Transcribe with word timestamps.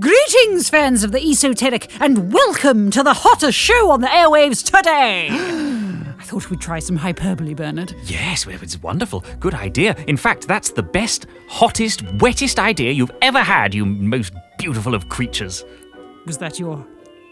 Greetings, 0.00 0.68
fans 0.68 1.04
of 1.04 1.12
the 1.12 1.20
esoteric, 1.20 1.88
and 2.00 2.32
welcome 2.32 2.90
to 2.90 3.04
the 3.04 3.14
hottest 3.14 3.56
show 3.56 3.90
on 3.90 4.00
the 4.00 4.08
airwaves 4.08 4.64
today. 4.64 5.28
I 6.18 6.24
thought 6.24 6.50
we'd 6.50 6.60
try 6.60 6.80
some 6.80 6.96
hyperbole, 6.96 7.54
Bernard. 7.54 7.94
Yes, 8.04 8.46
well, 8.46 8.58
it's 8.60 8.82
wonderful. 8.82 9.24
Good 9.38 9.54
idea. 9.54 9.94
In 10.08 10.16
fact, 10.16 10.48
that's 10.48 10.72
the 10.72 10.82
best, 10.82 11.26
hottest, 11.48 12.02
wettest 12.18 12.58
idea 12.58 12.90
you've 12.90 13.12
ever 13.22 13.40
had, 13.40 13.74
you 13.74 13.86
most 13.86 14.32
beautiful 14.58 14.92
of 14.94 15.08
creatures. 15.08 15.64
Was 16.26 16.38
that 16.38 16.58
your 16.58 16.84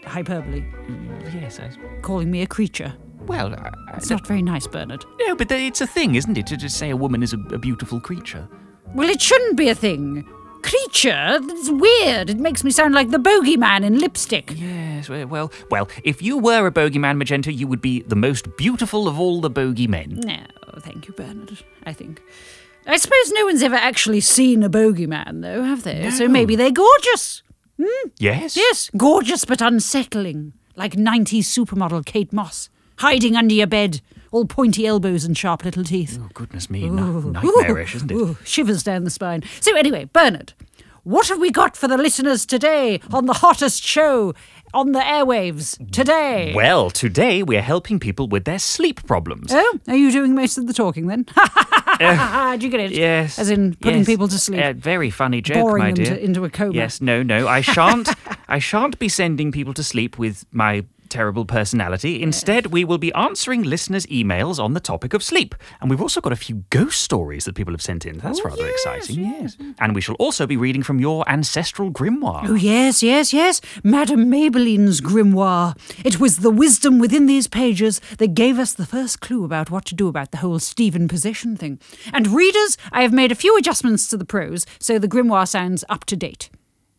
hyperbole? 0.05 0.61
Mm, 0.61 1.41
yes, 1.41 1.59
I. 1.59 1.65
Was 1.67 1.77
calling 2.01 2.31
me 2.31 2.41
a 2.41 2.47
creature? 2.47 2.93
Well, 3.27 3.53
I, 3.53 3.69
I 3.89 3.97
It's 3.97 4.09
not 4.09 4.25
very 4.25 4.41
nice, 4.41 4.65
Bernard. 4.65 5.03
No, 5.19 5.35
but 5.35 5.51
it's 5.51 5.81
a 5.81 5.87
thing, 5.87 6.15
isn't 6.15 6.37
it, 6.37 6.47
to 6.47 6.55
just 6.55 6.77
say 6.77 6.89
a 6.89 6.95
woman 6.95 7.21
is 7.21 7.33
a, 7.33 7.39
a 7.53 7.57
beautiful 7.57 7.99
creature? 7.99 8.47
Well, 8.93 9.09
it 9.09 9.21
shouldn't 9.21 9.55
be 9.57 9.69
a 9.69 9.75
thing. 9.75 10.27
Creature? 10.63 11.39
That's 11.41 11.69
weird. 11.69 12.29
It 12.29 12.37
makes 12.39 12.63
me 12.63 12.71
sound 12.71 12.93
like 12.93 13.09
the 13.09 13.17
bogeyman 13.17 13.83
in 13.83 13.97
lipstick. 13.99 14.53
Yes, 14.55 15.09
well, 15.09 15.51
well, 15.69 15.89
if 16.03 16.21
you 16.21 16.37
were 16.37 16.67
a 16.67 16.71
bogeyman, 16.71 17.17
Magenta, 17.17 17.51
you 17.53 17.67
would 17.67 17.81
be 17.81 18.01
the 18.01 18.15
most 18.15 18.55
beautiful 18.57 19.07
of 19.07 19.19
all 19.19 19.41
the 19.41 19.49
bogeymen. 19.49 20.23
No, 20.23 20.43
thank 20.81 21.07
you, 21.07 21.13
Bernard. 21.13 21.57
I 21.85 21.93
think. 21.93 22.21
I 22.85 22.97
suppose 22.97 23.31
no 23.31 23.45
one's 23.45 23.63
ever 23.63 23.75
actually 23.75 24.19
seen 24.19 24.61
a 24.61 24.69
bogeyman, 24.69 25.41
though, 25.41 25.63
have 25.63 25.83
they? 25.83 26.09
So 26.11 26.27
maybe 26.27 26.55
they're 26.55 26.71
gorgeous. 26.71 27.43
Hmm? 27.81 28.09
Yes? 28.19 28.55
Yes, 28.57 28.91
gorgeous 28.97 29.45
but 29.45 29.61
unsettling, 29.61 30.53
like 30.75 30.93
90s 30.95 31.45
supermodel 31.45 32.05
Kate 32.05 32.33
Moss, 32.33 32.69
hiding 32.97 33.35
under 33.35 33.53
your 33.53 33.67
bed, 33.67 34.01
all 34.31 34.45
pointy 34.45 34.87
elbows 34.87 35.25
and 35.25 35.37
sharp 35.37 35.63
little 35.65 35.83
teeth. 35.83 36.17
Oh, 36.21 36.29
goodness 36.33 36.69
me, 36.69 36.85
n- 36.85 37.31
nightmarish, 37.33 37.95
isn't 37.95 38.11
it? 38.11 38.15
Ooh, 38.15 38.37
shivers 38.43 38.83
down 38.83 39.03
the 39.03 39.09
spine. 39.09 39.43
So, 39.59 39.75
anyway, 39.75 40.05
Bernard, 40.05 40.53
what 41.03 41.27
have 41.27 41.39
we 41.39 41.51
got 41.51 41.75
for 41.75 41.87
the 41.87 41.97
listeners 41.97 42.45
today 42.45 43.01
on 43.11 43.25
the 43.25 43.33
hottest 43.33 43.83
show 43.83 44.33
on 44.73 44.93
the 44.93 44.99
airwaves 44.99 45.91
today? 45.91 46.53
Well, 46.55 46.89
today 46.89 47.43
we're 47.43 47.61
helping 47.61 47.99
people 47.99 48.27
with 48.27 48.45
their 48.45 48.59
sleep 48.59 49.05
problems. 49.05 49.51
Oh, 49.51 49.79
are 49.87 49.95
you 49.95 50.11
doing 50.11 50.33
most 50.33 50.57
of 50.57 50.67
the 50.67 50.73
talking 50.73 51.07
then? 51.07 51.23
Do 51.99 52.65
you 52.65 52.71
get 52.71 52.79
it? 52.79 52.91
Yes. 52.91 53.37
As 53.37 53.49
in 53.49 53.75
putting 53.75 53.99
yes. 53.99 54.07
people 54.07 54.27
to 54.27 54.37
sleep. 54.39 54.63
Uh, 54.63 54.73
very 54.73 55.09
funny 55.09 55.41
joke, 55.41 55.57
boring 55.57 55.83
my 55.83 55.91
them 55.91 56.03
dear. 56.03 56.15
to- 56.15 56.23
into 56.23 56.45
a 56.45 56.49
coma. 56.49 56.73
Yes, 56.73 57.01
no, 57.01 57.21
no. 57.21 57.47
I 57.47 57.61
shan't. 57.61 58.09
I 58.47 58.59
shan't 58.59 58.97
be 58.97 59.09
sending 59.09 59.51
people 59.51 59.73
to 59.73 59.83
sleep 59.83 60.17
with 60.17 60.45
my 60.51 60.85
terrible 61.11 61.45
personality. 61.45 62.23
Instead, 62.23 62.67
we 62.67 62.83
will 62.83 62.97
be 62.97 63.13
answering 63.13 63.63
listeners' 63.63 64.05
emails 64.07 64.57
on 64.63 64.73
the 64.73 64.79
topic 64.79 65.13
of 65.13 65.21
sleep. 65.21 65.53
And 65.79 65.89
we've 65.89 66.01
also 66.01 66.21
got 66.21 66.33
a 66.33 66.37
few 66.37 66.63
ghost 66.69 67.01
stories 67.01 67.45
that 67.45 67.53
people 67.53 67.73
have 67.73 67.81
sent 67.81 68.05
in. 68.05 68.17
That's 68.17 68.39
oh, 68.39 68.45
rather 68.45 68.67
exciting. 68.67 69.19
Oh, 69.19 69.21
Yes. 69.21 69.57
And 69.79 69.93
we 69.93 70.01
shall 70.01 70.15
also 70.15 70.47
be 70.47 70.57
reading 70.57 70.83
from 70.83 70.99
your 70.99 71.27
ancestral 71.29 71.91
grimoire. 71.91 72.47
Oh, 72.47 72.55
yes, 72.55 73.03
yes, 73.03 73.33
yes. 73.33 73.61
Madame 73.83 74.29
Maybelline's 74.29 75.01
grimoire. 75.01 75.77
It 76.03 76.19
was 76.19 76.37
the 76.37 76.49
wisdom 76.49 76.97
within 76.99 77.25
these 77.25 77.47
pages 77.47 77.99
that 78.17 78.33
gave 78.33 78.57
us 78.57 78.73
the 78.73 78.85
first 78.85 79.19
clue 79.19 79.43
about 79.43 79.69
what 79.69 79.85
to 79.85 79.95
do 79.95 80.07
about 80.07 80.31
the 80.31 80.37
whole 80.37 80.59
Stephen 80.59 81.07
possession 81.07 81.57
thing. 81.57 81.79
And 82.13 82.27
readers, 82.27 82.77
I 82.91 83.01
have 83.01 83.13
made 83.13 83.31
a 83.31 83.35
few 83.35 83.57
adjustments 83.57 84.07
to 84.09 84.17
the 84.17 84.25
prose 84.25 84.65
so 84.79 84.97
the 84.97 85.07
grimoire 85.07 85.47
sounds 85.47 85.83
up 85.89 86.05
to 86.05 86.15
date. 86.15 86.49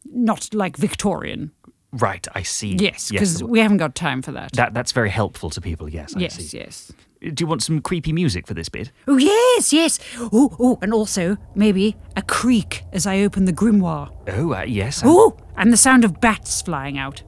Not 0.04 0.52
like 0.52 0.76
Victorian. 0.76 1.52
Right, 1.92 2.26
I 2.34 2.42
see. 2.42 2.74
Yes, 2.78 3.10
because 3.10 3.42
we 3.42 3.60
haven't 3.60 3.76
got 3.76 3.94
time 3.94 4.22
for 4.22 4.32
that. 4.32 4.52
that, 4.52 4.72
that's 4.72 4.92
very 4.92 5.10
helpful 5.10 5.50
to 5.50 5.60
people, 5.60 5.88
yes, 5.88 6.16
I 6.16 6.20
yes, 6.20 6.36
see. 6.36 6.58
yes. 6.58 6.92
Do 7.20 7.34
you 7.38 7.46
want 7.46 7.62
some 7.62 7.80
creepy 7.80 8.12
music 8.12 8.46
for 8.46 8.54
this 8.54 8.68
bit? 8.68 8.90
Oh, 9.06 9.16
yes, 9.16 9.72
yes. 9.72 10.00
Oh, 10.18 10.56
oh, 10.58 10.78
and 10.82 10.92
also 10.92 11.36
maybe 11.54 11.94
a 12.16 12.22
creak 12.22 12.82
as 12.92 13.06
I 13.06 13.20
open 13.20 13.44
the 13.44 13.52
grimoire. 13.52 14.10
Oh, 14.28 14.54
uh, 14.54 14.62
yes. 14.62 15.02
Oh, 15.04 15.36
and 15.56 15.72
the 15.72 15.76
sound 15.76 16.04
of 16.04 16.20
bats 16.20 16.62
flying 16.62 16.98
out. 16.98 17.22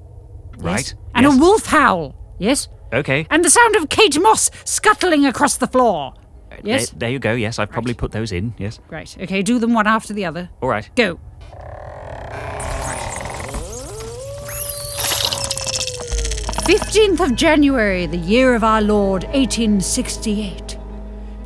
Right. 0.56 0.78
Yes. 0.78 0.94
Right. 0.94 1.00
And 1.14 1.26
yes. 1.26 1.36
a 1.36 1.40
wolf 1.40 1.66
howl. 1.66 2.16
Yes. 2.38 2.68
Okay. 2.92 3.26
And 3.30 3.44
the 3.44 3.50
sound 3.50 3.76
of 3.76 3.88
Kate 3.88 4.18
Moss 4.20 4.50
scuttling 4.64 5.26
across 5.26 5.58
the 5.58 5.68
floor. 5.68 6.14
Yes. 6.62 6.90
There, 6.90 6.98
there 7.00 7.10
you 7.10 7.18
go. 7.18 7.32
Yes, 7.32 7.58
I've 7.58 7.70
probably 7.70 7.94
put 7.94 8.12
those 8.12 8.32
in. 8.32 8.54
Yes. 8.58 8.80
Right. 8.88 9.16
Okay, 9.20 9.42
do 9.42 9.58
them 9.58 9.74
one 9.74 9.86
after 9.86 10.12
the 10.12 10.24
other. 10.24 10.50
All 10.60 10.68
right. 10.68 10.88
Go. 10.96 11.20
15th 16.64 17.20
of 17.20 17.34
January, 17.36 18.06
the 18.06 18.16
year 18.16 18.54
of 18.54 18.64
our 18.64 18.80
Lord, 18.80 19.24
1868. 19.24 20.78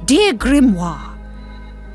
Dear 0.04 0.32
Grimoire, 0.32 1.18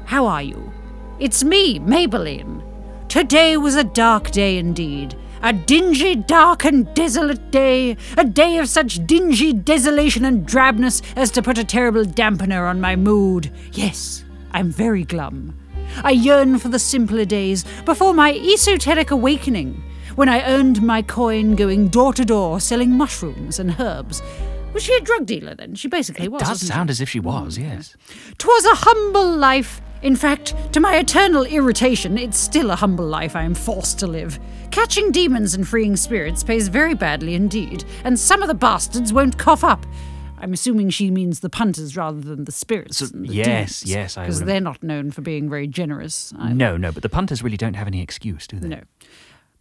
how 0.03 0.25
are 0.27 0.41
you? 0.41 0.73
It's 1.19 1.41
me, 1.41 1.79
Maybelline. 1.79 2.61
Today 3.07 3.55
was 3.55 3.77
a 3.77 3.85
dark 3.85 4.31
day 4.31 4.57
indeed. 4.57 5.15
A 5.41 5.53
dingy, 5.53 6.15
dark, 6.15 6.65
and 6.65 6.93
desolate 6.95 7.49
day. 7.49 7.95
A 8.17 8.25
day 8.25 8.57
of 8.57 8.67
such 8.67 9.07
dingy 9.07 9.53
desolation 9.53 10.25
and 10.25 10.45
drabness 10.45 11.01
as 11.15 11.31
to 11.31 11.41
put 11.41 11.57
a 11.57 11.63
terrible 11.63 12.03
dampener 12.03 12.69
on 12.69 12.81
my 12.81 12.97
mood. 12.97 13.53
Yes, 13.71 14.25
I'm 14.51 14.69
very 14.69 15.05
glum. 15.05 15.57
I 16.03 16.11
yearn 16.11 16.59
for 16.59 16.67
the 16.67 16.77
simpler 16.77 17.23
days 17.23 17.63
before 17.85 18.13
my 18.13 18.33
esoteric 18.33 19.11
awakening, 19.11 19.81
when 20.15 20.29
I 20.29 20.43
earned 20.45 20.81
my 20.81 21.01
coin 21.01 21.55
going 21.55 21.87
door 21.87 22.13
to 22.13 22.25
door 22.25 22.59
selling 22.59 22.91
mushrooms 22.91 23.59
and 23.59 23.79
herbs. 23.79 24.21
Was 24.73 24.83
she 24.83 24.93
a 24.95 25.01
drug 25.01 25.25
dealer 25.25 25.53
then? 25.55 25.75
She 25.75 25.87
basically 25.87 26.27
was. 26.27 26.39
Does 26.39 26.49
wasn't 26.49 26.67
she? 26.69 26.73
sound 26.73 26.89
as 26.89 27.01
if 27.01 27.09
she 27.09 27.19
was, 27.19 27.57
mm. 27.57 27.63
yes. 27.63 27.95
Twas 28.37 28.65
a 28.65 28.75
humble 28.75 29.35
life. 29.37 29.81
In 30.01 30.15
fact, 30.15 30.53
to 30.73 30.79
my 30.79 30.97
eternal 30.97 31.45
irritation, 31.45 32.17
it's 32.17 32.37
still 32.37 32.71
a 32.71 32.75
humble 32.75 33.05
life 33.05 33.35
I 33.35 33.43
am 33.43 33.55
forced 33.55 33.99
to 33.99 34.07
live. 34.07 34.37
Catching 34.71 35.11
demons 35.11 35.53
and 35.53 35.65
freeing 35.67 35.95
spirits 35.95 36.43
pays 36.43 36.67
very 36.67 36.93
badly 36.93 37.35
indeed, 37.35 37.85
and 38.03 38.19
some 38.19 38.41
of 38.41 38.47
the 38.49 38.53
bastards 38.53 39.13
won't 39.13 39.37
cough 39.37 39.63
up. 39.63 39.85
I'm 40.39 40.51
assuming 40.51 40.89
she 40.89 41.09
means 41.09 41.39
the 41.39 41.49
punters 41.49 41.95
rather 41.95 42.19
than 42.19 42.43
the 42.43 42.51
spirits. 42.51 42.97
So- 42.97 43.05
the 43.05 43.27
yes, 43.27 43.85
yes, 43.85 44.17
I 44.17 44.23
Because 44.23 44.41
they're 44.41 44.59
not 44.59 44.83
known 44.83 45.11
for 45.11 45.21
being 45.21 45.49
very 45.49 45.67
generous. 45.67 46.33
either. 46.37 46.53
No, 46.53 46.75
no, 46.75 46.91
but 46.91 47.01
the 47.01 47.07
punters 47.07 47.41
really 47.41 47.55
don't 47.55 47.75
have 47.75 47.87
any 47.87 48.01
excuse, 48.01 48.45
do 48.45 48.59
they? 48.59 48.67
No. 48.67 48.81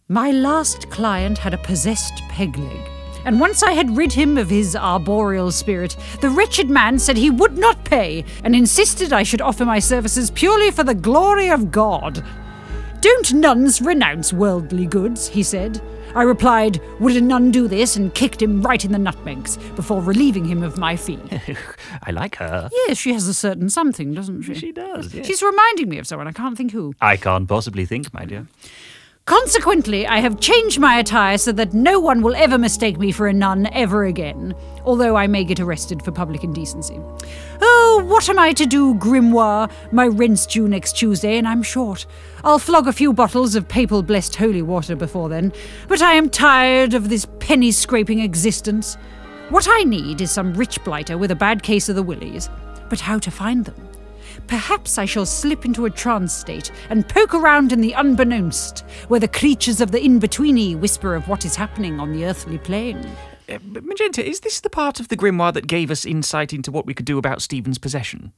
My 0.09 0.31
last 0.31 0.89
client 0.89 1.37
had 1.37 1.53
a 1.53 1.57
possessed 1.57 2.21
peg 2.27 2.57
leg. 2.57 2.89
And 3.25 3.39
once 3.39 3.63
I 3.63 3.71
had 3.71 3.95
rid 3.95 4.11
him 4.11 4.37
of 4.37 4.49
his 4.49 4.75
arboreal 4.75 5.49
spirit, 5.49 5.95
the 6.19 6.29
wretched 6.29 6.69
man 6.69 6.99
said 6.99 7.15
he 7.15 7.29
would 7.29 7.57
not 7.57 7.85
pay 7.85 8.25
and 8.43 8.53
insisted 8.53 9.13
I 9.13 9.23
should 9.23 9.39
offer 9.39 9.63
my 9.63 9.79
services 9.79 10.29
purely 10.29 10.71
for 10.71 10.83
the 10.83 10.93
glory 10.93 11.49
of 11.49 11.71
God. 11.71 12.21
Don't 12.99 13.33
nuns 13.33 13.81
renounce 13.81 14.33
worldly 14.33 14.87
goods, 14.87 15.29
he 15.29 15.41
said. 15.41 15.81
I 16.15 16.23
replied, 16.23 16.81
Would 16.99 17.15
a 17.15 17.21
nun 17.21 17.49
do 17.51 17.69
this? 17.69 17.95
and 17.95 18.13
kicked 18.13 18.41
him 18.41 18.61
right 18.61 18.83
in 18.83 18.91
the 18.91 18.99
nutmegs 18.99 19.55
before 19.75 20.01
relieving 20.01 20.43
him 20.45 20.61
of 20.63 20.77
my 20.77 20.97
fee. 20.97 21.19
I 22.03 22.11
like 22.11 22.35
her. 22.35 22.69
yes, 22.87 22.97
she 22.97 23.13
has 23.13 23.27
a 23.29 23.33
certain 23.33 23.69
something, 23.69 24.13
doesn't 24.13 24.41
she? 24.43 24.53
She 24.53 24.71
does, 24.73 25.13
yes. 25.13 25.25
She's 25.25 25.41
reminding 25.41 25.87
me 25.87 25.97
of 25.97 26.07
someone, 26.07 26.27
I 26.27 26.33
can't 26.33 26.57
think 26.57 26.71
who. 26.73 26.93
I 26.99 27.15
can't 27.15 27.47
possibly 27.47 27.85
think, 27.85 28.13
my 28.13 28.25
dear. 28.25 28.47
Consequently, 29.25 30.05
I 30.05 30.17
have 30.19 30.41
changed 30.41 30.81
my 30.81 30.99
attire 30.99 31.37
so 31.37 31.53
that 31.53 31.73
no 31.73 31.97
one 31.97 32.21
will 32.21 32.35
ever 32.35 32.57
mistake 32.57 32.99
me 32.99 33.13
for 33.13 33.27
a 33.27 33.33
nun 33.33 33.69
ever 33.71 34.03
again, 34.03 34.53
although 34.83 35.15
I 35.15 35.27
may 35.27 35.45
get 35.45 35.61
arrested 35.61 36.03
for 36.03 36.11
public 36.11 36.43
indecency. 36.43 36.99
Oh, 37.61 38.03
what 38.05 38.27
am 38.27 38.37
I 38.37 38.51
to 38.51 38.65
do, 38.65 38.95
Grimoire? 38.95 39.71
My 39.93 40.07
rent's 40.07 40.45
due 40.45 40.67
next 40.67 40.97
Tuesday, 40.97 41.37
and 41.37 41.47
I'm 41.47 41.63
short. 41.63 42.05
I'll 42.43 42.59
flog 42.59 42.85
a 42.85 42.91
few 42.91 43.13
bottles 43.13 43.55
of 43.55 43.69
papal 43.69 44.03
blessed 44.03 44.35
holy 44.35 44.61
water 44.61 44.93
before 44.93 45.29
then, 45.29 45.53
but 45.87 46.01
I 46.01 46.15
am 46.15 46.29
tired 46.29 46.93
of 46.93 47.07
this 47.07 47.25
penny 47.39 47.71
scraping 47.71 48.19
existence. 48.19 48.95
What 49.47 49.67
I 49.69 49.83
need 49.83 50.19
is 50.19 50.31
some 50.31 50.53
rich 50.53 50.83
blighter 50.83 51.17
with 51.17 51.31
a 51.31 51.35
bad 51.35 51.63
case 51.63 51.87
of 51.87 51.95
the 51.95 52.03
willies. 52.03 52.49
But 52.89 52.99
how 52.99 53.19
to 53.19 53.31
find 53.31 53.63
them? 53.63 53.92
Perhaps 54.47 54.97
I 54.97 55.05
shall 55.05 55.25
slip 55.25 55.65
into 55.65 55.85
a 55.85 55.89
trance 55.89 56.33
state 56.33 56.71
and 56.89 57.07
poke 57.07 57.33
around 57.33 57.71
in 57.71 57.81
the 57.81 57.93
unbeknownst, 57.93 58.81
where 59.07 59.19
the 59.19 59.27
creatures 59.27 59.81
of 59.81 59.91
the 59.91 60.03
in-betweeny 60.03 60.77
whisper 60.77 61.15
of 61.15 61.27
what 61.27 61.45
is 61.45 61.55
happening 61.55 61.99
on 61.99 62.11
the 62.11 62.25
earthly 62.25 62.57
plane. 62.57 63.05
Uh, 63.49 63.59
Magenta, 63.63 64.25
is 64.25 64.39
this 64.39 64.61
the 64.61 64.69
part 64.69 64.99
of 64.99 65.09
the 65.09 65.17
grimoire 65.17 65.53
that 65.53 65.67
gave 65.67 65.91
us 65.91 66.05
insight 66.05 66.53
into 66.53 66.71
what 66.71 66.85
we 66.85 66.93
could 66.93 67.05
do 67.05 67.17
about 67.17 67.41
Stephen's 67.41 67.77
possession? 67.77 68.31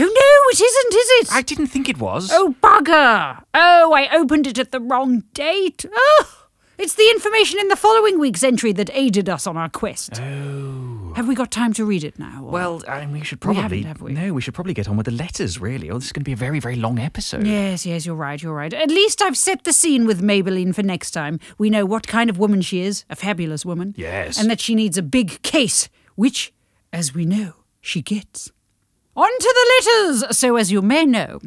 Oh 0.00 0.04
no, 0.04 0.50
it 0.52 0.60
isn't, 0.60 0.94
is 0.94 1.08
it? 1.20 1.32
I 1.32 1.42
didn't 1.42 1.68
think 1.68 1.88
it 1.88 1.98
was. 1.98 2.30
Oh 2.32 2.54
bugger! 2.62 3.42
Oh, 3.54 3.92
I 3.92 4.08
opened 4.16 4.46
it 4.46 4.58
at 4.58 4.70
the 4.70 4.80
wrong 4.80 5.24
date. 5.34 5.84
Oh, 5.92 6.46
it's 6.78 6.94
the 6.94 7.10
information 7.10 7.58
in 7.58 7.68
the 7.68 7.76
following 7.76 8.20
week's 8.20 8.44
entry 8.44 8.72
that 8.72 8.90
aided 8.92 9.28
us 9.28 9.46
on 9.46 9.56
our 9.56 9.68
quest. 9.68 10.20
Oh. 10.20 10.77
Have 11.18 11.26
we 11.26 11.34
got 11.34 11.50
time 11.50 11.72
to 11.72 11.84
read 11.84 12.04
it 12.04 12.16
now? 12.16 12.44
or- 12.44 12.52
Well, 12.52 12.82
I 12.86 13.00
mean, 13.00 13.10
we 13.10 13.24
should 13.24 13.40
probably. 13.40 13.60
haven't, 13.62 13.82
have 13.82 14.00
we? 14.00 14.12
No, 14.12 14.32
we 14.32 14.40
should 14.40 14.54
probably 14.54 14.72
get 14.72 14.86
on 14.86 14.96
with 14.96 15.06
the 15.06 15.10
letters, 15.12 15.58
really. 15.60 15.90
Oh, 15.90 15.94
this 15.94 16.04
is 16.06 16.12
going 16.12 16.20
to 16.20 16.24
be 16.24 16.32
a 16.32 16.36
very, 16.36 16.60
very 16.60 16.76
long 16.76 17.00
episode. 17.00 17.44
Yes, 17.44 17.84
yes, 17.84 18.06
you're 18.06 18.14
right, 18.14 18.40
you're 18.40 18.54
right. 18.54 18.72
At 18.72 18.88
least 18.88 19.20
I've 19.20 19.36
set 19.36 19.64
the 19.64 19.72
scene 19.72 20.06
with 20.06 20.22
Maybelline 20.22 20.72
for 20.72 20.84
next 20.84 21.10
time. 21.10 21.40
We 21.58 21.70
know 21.70 21.84
what 21.84 22.06
kind 22.06 22.30
of 22.30 22.38
woman 22.38 22.62
she 22.62 22.82
is, 22.82 23.04
a 23.10 23.16
fabulous 23.16 23.66
woman. 23.66 23.94
Yes. 23.96 24.38
And 24.40 24.48
that 24.48 24.60
she 24.60 24.76
needs 24.76 24.96
a 24.96 25.02
big 25.02 25.42
case, 25.42 25.88
which, 26.14 26.52
as 26.92 27.12
we 27.16 27.26
know, 27.26 27.54
she 27.80 28.00
gets. 28.00 28.52
On 29.16 29.26
to 29.40 29.54
the 29.58 29.90
letters! 30.22 30.38
So, 30.38 30.54
as 30.54 30.70
you 30.70 30.80
may 30.80 31.04
know, 31.04 31.40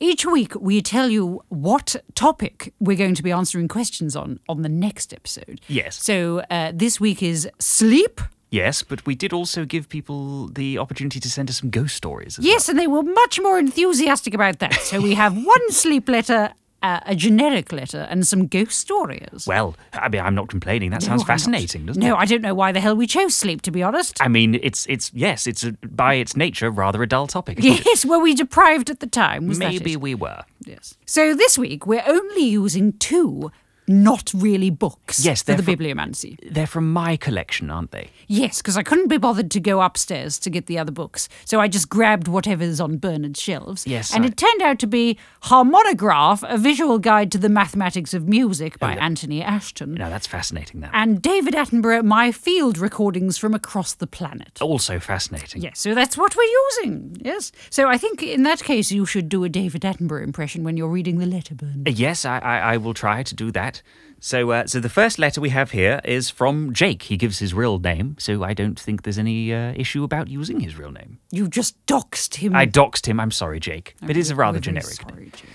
each 0.00 0.26
week 0.26 0.56
we 0.56 0.82
tell 0.82 1.08
you 1.08 1.40
what 1.48 1.94
topic 2.16 2.74
we're 2.80 2.96
going 2.96 3.14
to 3.14 3.22
be 3.22 3.30
answering 3.30 3.68
questions 3.68 4.16
on 4.16 4.40
on 4.48 4.62
the 4.62 4.68
next 4.68 5.14
episode. 5.14 5.60
Yes. 5.68 6.02
So, 6.02 6.42
uh, 6.50 6.72
this 6.74 6.98
week 6.98 7.22
is 7.22 7.48
sleep. 7.60 8.20
Yes, 8.52 8.82
but 8.82 9.04
we 9.06 9.14
did 9.14 9.32
also 9.32 9.64
give 9.64 9.88
people 9.88 10.48
the 10.48 10.76
opportunity 10.78 11.18
to 11.20 11.30
send 11.30 11.48
us 11.48 11.56
some 11.60 11.70
ghost 11.70 11.96
stories. 11.96 12.38
Yes, 12.40 12.68
and 12.68 12.78
they 12.78 12.86
were 12.86 13.02
much 13.02 13.40
more 13.40 13.58
enthusiastic 13.58 14.34
about 14.34 14.58
that. 14.58 14.74
So, 14.74 15.00
we 15.00 15.14
have 15.14 15.34
one 15.54 15.70
sleep 15.70 16.06
letter, 16.06 16.52
uh, 16.82 17.00
a 17.06 17.14
generic 17.14 17.72
letter, 17.72 18.06
and 18.10 18.26
some 18.26 18.46
ghost 18.48 18.78
stories. 18.78 19.46
Well, 19.46 19.74
I 19.94 20.10
mean, 20.10 20.20
I'm 20.20 20.34
not 20.34 20.48
complaining. 20.50 20.90
That 20.90 21.02
sounds 21.02 21.20
No, 21.20 21.22
not. 21.22 21.26
fascinating, 21.28 21.86
doesn't 21.86 21.98
No, 22.02 22.06
it? 22.06 22.10
No, 22.10 22.16
I 22.16 22.26
don't 22.26 22.42
know 22.42 22.54
why 22.54 22.72
the 22.72 22.80
hell 22.80 22.94
we 22.94 23.06
chose 23.06 23.34
sleep, 23.34 23.62
to 23.62 23.70
be 23.70 23.82
honest. 23.82 24.20
I 24.20 24.28
mean, 24.28 24.60
it's 24.62 24.84
it's 24.86 25.10
yes, 25.14 25.46
it's 25.46 25.64
a, 25.64 25.72
by 25.88 26.14
its 26.14 26.36
nature 26.36 26.70
rather 26.70 27.02
a 27.02 27.06
dull 27.08 27.26
topic. 27.28 27.56
Yes, 27.62 28.04
were 28.04 28.18
we 28.18 28.34
deprived 28.34 28.90
at 28.90 29.00
the 29.00 29.06
time? 29.06 29.48
Was 29.48 29.60
that 29.60 29.72
Maybe 29.72 29.96
we 29.96 30.14
were. 30.14 30.42
Yes. 30.66 30.94
So 31.06 31.34
this 31.34 31.56
week 31.56 31.86
we're 31.86 32.04
only 32.06 32.44
using 32.44 32.92
two 32.98 33.50
not 33.88 34.32
really 34.34 34.70
books 34.70 35.24
Yes, 35.24 35.42
for 35.42 35.46
they're 35.46 35.56
the 35.56 35.62
fro- 35.64 35.74
bibliomancy. 35.74 36.36
They're 36.50 36.66
from 36.66 36.92
my 36.92 37.16
collection, 37.16 37.70
aren't 37.70 37.90
they? 37.90 38.10
Yes, 38.28 38.58
because 38.58 38.76
I 38.76 38.82
couldn't 38.82 39.08
be 39.08 39.18
bothered 39.18 39.50
to 39.50 39.60
go 39.60 39.80
upstairs 39.82 40.38
to 40.40 40.50
get 40.50 40.66
the 40.66 40.78
other 40.78 40.92
books, 40.92 41.28
so 41.44 41.60
I 41.60 41.68
just 41.68 41.88
grabbed 41.88 42.28
whatever's 42.28 42.80
on 42.80 42.98
Bernard's 42.98 43.40
shelves. 43.40 43.86
Yes, 43.86 44.14
and 44.14 44.24
I- 44.24 44.28
it 44.28 44.36
turned 44.36 44.62
out 44.62 44.78
to 44.80 44.86
be 44.86 45.18
Harmonograph: 45.44 46.42
A 46.48 46.58
Visual 46.58 46.98
Guide 46.98 47.32
to 47.32 47.38
the 47.38 47.48
Mathematics 47.48 48.12
of 48.14 48.28
Music 48.28 48.78
by 48.78 48.94
Anthony 48.96 49.42
Ashton, 49.42 49.94
No, 49.94 50.10
that's 50.10 50.26
fascinating. 50.26 50.80
That 50.80 50.90
and 50.92 51.20
David 51.22 51.54
Attenborough: 51.54 52.04
My 52.04 52.32
Field 52.32 52.78
Recordings 52.78 53.38
from 53.38 53.54
Across 53.54 53.94
the 53.94 54.06
Planet. 54.06 54.58
also 54.60 54.98
fascinating. 55.00 55.62
Yes, 55.62 55.80
so 55.80 55.94
that's 55.94 56.16
what 56.16 56.36
we're 56.36 56.42
using. 56.78 57.16
Yes. 57.20 57.52
So 57.70 57.88
I 57.88 57.96
think 57.98 58.22
in 58.22 58.42
that 58.42 58.62
case 58.64 58.90
you 58.92 59.06
should 59.06 59.28
do 59.28 59.44
a 59.44 59.48
David 59.48 59.82
Attenborough 59.82 60.22
impression 60.24 60.64
when 60.64 60.76
you're 60.76 60.88
reading 60.88 61.18
the 61.18 61.26
letter, 61.26 61.54
Bernard. 61.54 61.88
Uh, 61.88 61.92
Yes, 62.02 62.24
I, 62.24 62.38
I, 62.38 62.58
I 62.72 62.76
will 62.78 62.94
try 62.94 63.22
to 63.22 63.34
do 63.34 63.50
that. 63.52 63.71
So, 64.20 64.52
uh, 64.52 64.66
so 64.68 64.78
the 64.78 64.88
first 64.88 65.18
letter 65.18 65.40
we 65.40 65.48
have 65.50 65.72
here 65.72 66.00
is 66.04 66.30
from 66.30 66.72
Jake. 66.72 67.02
He 67.04 67.16
gives 67.16 67.40
his 67.40 67.52
real 67.54 67.78
name, 67.80 68.14
so 68.18 68.44
I 68.44 68.54
don't 68.54 68.78
think 68.78 69.02
there's 69.02 69.18
any 69.18 69.52
uh, 69.52 69.72
issue 69.74 70.04
about 70.04 70.28
using 70.28 70.60
his 70.60 70.76
real 70.76 70.92
name. 70.92 71.18
You 71.32 71.48
just 71.48 71.74
doxed 71.86 72.36
him. 72.36 72.54
I 72.54 72.64
doxed 72.66 73.06
him. 73.06 73.18
I'm 73.18 73.32
sorry, 73.32 73.58
Jake. 73.58 73.96
But 74.00 74.10
It 74.10 74.16
is 74.18 74.30
a 74.30 74.36
rather 74.36 74.60
generic. 74.60 74.86
name. 75.04 75.08
sorry, 75.08 75.32
Jake. 75.34 75.50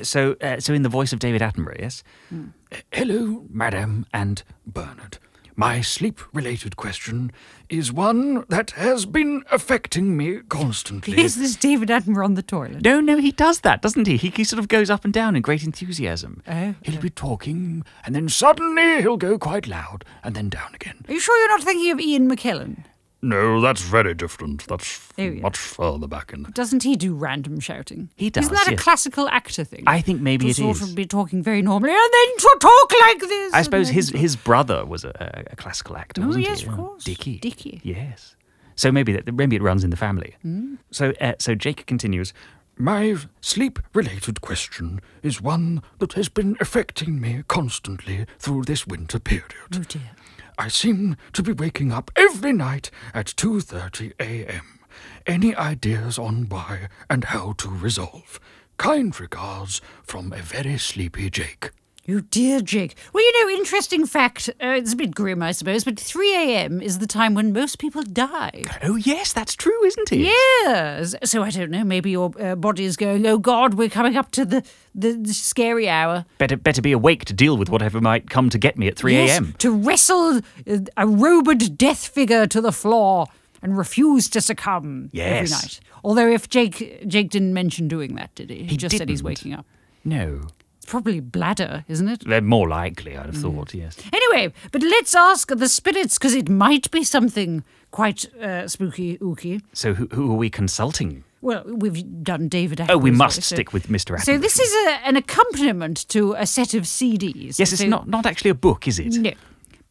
Uh, 0.00 0.04
so, 0.04 0.36
uh, 0.40 0.60
so 0.60 0.72
in 0.72 0.82
the 0.82 0.88
voice 0.88 1.12
of 1.12 1.18
David 1.18 1.40
Attenborough, 1.42 1.80
yes. 1.80 2.04
Uh, 2.32 2.76
Hello, 2.92 3.44
Madam 3.50 4.06
and 4.14 4.44
Bernard. 4.66 5.18
My 5.54 5.82
sleep 5.82 6.20
related 6.32 6.76
question 6.76 7.30
is 7.68 7.92
one 7.92 8.44
that 8.48 8.70
has 8.72 9.04
been 9.04 9.44
affecting 9.50 10.16
me 10.16 10.40
constantly. 10.48 11.20
Is 11.20 11.36
this 11.36 11.56
David 11.56 11.90
Attenborough 11.90 12.24
on 12.24 12.34
the 12.34 12.42
toilet? 12.42 12.82
No, 12.82 13.00
no, 13.00 13.18
he 13.18 13.32
does 13.32 13.60
that, 13.60 13.82
doesn't 13.82 14.06
he? 14.06 14.16
He, 14.16 14.30
he 14.30 14.44
sort 14.44 14.58
of 14.58 14.68
goes 14.68 14.88
up 14.88 15.04
and 15.04 15.12
down 15.12 15.36
in 15.36 15.42
great 15.42 15.62
enthusiasm. 15.62 16.42
Oh. 16.48 16.74
He'll 16.82 17.00
be 17.00 17.10
talking, 17.10 17.84
and 18.04 18.14
then 18.14 18.28
suddenly 18.28 19.02
he'll 19.02 19.16
go 19.18 19.38
quite 19.38 19.66
loud, 19.66 20.04
and 20.24 20.34
then 20.34 20.48
down 20.48 20.74
again. 20.74 21.04
Are 21.06 21.12
you 21.12 21.20
sure 21.20 21.38
you're 21.38 21.48
not 21.48 21.62
thinking 21.64 21.90
of 21.90 22.00
Ian 22.00 22.30
McKellen? 22.30 22.84
No, 23.24 23.60
that's 23.60 23.82
very 23.82 24.14
different. 24.14 24.66
That's 24.66 25.08
Oh, 25.16 25.22
yeah. 25.22 25.40
much 25.42 25.56
further 25.56 26.08
back 26.08 26.32
in. 26.32 26.42
Doesn't 26.54 26.82
he 26.82 26.96
do 26.96 27.14
random 27.14 27.60
shouting? 27.60 28.10
He 28.16 28.30
does, 28.30 28.46
Isn't 28.46 28.54
that 28.54 28.72
a 28.72 28.76
classical 28.76 29.28
actor 29.28 29.62
thing? 29.62 29.84
I 29.86 30.00
think 30.00 30.20
maybe 30.20 30.46
to 30.46 30.50
it 30.50 30.56
sort 30.56 30.76
is. 30.78 30.82
of 30.90 30.94
be 30.96 31.06
talking 31.06 31.40
very 31.42 31.62
normally 31.62 31.92
and 31.92 32.00
then 32.12 32.36
to 32.38 32.56
talk 32.60 32.92
like 33.00 33.20
this. 33.20 33.54
I 33.54 33.62
suppose 33.62 33.88
his 33.90 34.10
to- 34.10 34.18
his 34.18 34.34
brother 34.36 34.84
was 34.84 35.04
a, 35.04 35.44
a 35.52 35.56
classical 35.56 35.96
actor, 35.96 36.22
Oh, 36.22 36.26
wasn't 36.26 36.46
yes, 36.46 36.60
he? 36.62 36.66
of 36.68 36.74
course. 36.76 37.04
Dickie. 37.04 37.38
Dickie. 37.38 37.80
Yes. 37.84 38.34
So 38.74 38.90
maybe 38.90 39.12
that 39.12 39.32
maybe 39.32 39.54
it 39.56 39.62
runs 39.62 39.84
in 39.84 39.90
the 39.90 39.96
family. 39.96 40.34
Hmm. 40.42 40.74
So 40.90 41.12
uh, 41.20 41.34
so 41.38 41.54
Jake 41.54 41.86
continues. 41.86 42.32
My 42.78 43.16
sleep 43.42 43.78
related 43.94 44.40
question 44.40 45.00
is 45.22 45.40
one 45.40 45.82
that 45.98 46.14
has 46.14 46.28
been 46.30 46.56
affecting 46.58 47.20
me 47.20 47.44
constantly 47.46 48.26
through 48.38 48.64
this 48.64 48.86
winter 48.86 49.20
period. 49.20 49.54
Oh 49.76 49.82
dear. 49.86 50.10
I 50.58 50.68
seem 50.68 51.16
to 51.32 51.42
be 51.42 51.52
waking 51.52 51.92
up 51.92 52.10
every 52.16 52.52
night 52.52 52.90
at 53.14 53.26
2:30 53.26 54.12
a.m. 54.20 54.80
Any 55.26 55.54
ideas 55.56 56.18
on 56.18 56.48
why 56.48 56.88
and 57.08 57.24
how 57.24 57.54
to 57.58 57.68
resolve? 57.68 58.38
Kind 58.76 59.18
regards 59.18 59.80
from 60.02 60.32
a 60.32 60.42
very 60.42 60.78
sleepy 60.78 61.30
Jake. 61.30 61.70
You 62.04 62.20
dear 62.20 62.60
Jake. 62.60 62.96
Well, 63.12 63.22
you 63.22 63.44
know, 63.44 63.56
interesting 63.56 64.06
fact. 64.06 64.48
Uh, 64.60 64.70
it's 64.70 64.92
a 64.92 64.96
bit 64.96 65.14
grim, 65.14 65.40
I 65.40 65.52
suppose, 65.52 65.84
but 65.84 66.00
3 66.00 66.34
a.m. 66.34 66.82
is 66.82 66.98
the 66.98 67.06
time 67.06 67.34
when 67.34 67.52
most 67.52 67.78
people 67.78 68.02
die. 68.02 68.64
Oh 68.82 68.96
yes, 68.96 69.32
that's 69.32 69.54
true, 69.54 69.84
isn't 69.84 70.10
it? 70.10 70.18
Yes. 70.18 71.14
So 71.22 71.44
I 71.44 71.50
don't 71.50 71.70
know. 71.70 71.84
Maybe 71.84 72.10
your 72.10 72.32
uh, 72.40 72.56
body 72.56 72.84
is 72.84 72.96
going. 72.96 73.24
Oh 73.24 73.38
God, 73.38 73.74
we're 73.74 73.88
coming 73.88 74.16
up 74.16 74.32
to 74.32 74.44
the 74.44 74.64
the, 74.96 75.12
the 75.12 75.32
scary 75.32 75.88
hour. 75.88 76.24
Better 76.38 76.56
better 76.56 76.82
be 76.82 76.90
awake 76.90 77.24
to 77.26 77.32
deal 77.32 77.56
with 77.56 77.70
whatever 77.70 78.00
might 78.00 78.28
come 78.28 78.50
to 78.50 78.58
get 78.58 78.76
me 78.76 78.88
at 78.88 78.96
three 78.96 79.16
a.m. 79.16 79.44
Yes, 79.44 79.54
to 79.58 79.70
wrestle 79.70 80.38
uh, 80.66 80.78
a 80.96 81.06
robed 81.06 81.78
death 81.78 82.08
figure 82.08 82.48
to 82.48 82.60
the 82.60 82.72
floor 82.72 83.28
and 83.62 83.78
refuse 83.78 84.28
to 84.30 84.40
succumb 84.40 85.08
yes. 85.12 85.28
every 85.30 85.50
night. 85.50 85.80
Although 86.02 86.28
if 86.28 86.48
Jake 86.48 87.06
Jake 87.06 87.30
didn't 87.30 87.54
mention 87.54 87.86
doing 87.86 88.16
that, 88.16 88.34
did 88.34 88.50
he? 88.50 88.56
He, 88.56 88.64
He 88.64 88.76
just 88.76 88.96
said 88.96 89.08
he's 89.08 89.22
waking 89.22 89.54
up. 89.54 89.66
No, 90.04 90.48
It's 90.82 90.90
probably 90.90 91.20
bladder, 91.20 91.84
isn't 91.86 92.08
it? 92.08 92.24
they're 92.26 92.40
more 92.40 92.68
likely. 92.68 93.16
I'd 93.16 93.26
have 93.26 93.36
Mm. 93.36 93.42
thought. 93.42 93.72
Yes. 93.74 93.96
Anyway, 94.12 94.52
but 94.72 94.82
let's 94.82 95.14
ask 95.14 95.48
the 95.48 95.68
spirits 95.68 96.18
because 96.18 96.34
it 96.34 96.48
might 96.48 96.90
be 96.90 97.04
something 97.04 97.62
quite 97.92 98.26
uh, 98.42 98.66
spooky 98.66 99.16
ooky. 99.18 99.60
So 99.72 99.94
who 99.94 100.08
who 100.12 100.32
are 100.32 100.36
we 100.36 100.50
consulting? 100.50 101.22
Well, 101.40 101.62
we've 101.66 102.02
done 102.24 102.48
David. 102.48 102.80
Oh, 102.88 102.98
we 102.98 103.10
must 103.12 103.42
so- 103.42 103.54
stick 103.54 103.72
with 103.72 103.86
Mr. 103.88 104.16
Attenborough. 104.16 104.24
So 104.24 104.38
this 104.38 104.58
is 104.58 104.72
a, 104.86 105.06
an 105.06 105.16
accompaniment 105.16 106.08
to 106.08 106.34
a 106.34 106.46
set 106.46 106.74
of 106.74 106.82
CDs. 106.84 107.58
Yes, 107.60 107.72
it's 107.72 107.80
So- 107.82 107.86
not 107.86 108.08
not 108.08 108.26
actually 108.26 108.50
a 108.50 108.54
book, 108.54 108.88
is 108.88 108.98
it? 108.98 109.14
No. 109.14 109.30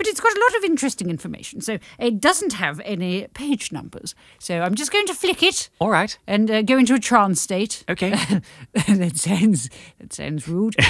But 0.01 0.07
it's 0.07 0.19
got 0.19 0.35
a 0.35 0.39
lot 0.39 0.55
of 0.57 0.63
interesting 0.63 1.11
information. 1.11 1.61
So 1.61 1.77
it 1.99 2.19
doesn't 2.19 2.53
have 2.53 2.79
any 2.83 3.27
page 3.35 3.71
numbers. 3.71 4.15
So 4.39 4.59
I'm 4.61 4.73
just 4.73 4.91
going 4.91 5.05
to 5.05 5.13
flick 5.13 5.43
it 5.43 5.69
All 5.77 5.91
right. 5.91 6.17
and 6.25 6.49
uh, 6.49 6.63
go 6.63 6.79
into 6.79 6.95
a 6.95 6.99
trance 6.99 7.39
state. 7.39 7.83
Okay. 7.87 8.09
that 8.87 9.17
sounds 9.17 9.69
that 9.99 10.11
sounds 10.11 10.47
rude. 10.47 10.75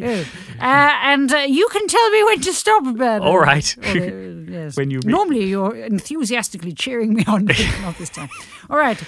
Oh. 0.00 0.20
Uh, 0.60 0.92
and 1.02 1.32
uh, 1.32 1.38
you 1.38 1.68
can 1.70 1.86
tell 1.86 2.10
me 2.10 2.24
when 2.24 2.40
to 2.40 2.52
stop, 2.52 2.82
Bernard. 2.84 3.22
All 3.22 3.38
right. 3.38 3.76
Although, 3.86 4.44
yes. 4.48 4.76
When 4.76 4.90
you- 4.90 5.00
normally 5.04 5.44
you're 5.44 5.76
enthusiastically 5.76 6.72
cheering 6.72 7.12
me 7.14 7.24
on, 7.26 7.44
but 7.44 7.58
not 7.82 7.98
this 7.98 8.08
time. 8.10 8.28
All 8.70 8.78
right. 8.78 8.98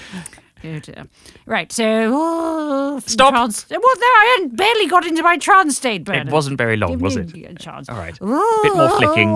Oh, 0.62 0.78
dear. 0.78 1.06
Right, 1.46 1.72
so 1.72 2.10
oh, 2.12 3.00
Stop. 3.06 3.32
Trance. 3.32 3.66
Well, 3.70 3.80
there 3.80 4.08
I 4.08 4.46
barely 4.52 4.86
got 4.86 5.06
into 5.06 5.22
my 5.22 5.38
trance 5.38 5.76
state, 5.76 6.04
Bernard. 6.04 6.28
It 6.28 6.32
wasn't 6.32 6.58
very 6.58 6.76
long, 6.76 6.98
was 6.98 7.16
it? 7.16 7.34
a 7.34 7.54
chance. 7.54 7.88
All 7.88 7.96
right. 7.96 8.12
Bit 8.12 8.74
more 8.74 8.90
flicking. 8.98 9.30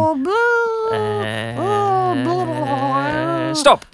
Uh, 2.26 3.54
stop. 3.54 3.86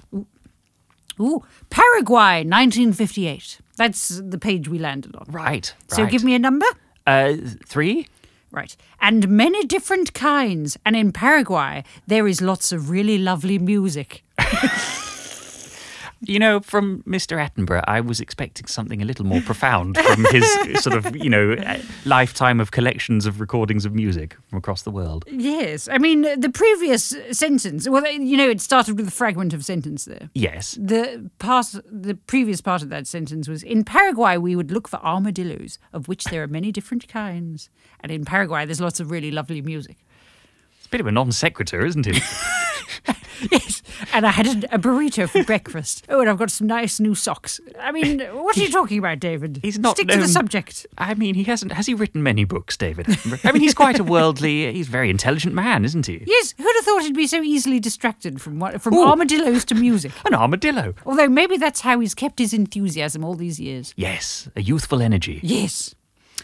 Ooh, 1.19 1.43
Paraguay, 1.69 2.43
1958. 2.43 3.59
That's 3.77 4.21
the 4.23 4.37
page 4.37 4.67
we 4.67 4.79
landed 4.79 5.15
on. 5.15 5.25
Right. 5.29 5.73
So 5.87 6.03
right. 6.03 6.11
give 6.11 6.23
me 6.23 6.33
a 6.33 6.39
number. 6.39 6.65
Uh, 7.05 7.35
three? 7.65 8.07
Right. 8.51 8.75
And 8.99 9.29
many 9.29 9.63
different 9.65 10.13
kinds. 10.13 10.77
And 10.85 10.95
in 10.95 11.11
Paraguay, 11.11 11.83
there 12.07 12.27
is 12.27 12.41
lots 12.41 12.71
of 12.71 12.89
really 12.89 13.17
lovely 13.17 13.57
music. 13.59 14.23
You 16.23 16.37
know, 16.37 16.59
from 16.59 17.01
Mr. 17.03 17.37
Attenborough, 17.37 17.83
I 17.87 17.99
was 17.99 18.19
expecting 18.19 18.67
something 18.67 19.01
a 19.01 19.05
little 19.05 19.25
more 19.25 19.41
profound 19.41 19.97
from 19.97 20.25
his 20.25 20.45
sort 20.83 20.95
of, 20.95 21.15
you 21.15 21.29
know, 21.29 21.53
uh, 21.53 21.79
lifetime 22.05 22.59
of 22.59 22.69
collections 22.69 23.25
of 23.25 23.41
recordings 23.41 23.85
of 23.85 23.95
music 23.95 24.37
from 24.47 24.59
across 24.59 24.83
the 24.83 24.91
world. 24.91 25.25
Yes. 25.27 25.89
I 25.91 25.97
mean, 25.97 26.21
the 26.39 26.51
previous 26.53 27.15
sentence, 27.31 27.89
well, 27.89 28.07
you 28.07 28.37
know, 28.37 28.49
it 28.49 28.61
started 28.61 28.97
with 28.97 29.07
a 29.07 29.11
fragment 29.11 29.51
of 29.53 29.65
sentence 29.65 30.05
there. 30.05 30.29
Yes. 30.35 30.77
The 30.79 31.29
part, 31.39 31.73
the 31.85 32.13
previous 32.13 32.61
part 32.61 32.83
of 32.83 32.89
that 32.89 33.07
sentence 33.07 33.47
was 33.47 33.63
In 33.63 33.83
Paraguay, 33.83 34.37
we 34.37 34.55
would 34.55 34.69
look 34.71 34.87
for 34.87 34.97
armadillos, 34.97 35.79
of 35.91 36.07
which 36.07 36.25
there 36.25 36.43
are 36.43 36.47
many 36.47 36.71
different 36.71 37.07
kinds. 37.07 37.71
And 38.01 38.11
in 38.11 38.25
Paraguay, 38.25 38.65
there's 38.65 38.81
lots 38.81 38.99
of 38.99 39.09
really 39.09 39.31
lovely 39.31 39.63
music. 39.63 39.97
It's 40.77 40.85
a 40.85 40.89
bit 40.89 41.01
of 41.01 41.07
a 41.07 41.11
non 41.11 41.31
sequitur, 41.31 41.83
isn't 41.83 42.05
it? 42.05 42.21
Yes. 43.51 43.81
And 44.13 44.25
I 44.25 44.31
had 44.31 44.47
a, 44.47 44.75
a 44.75 44.79
burrito 44.79 45.27
for 45.27 45.43
breakfast. 45.43 46.05
Oh, 46.09 46.21
and 46.21 46.29
I've 46.29 46.37
got 46.37 46.51
some 46.51 46.67
nice 46.67 46.99
new 46.99 47.15
socks. 47.15 47.59
I 47.79 47.91
mean, 47.91 48.19
what 48.19 48.57
are 48.57 48.61
you 48.61 48.69
talking 48.69 48.97
about, 48.97 49.19
David? 49.19 49.59
He's 49.61 49.79
not 49.79 49.97
Stick 49.97 50.09
to 50.09 50.17
the 50.17 50.27
subject. 50.27 50.85
I 50.97 51.13
mean, 51.15 51.35
he 51.35 51.43
hasn't. 51.43 51.73
Has 51.73 51.87
he 51.87 51.93
written 51.93 52.23
many 52.23 52.43
books, 52.43 52.77
David? 52.77 53.07
I 53.43 53.51
mean, 53.51 53.61
he's 53.61 53.73
quite 53.73 53.99
a 53.99 54.03
worldly. 54.03 54.71
He's 54.73 54.87
a 54.87 54.91
very 54.91 55.09
intelligent 55.09 55.53
man, 55.53 55.83
isn't 55.85 56.05
he? 56.05 56.23
Yes, 56.25 56.53
who'd 56.57 56.75
have 56.75 56.85
thought 56.85 57.03
he'd 57.03 57.15
be 57.15 57.27
so 57.27 57.41
easily 57.41 57.79
distracted 57.79 58.41
from 58.41 58.59
what, 58.59 58.81
from 58.81 58.93
Ooh. 58.93 59.05
armadillos 59.05 59.65
to 59.65 59.75
music? 59.75 60.11
An 60.25 60.33
armadillo. 60.33 60.93
Although 61.05 61.29
maybe 61.29 61.57
that's 61.57 61.81
how 61.81 61.99
he's 61.99 62.13
kept 62.13 62.39
his 62.39 62.53
enthusiasm 62.53 63.23
all 63.23 63.35
these 63.35 63.59
years. 63.59 63.93
Yes, 63.97 64.49
a 64.55 64.61
youthful 64.61 65.01
energy. 65.01 65.39
Yes. 65.43 65.95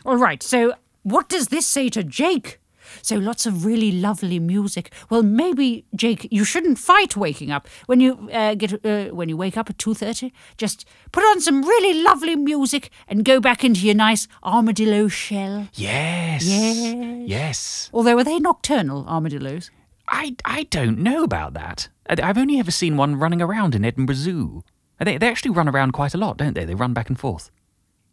All 0.05 0.17
right, 0.17 0.41
so 0.41 0.73
what 1.03 1.29
does 1.29 1.47
this 1.47 1.65
say 1.65 1.89
to 1.89 2.03
Jake? 2.03 2.59
So 3.01 3.17
lots 3.17 3.45
of 3.45 3.65
really 3.65 3.91
lovely 3.91 4.39
music. 4.39 4.93
Well, 5.09 5.23
maybe 5.23 5.85
Jake, 5.95 6.27
you 6.31 6.43
shouldn't 6.43 6.77
fight 6.79 7.15
waking 7.15 7.51
up 7.51 7.67
when 7.85 7.99
you 7.99 8.29
uh, 8.31 8.55
get 8.55 8.73
uh, 8.85 9.05
when 9.15 9.29
you 9.29 9.37
wake 9.37 9.57
up 9.57 9.69
at 9.69 9.77
two 9.77 9.93
thirty. 9.93 10.31
Just 10.57 10.85
put 11.11 11.23
on 11.23 11.41
some 11.41 11.61
really 11.63 12.01
lovely 12.03 12.35
music 12.35 12.89
and 13.07 13.23
go 13.25 13.39
back 13.39 13.63
into 13.63 13.85
your 13.85 13.95
nice 13.95 14.27
armadillo 14.43 15.07
shell. 15.07 15.67
Yes. 15.73 16.43
Yes. 16.45 17.27
Yes. 17.27 17.89
Although 17.93 18.17
are 18.17 18.23
they 18.23 18.39
nocturnal 18.39 19.05
armadillos? 19.07 19.71
I, 20.09 20.35
I 20.45 20.63
don't 20.63 20.99
know 20.99 21.23
about 21.23 21.53
that. 21.53 21.89
I- 22.09 22.21
I've 22.23 22.37
only 22.37 22.59
ever 22.59 22.71
seen 22.71 22.95
one 22.97 23.17
running 23.19 23.41
around 23.41 23.75
in 23.75 23.83
Edinburgh 23.83 24.15
Zoo. 24.15 24.63
They, 24.99 25.17
they 25.17 25.27
actually 25.27 25.51
run 25.51 25.67
around 25.67 25.91
quite 25.91 26.13
a 26.13 26.17
lot, 26.17 26.37
don't 26.37 26.53
they? 26.53 26.65
They 26.65 26.75
run 26.75 26.93
back 26.93 27.09
and 27.09 27.19
forth. 27.19 27.51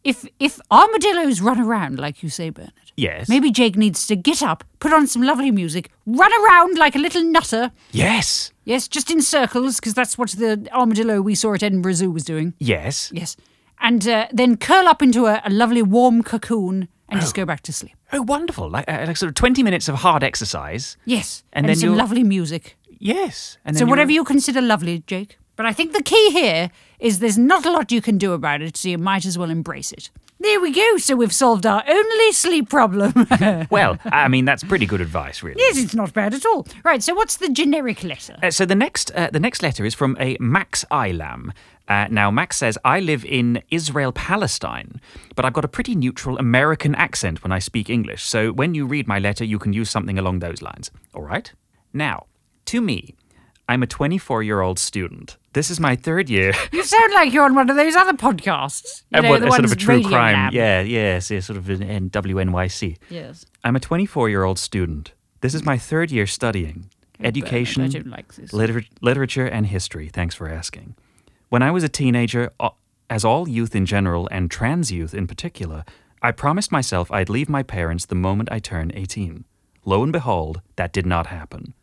If 0.04 0.26
if 0.38 0.60
armadillos 0.70 1.40
run 1.40 1.58
around 1.60 1.98
like 1.98 2.22
you 2.22 2.28
say, 2.28 2.50
Bernard, 2.50 2.72
Yes. 2.96 3.28
maybe 3.28 3.50
Jake 3.50 3.76
needs 3.76 4.06
to 4.06 4.14
get 4.16 4.42
up, 4.42 4.62
put 4.78 4.92
on 4.92 5.06
some 5.06 5.22
lovely 5.22 5.50
music, 5.50 5.90
run 6.06 6.30
around 6.44 6.76
like 6.78 6.94
a 6.94 6.98
little 6.98 7.24
nutter. 7.24 7.72
Yes. 7.90 8.52
Yes, 8.64 8.86
just 8.86 9.10
in 9.10 9.20
circles, 9.22 9.76
because 9.80 9.94
that's 9.94 10.16
what 10.16 10.30
the 10.30 10.68
armadillo 10.72 11.20
we 11.20 11.34
saw 11.34 11.54
at 11.54 11.62
Edinburgh 11.62 11.94
Zoo 11.94 12.10
was 12.10 12.24
doing. 12.24 12.54
Yes. 12.58 13.10
Yes. 13.12 13.36
And 13.80 14.06
uh, 14.06 14.26
then 14.32 14.56
curl 14.56 14.86
up 14.86 15.02
into 15.02 15.26
a, 15.26 15.42
a 15.44 15.50
lovely 15.50 15.82
warm 15.82 16.22
cocoon 16.22 16.88
and 17.08 17.20
just 17.20 17.34
go 17.34 17.44
back 17.44 17.60
to 17.62 17.72
sleep. 17.72 17.94
Oh, 18.12 18.22
wonderful. 18.22 18.70
Like, 18.70 18.88
uh, 18.88 19.04
like 19.06 19.16
sort 19.16 19.28
of 19.28 19.34
20 19.34 19.62
minutes 19.62 19.88
of 19.88 19.96
hard 19.96 20.22
exercise. 20.22 20.96
Yes. 21.04 21.42
And 21.52 21.64
And, 21.64 21.70
then 21.70 21.76
some 21.76 21.88
you'll- 21.90 21.98
lovely 21.98 22.22
music. 22.22 22.76
Yes. 23.00 23.58
And 23.64 23.76
So 23.76 23.84
whatever 23.86 24.10
you're- 24.12 24.20
you 24.20 24.24
consider 24.24 24.60
lovely, 24.60 25.02
Jake. 25.06 25.38
But 25.56 25.66
I 25.66 25.72
think 25.72 25.92
the 25.92 26.02
key 26.02 26.30
here 26.30 26.70
is 26.98 27.18
there's 27.18 27.38
not 27.38 27.64
a 27.64 27.70
lot 27.70 27.92
you 27.92 28.02
can 28.02 28.18
do 28.18 28.32
about 28.32 28.62
it, 28.62 28.76
so 28.76 28.88
you 28.88 28.98
might 28.98 29.24
as 29.24 29.38
well 29.38 29.50
embrace 29.50 29.92
it. 29.92 30.10
There 30.40 30.60
we 30.60 30.72
go. 30.72 30.98
So 30.98 31.16
we've 31.16 31.32
solved 31.32 31.64
our 31.64 31.82
only 31.88 32.32
sleep 32.32 32.68
problem. 32.68 33.26
Well, 33.70 33.98
I 34.04 34.28
mean, 34.28 34.44
that's 34.44 34.62
pretty 34.62 34.86
good 34.86 35.00
advice, 35.00 35.42
really. 35.42 35.60
Yes, 35.60 35.78
it's 35.78 35.94
not 35.94 36.12
bad 36.12 36.34
at 36.34 36.44
all. 36.46 36.66
Right. 36.84 37.02
So 37.02 37.14
what's 37.14 37.36
the 37.36 37.48
generic 37.48 38.04
letter? 38.04 38.36
Uh, 38.42 38.50
so 38.50 38.64
the 38.64 38.74
next, 38.74 39.10
uh, 39.12 39.30
the 39.32 39.40
next 39.40 39.62
letter 39.62 39.84
is 39.84 39.94
from 39.94 40.16
a 40.20 40.36
Max 40.40 40.84
Ilam. 40.90 41.50
Uh, 41.88 42.06
now, 42.10 42.30
Max 42.30 42.56
says, 42.56 42.78
I 42.84 43.00
live 43.00 43.24
in 43.24 43.62
Israel, 43.70 44.12
Palestine, 44.12 45.00
but 45.34 45.44
I've 45.44 45.52
got 45.52 45.64
a 45.64 45.68
pretty 45.68 45.94
neutral 45.94 46.38
American 46.38 46.94
accent 46.94 47.42
when 47.42 47.52
I 47.52 47.58
speak 47.58 47.90
English. 47.90 48.22
So 48.22 48.52
when 48.52 48.74
you 48.74 48.86
read 48.86 49.06
my 49.06 49.18
letter, 49.18 49.44
you 49.44 49.58
can 49.58 49.72
use 49.72 49.90
something 49.90 50.18
along 50.18 50.38
those 50.38 50.62
lines. 50.62 50.90
All 51.14 51.22
right? 51.22 51.52
Now, 51.92 52.26
to 52.66 52.80
me, 52.80 53.14
I'm 53.68 53.82
a 53.82 53.86
24 53.86 54.42
year 54.42 54.60
old 54.60 54.78
student. 54.78 55.36
This 55.54 55.70
is 55.70 55.80
my 55.80 55.96
third 55.96 56.28
year. 56.28 56.52
You 56.72 56.82
sound 56.84 57.12
like 57.14 57.32
you're 57.32 57.44
on 57.44 57.54
one 57.54 57.70
of 57.70 57.76
those 57.76 57.94
other 57.96 58.12
podcasts. 58.12 59.02
You 59.10 59.18
Uh, 59.18 59.22
know, 59.22 59.30
what, 59.30 59.40
the 59.40 59.46
a 59.48 59.50
sort 59.52 59.64
of 59.64 59.72
a 59.72 59.76
true 59.76 59.94
Radio 59.96 60.08
crime. 60.08 60.34
Lab. 60.34 60.52
Yeah, 60.52 60.80
yes, 60.82 61.30
yeah, 61.30 61.40
sort 61.40 61.56
of 61.56 61.70
in, 61.70 61.82
in 61.82 62.10
WNYC. 62.10 62.96
Yes. 63.08 63.46
I'm 63.64 63.76
a 63.76 63.80
24 63.80 64.28
year 64.28 64.44
old 64.44 64.58
student. 64.58 65.12
This 65.40 65.54
is 65.54 65.64
my 65.64 65.78
third 65.78 66.10
year 66.10 66.26
studying 66.26 66.90
education, 67.22 67.82
I 67.84 67.98
like 68.16 68.34
this. 68.34 68.52
liter- 68.52 68.84
literature, 69.00 69.46
and 69.46 69.66
history. 69.66 70.08
Thanks 70.08 70.34
for 70.34 70.48
asking. 70.48 70.94
When 71.48 71.62
I 71.62 71.70
was 71.70 71.84
a 71.84 71.88
teenager, 71.88 72.50
uh, 72.58 72.70
as 73.08 73.24
all 73.24 73.48
youth 73.48 73.74
in 73.76 73.86
general 73.86 74.28
and 74.32 74.50
trans 74.50 74.90
youth 74.90 75.14
in 75.14 75.26
particular, 75.26 75.84
I 76.22 76.32
promised 76.32 76.72
myself 76.72 77.10
I'd 77.12 77.28
leave 77.30 77.48
my 77.48 77.62
parents 77.62 78.06
the 78.06 78.14
moment 78.16 78.48
I 78.50 78.58
turned 78.58 78.92
18. 78.96 79.44
Lo 79.84 80.02
and 80.02 80.12
behold, 80.12 80.60
that 80.76 80.92
did 80.92 81.06
not 81.06 81.26
happen. 81.28 81.74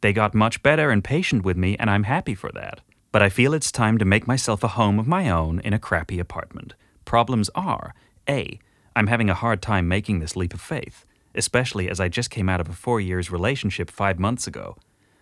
They 0.00 0.12
got 0.12 0.34
much 0.34 0.62
better 0.62 0.90
and 0.90 1.02
patient 1.02 1.42
with 1.44 1.56
me, 1.56 1.76
and 1.80 1.90
I'm 1.90 2.04
happy 2.04 2.34
for 2.36 2.52
that. 2.52 2.80
But 3.10 3.22
I 3.22 3.30
feel 3.30 3.54
it's 3.54 3.72
time 3.72 3.96
to 3.98 4.04
make 4.04 4.26
myself 4.26 4.62
a 4.62 4.68
home 4.68 4.98
of 4.98 5.06
my 5.06 5.30
own 5.30 5.60
in 5.60 5.72
a 5.72 5.78
crappy 5.78 6.18
apartment. 6.18 6.74
Problems 7.04 7.48
are 7.54 7.94
A. 8.28 8.58
I'm 8.94 9.06
having 9.06 9.30
a 9.30 9.34
hard 9.34 9.62
time 9.62 9.88
making 9.88 10.18
this 10.20 10.36
leap 10.36 10.52
of 10.52 10.60
faith, 10.60 11.06
especially 11.34 11.88
as 11.88 12.00
I 12.00 12.08
just 12.08 12.30
came 12.30 12.48
out 12.48 12.60
of 12.60 12.68
a 12.68 12.74
four 12.74 13.00
years 13.00 13.30
relationship 13.30 13.90
five 13.90 14.18
months 14.18 14.46
ago. 14.46 14.76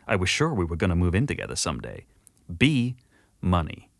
I 0.06 0.16
was 0.16 0.28
sure 0.28 0.52
we 0.52 0.64
were 0.64 0.76
going 0.76 0.90
to 0.90 0.96
move 0.96 1.14
in 1.14 1.26
together 1.26 1.54
someday. 1.54 2.06
B. 2.58 2.96
Money. 3.40 3.90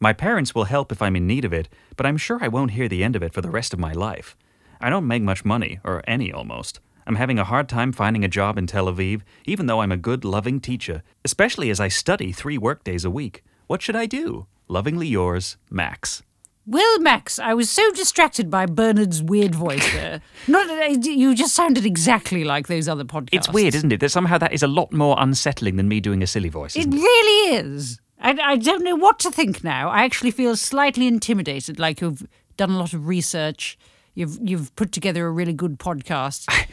My 0.00 0.12
parents 0.12 0.54
will 0.54 0.64
help 0.64 0.90
if 0.90 1.00
I'm 1.00 1.16
in 1.16 1.26
need 1.26 1.44
of 1.44 1.52
it, 1.52 1.68
but 1.96 2.04
I'm 2.04 2.16
sure 2.16 2.38
I 2.42 2.48
won't 2.48 2.72
hear 2.72 2.88
the 2.88 3.04
end 3.04 3.16
of 3.16 3.22
it 3.22 3.32
for 3.32 3.40
the 3.40 3.50
rest 3.50 3.72
of 3.72 3.78
my 3.78 3.92
life. 3.92 4.36
I 4.80 4.90
don't 4.90 5.06
make 5.06 5.22
much 5.22 5.44
money, 5.44 5.80
or 5.84 6.02
any 6.06 6.32
almost. 6.32 6.80
I'm 7.06 7.16
having 7.16 7.38
a 7.38 7.44
hard 7.44 7.68
time 7.68 7.92
finding 7.92 8.24
a 8.24 8.28
job 8.28 8.58
in 8.58 8.66
Tel 8.66 8.86
Aviv, 8.86 9.22
even 9.44 9.66
though 9.66 9.80
I'm 9.80 9.92
a 9.92 9.96
good, 9.96 10.24
loving 10.24 10.60
teacher, 10.60 11.02
especially 11.24 11.70
as 11.70 11.78
I 11.78 11.88
study 11.88 12.32
three 12.32 12.58
workdays 12.58 13.04
a 13.04 13.10
week. 13.10 13.44
What 13.68 13.80
should 13.80 13.96
I 13.96 14.06
do? 14.06 14.46
Lovingly 14.68 15.06
yours, 15.06 15.56
Max. 15.70 16.22
Well, 16.68 16.98
Max, 16.98 17.38
I 17.38 17.54
was 17.54 17.70
so 17.70 17.92
distracted 17.92 18.50
by 18.50 18.66
Bernard's 18.66 19.22
weird 19.22 19.54
voice 19.54 19.88
there. 19.92 20.20
Not 20.48 21.06
you 21.06 21.32
just 21.36 21.54
sounded 21.54 21.86
exactly 21.86 22.42
like 22.42 22.66
those 22.66 22.88
other 22.88 23.04
podcasts. 23.04 23.28
It's 23.34 23.48
weird, 23.52 23.76
isn't 23.76 23.92
it? 23.92 24.00
That 24.00 24.10
somehow 24.10 24.36
that 24.38 24.52
is 24.52 24.64
a 24.64 24.66
lot 24.66 24.92
more 24.92 25.14
unsettling 25.16 25.76
than 25.76 25.86
me 25.86 26.00
doing 26.00 26.24
a 26.24 26.26
silly 26.26 26.48
voice. 26.48 26.74
It 26.74 26.88
it? 26.88 26.94
really 26.94 27.54
is. 27.54 28.00
I, 28.18 28.36
I 28.42 28.56
don't 28.56 28.82
know 28.82 28.96
what 28.96 29.20
to 29.20 29.30
think 29.30 29.62
now. 29.62 29.90
I 29.90 30.02
actually 30.02 30.32
feel 30.32 30.56
slightly 30.56 31.06
intimidated, 31.06 31.78
like 31.78 32.00
you've 32.00 32.26
done 32.56 32.70
a 32.70 32.78
lot 32.78 32.92
of 32.92 33.06
research. 33.06 33.78
You've 34.14 34.38
you've 34.42 34.74
put 34.74 34.90
together 34.90 35.26
a 35.26 35.30
really 35.30 35.52
good 35.52 35.78
podcast, 35.78 36.48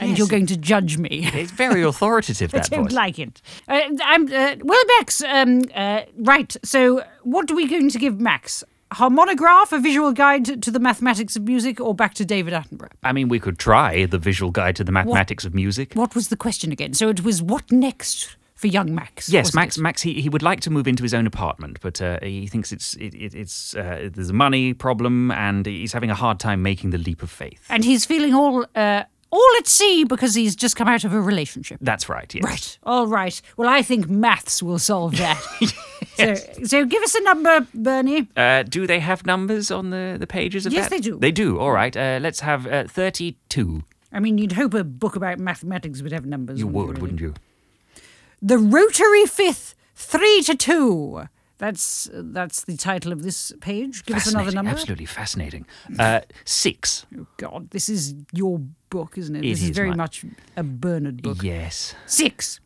and 0.00 0.10
Yes. 0.10 0.18
you're 0.18 0.28
going 0.28 0.46
to 0.46 0.56
judge 0.56 0.98
me. 0.98 1.28
It's 1.32 1.52
very 1.52 1.82
authoritative, 1.82 2.52
I 2.54 2.58
that 2.58 2.70
don't 2.70 2.84
voice. 2.84 2.92
like 2.92 3.18
it. 3.18 3.40
Uh, 3.68 3.80
I'm 4.02 4.26
uh, 4.32 4.56
well, 4.62 4.82
Max. 4.98 5.22
Um, 5.22 5.62
uh, 5.74 6.02
right. 6.18 6.56
So, 6.64 7.04
what 7.22 7.50
are 7.50 7.54
we 7.54 7.68
going 7.68 7.90
to 7.90 7.98
give 7.98 8.18
Max? 8.20 8.64
Harmonograph, 8.92 9.70
a 9.72 9.78
visual 9.78 10.12
guide 10.12 10.44
to, 10.62 10.70
the 10.70 10.80
mathematics 10.80 11.36
of 11.36 11.42
music, 11.44 11.80
or 11.80 11.94
back 11.94 12.12
to 12.14 12.24
David 12.24 12.52
Attenborough? 12.52 12.90
I 13.04 13.12
mean, 13.12 13.28
we 13.28 13.38
could 13.38 13.56
try 13.58 14.04
the 14.06 14.18
visual 14.18 14.50
guide 14.50 14.74
to 14.76 14.84
the 14.84 14.90
mathematics 14.92 15.44
of 15.44 15.54
music. 15.54 15.94
What 15.94 16.14
was 16.16 16.26
the 16.28 16.36
question 16.36 16.72
again? 16.72 16.92
So 16.94 17.08
it 17.08 17.22
was 17.22 17.40
what 17.40 17.70
next 17.70 18.36
for 18.56 18.66
young 18.66 18.92
Max? 18.94 19.28
Yes, 19.28 19.54
Max. 19.54 19.76
it? 19.76 19.80
Max. 19.82 20.02
He, 20.02 20.20
he 20.20 20.28
would 20.28 20.42
like 20.42 20.60
to 20.62 20.70
move 20.70 20.88
into 20.88 21.04
his 21.04 21.14
own 21.14 21.26
apartment, 21.26 21.78
but 21.80 22.02
uh, 22.02 22.18
he 22.20 22.48
thinks 22.48 22.72
it's 22.72 22.94
it, 22.94 23.14
it, 23.14 23.32
it's 23.34 23.76
uh, 23.76 24.10
there's 24.12 24.30
a 24.30 24.34
money 24.34 24.74
problem, 24.74 25.30
and 25.30 25.66
he's 25.66 25.92
having 25.92 26.10
a 26.10 26.16
hard 26.16 26.40
time 26.40 26.60
making 26.60 26.90
the 26.90 26.98
leap 26.98 27.22
of 27.22 27.30
faith. 27.30 27.64
and 27.70 27.84
he's 27.84 28.04
feeling 28.04 28.34
all 28.34 28.66
uh, 28.74 29.04
all 29.30 29.50
at 29.58 29.66
sea 29.66 30.04
because 30.04 30.34
he's 30.34 30.56
just 30.56 30.76
come 30.76 30.88
out 30.88 31.04
of 31.04 31.12
a 31.12 31.20
relationship. 31.20 31.78
That's 31.80 32.08
right. 32.08 32.32
Yes. 32.34 32.44
Right. 32.44 32.78
All 32.82 33.06
right. 33.06 33.40
Well, 33.56 33.68
I 33.68 33.82
think 33.82 34.08
maths 34.08 34.62
will 34.62 34.78
solve 34.78 35.16
that. 35.18 35.38
so, 36.16 36.34
so 36.64 36.84
give 36.84 37.02
us 37.02 37.14
a 37.14 37.22
number, 37.22 37.66
Bernie. 37.74 38.28
Uh, 38.36 38.62
do 38.64 38.86
they 38.86 39.00
have 39.00 39.24
numbers 39.26 39.70
on 39.70 39.90
the, 39.90 40.16
the 40.18 40.26
pages 40.26 40.66
of 40.66 40.72
Yes, 40.72 40.84
that? 40.88 40.90
they 40.90 41.00
do. 41.00 41.18
They 41.18 41.30
do. 41.32 41.58
All 41.58 41.72
right. 41.72 41.96
Uh, 41.96 42.18
let's 42.20 42.40
have 42.40 42.66
uh, 42.66 42.84
thirty-two. 42.88 43.84
I 44.12 44.18
mean, 44.18 44.38
you'd 44.38 44.52
hope 44.52 44.74
a 44.74 44.82
book 44.82 45.14
about 45.14 45.38
mathematics 45.38 46.02
would 46.02 46.12
have 46.12 46.26
numbers. 46.26 46.58
You 46.58 46.66
would, 46.66 46.88
really? 46.88 47.00
wouldn't 47.00 47.20
you? 47.20 47.34
The 48.42 48.58
Rotary 48.58 49.26
Fifth, 49.26 49.74
three 49.94 50.42
to 50.42 50.56
two. 50.56 51.28
That's 51.60 52.08
that's 52.10 52.64
the 52.64 52.78
title 52.78 53.12
of 53.12 53.22
this 53.22 53.52
page. 53.60 54.06
Give 54.06 54.16
us 54.16 54.32
another 54.32 54.50
number. 54.50 54.70
Absolutely 54.70 55.04
fascinating. 55.04 55.66
Uh, 55.98 56.20
six. 56.46 57.04
Oh 57.18 57.26
God, 57.36 57.70
this 57.70 57.90
is 57.90 58.14
your 58.32 58.62
book, 58.88 59.18
isn't 59.18 59.36
it? 59.36 59.40
It 59.44 59.50
this 59.50 59.62
is 59.62 59.68
is 59.68 59.76
very 59.76 59.90
mine. 59.90 59.98
much 59.98 60.24
a 60.56 60.62
Bernard 60.62 61.20
book. 61.22 61.42
Yes. 61.42 61.94
Six. 62.06 62.60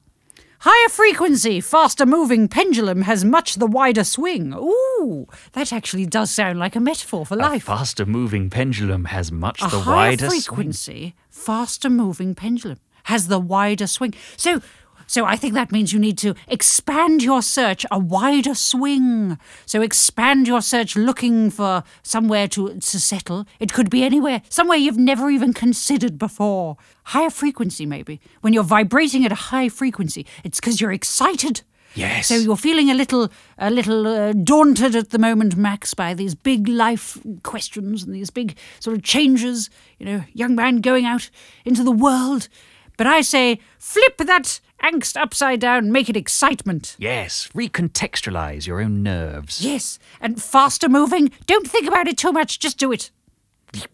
Higher 0.60 0.88
frequency, 0.90 1.60
faster 1.60 2.06
moving 2.06 2.46
pendulum 2.46 3.02
has 3.02 3.24
much 3.24 3.56
the 3.56 3.66
wider 3.66 4.04
swing. 4.04 4.54
Ooh, 4.54 5.26
that 5.52 5.72
actually 5.72 6.06
does 6.06 6.30
sound 6.30 6.60
like 6.60 6.76
a 6.76 6.80
metaphor 6.80 7.26
for 7.26 7.34
life. 7.34 7.64
A 7.64 7.66
faster 7.66 8.06
moving 8.06 8.48
pendulum 8.48 9.06
has 9.06 9.32
much 9.32 9.60
A 9.60 9.68
the 9.68 9.80
higher 9.80 10.10
wider 10.10 10.26
swing. 10.28 10.30
Higher 10.30 10.40
frequency, 10.40 11.14
faster 11.28 11.90
moving 11.90 12.36
pendulum 12.36 12.78
has 13.04 13.26
the 13.26 13.40
wider 13.40 13.86
swing. 13.88 14.14
So, 14.36 14.62
so 15.06 15.24
I 15.24 15.36
think 15.36 15.54
that 15.54 15.72
means 15.72 15.92
you 15.92 15.98
need 15.98 16.18
to 16.18 16.34
expand 16.48 17.22
your 17.22 17.42
search, 17.42 17.86
a 17.90 17.98
wider 17.98 18.54
swing. 18.54 19.38
So 19.66 19.82
expand 19.82 20.46
your 20.46 20.60
search, 20.60 20.96
looking 20.96 21.50
for 21.50 21.84
somewhere 22.02 22.48
to 22.48 22.74
to 22.74 23.00
settle. 23.00 23.46
It 23.60 23.72
could 23.72 23.90
be 23.90 24.02
anywhere, 24.04 24.42
somewhere 24.48 24.78
you've 24.78 24.98
never 24.98 25.30
even 25.30 25.52
considered 25.52 26.18
before. 26.18 26.76
Higher 27.04 27.30
frequency, 27.30 27.86
maybe. 27.86 28.20
When 28.40 28.52
you're 28.52 28.64
vibrating 28.64 29.24
at 29.24 29.32
a 29.32 29.46
high 29.52 29.68
frequency, 29.68 30.26
it's 30.42 30.60
because 30.60 30.80
you're 30.80 30.92
excited. 30.92 31.62
Yes. 31.94 32.26
So 32.26 32.34
you're 32.34 32.56
feeling 32.56 32.90
a 32.90 32.94
little, 32.94 33.30
a 33.56 33.70
little 33.70 34.06
uh, 34.06 34.32
daunted 34.32 34.96
at 34.96 35.10
the 35.10 35.18
moment, 35.18 35.56
Max, 35.56 35.94
by 35.94 36.12
these 36.12 36.34
big 36.34 36.66
life 36.66 37.18
questions 37.44 38.02
and 38.02 38.14
these 38.14 38.30
big 38.30 38.56
sort 38.80 38.96
of 38.96 39.02
changes. 39.02 39.70
You 39.98 40.06
know, 40.06 40.24
young 40.32 40.56
man 40.56 40.80
going 40.80 41.04
out 41.04 41.30
into 41.64 41.84
the 41.84 41.92
world. 41.92 42.48
But 42.96 43.06
I 43.06 43.22
say, 43.22 43.60
flip 43.78 44.18
that 44.18 44.60
angst 44.84 45.20
upside 45.20 45.60
down, 45.60 45.90
make 45.90 46.08
it 46.08 46.16
excitement. 46.16 46.96
Yes, 46.98 47.48
recontextualize 47.54 48.66
your 48.66 48.80
own 48.80 49.02
nerves. 49.02 49.64
Yes, 49.64 49.98
and 50.20 50.40
faster 50.40 50.88
moving. 50.88 51.30
Don't 51.46 51.66
think 51.66 51.88
about 51.88 52.08
it 52.08 52.18
too 52.18 52.32
much. 52.32 52.58
Just 52.58 52.78
do 52.78 52.92
it. 52.92 53.10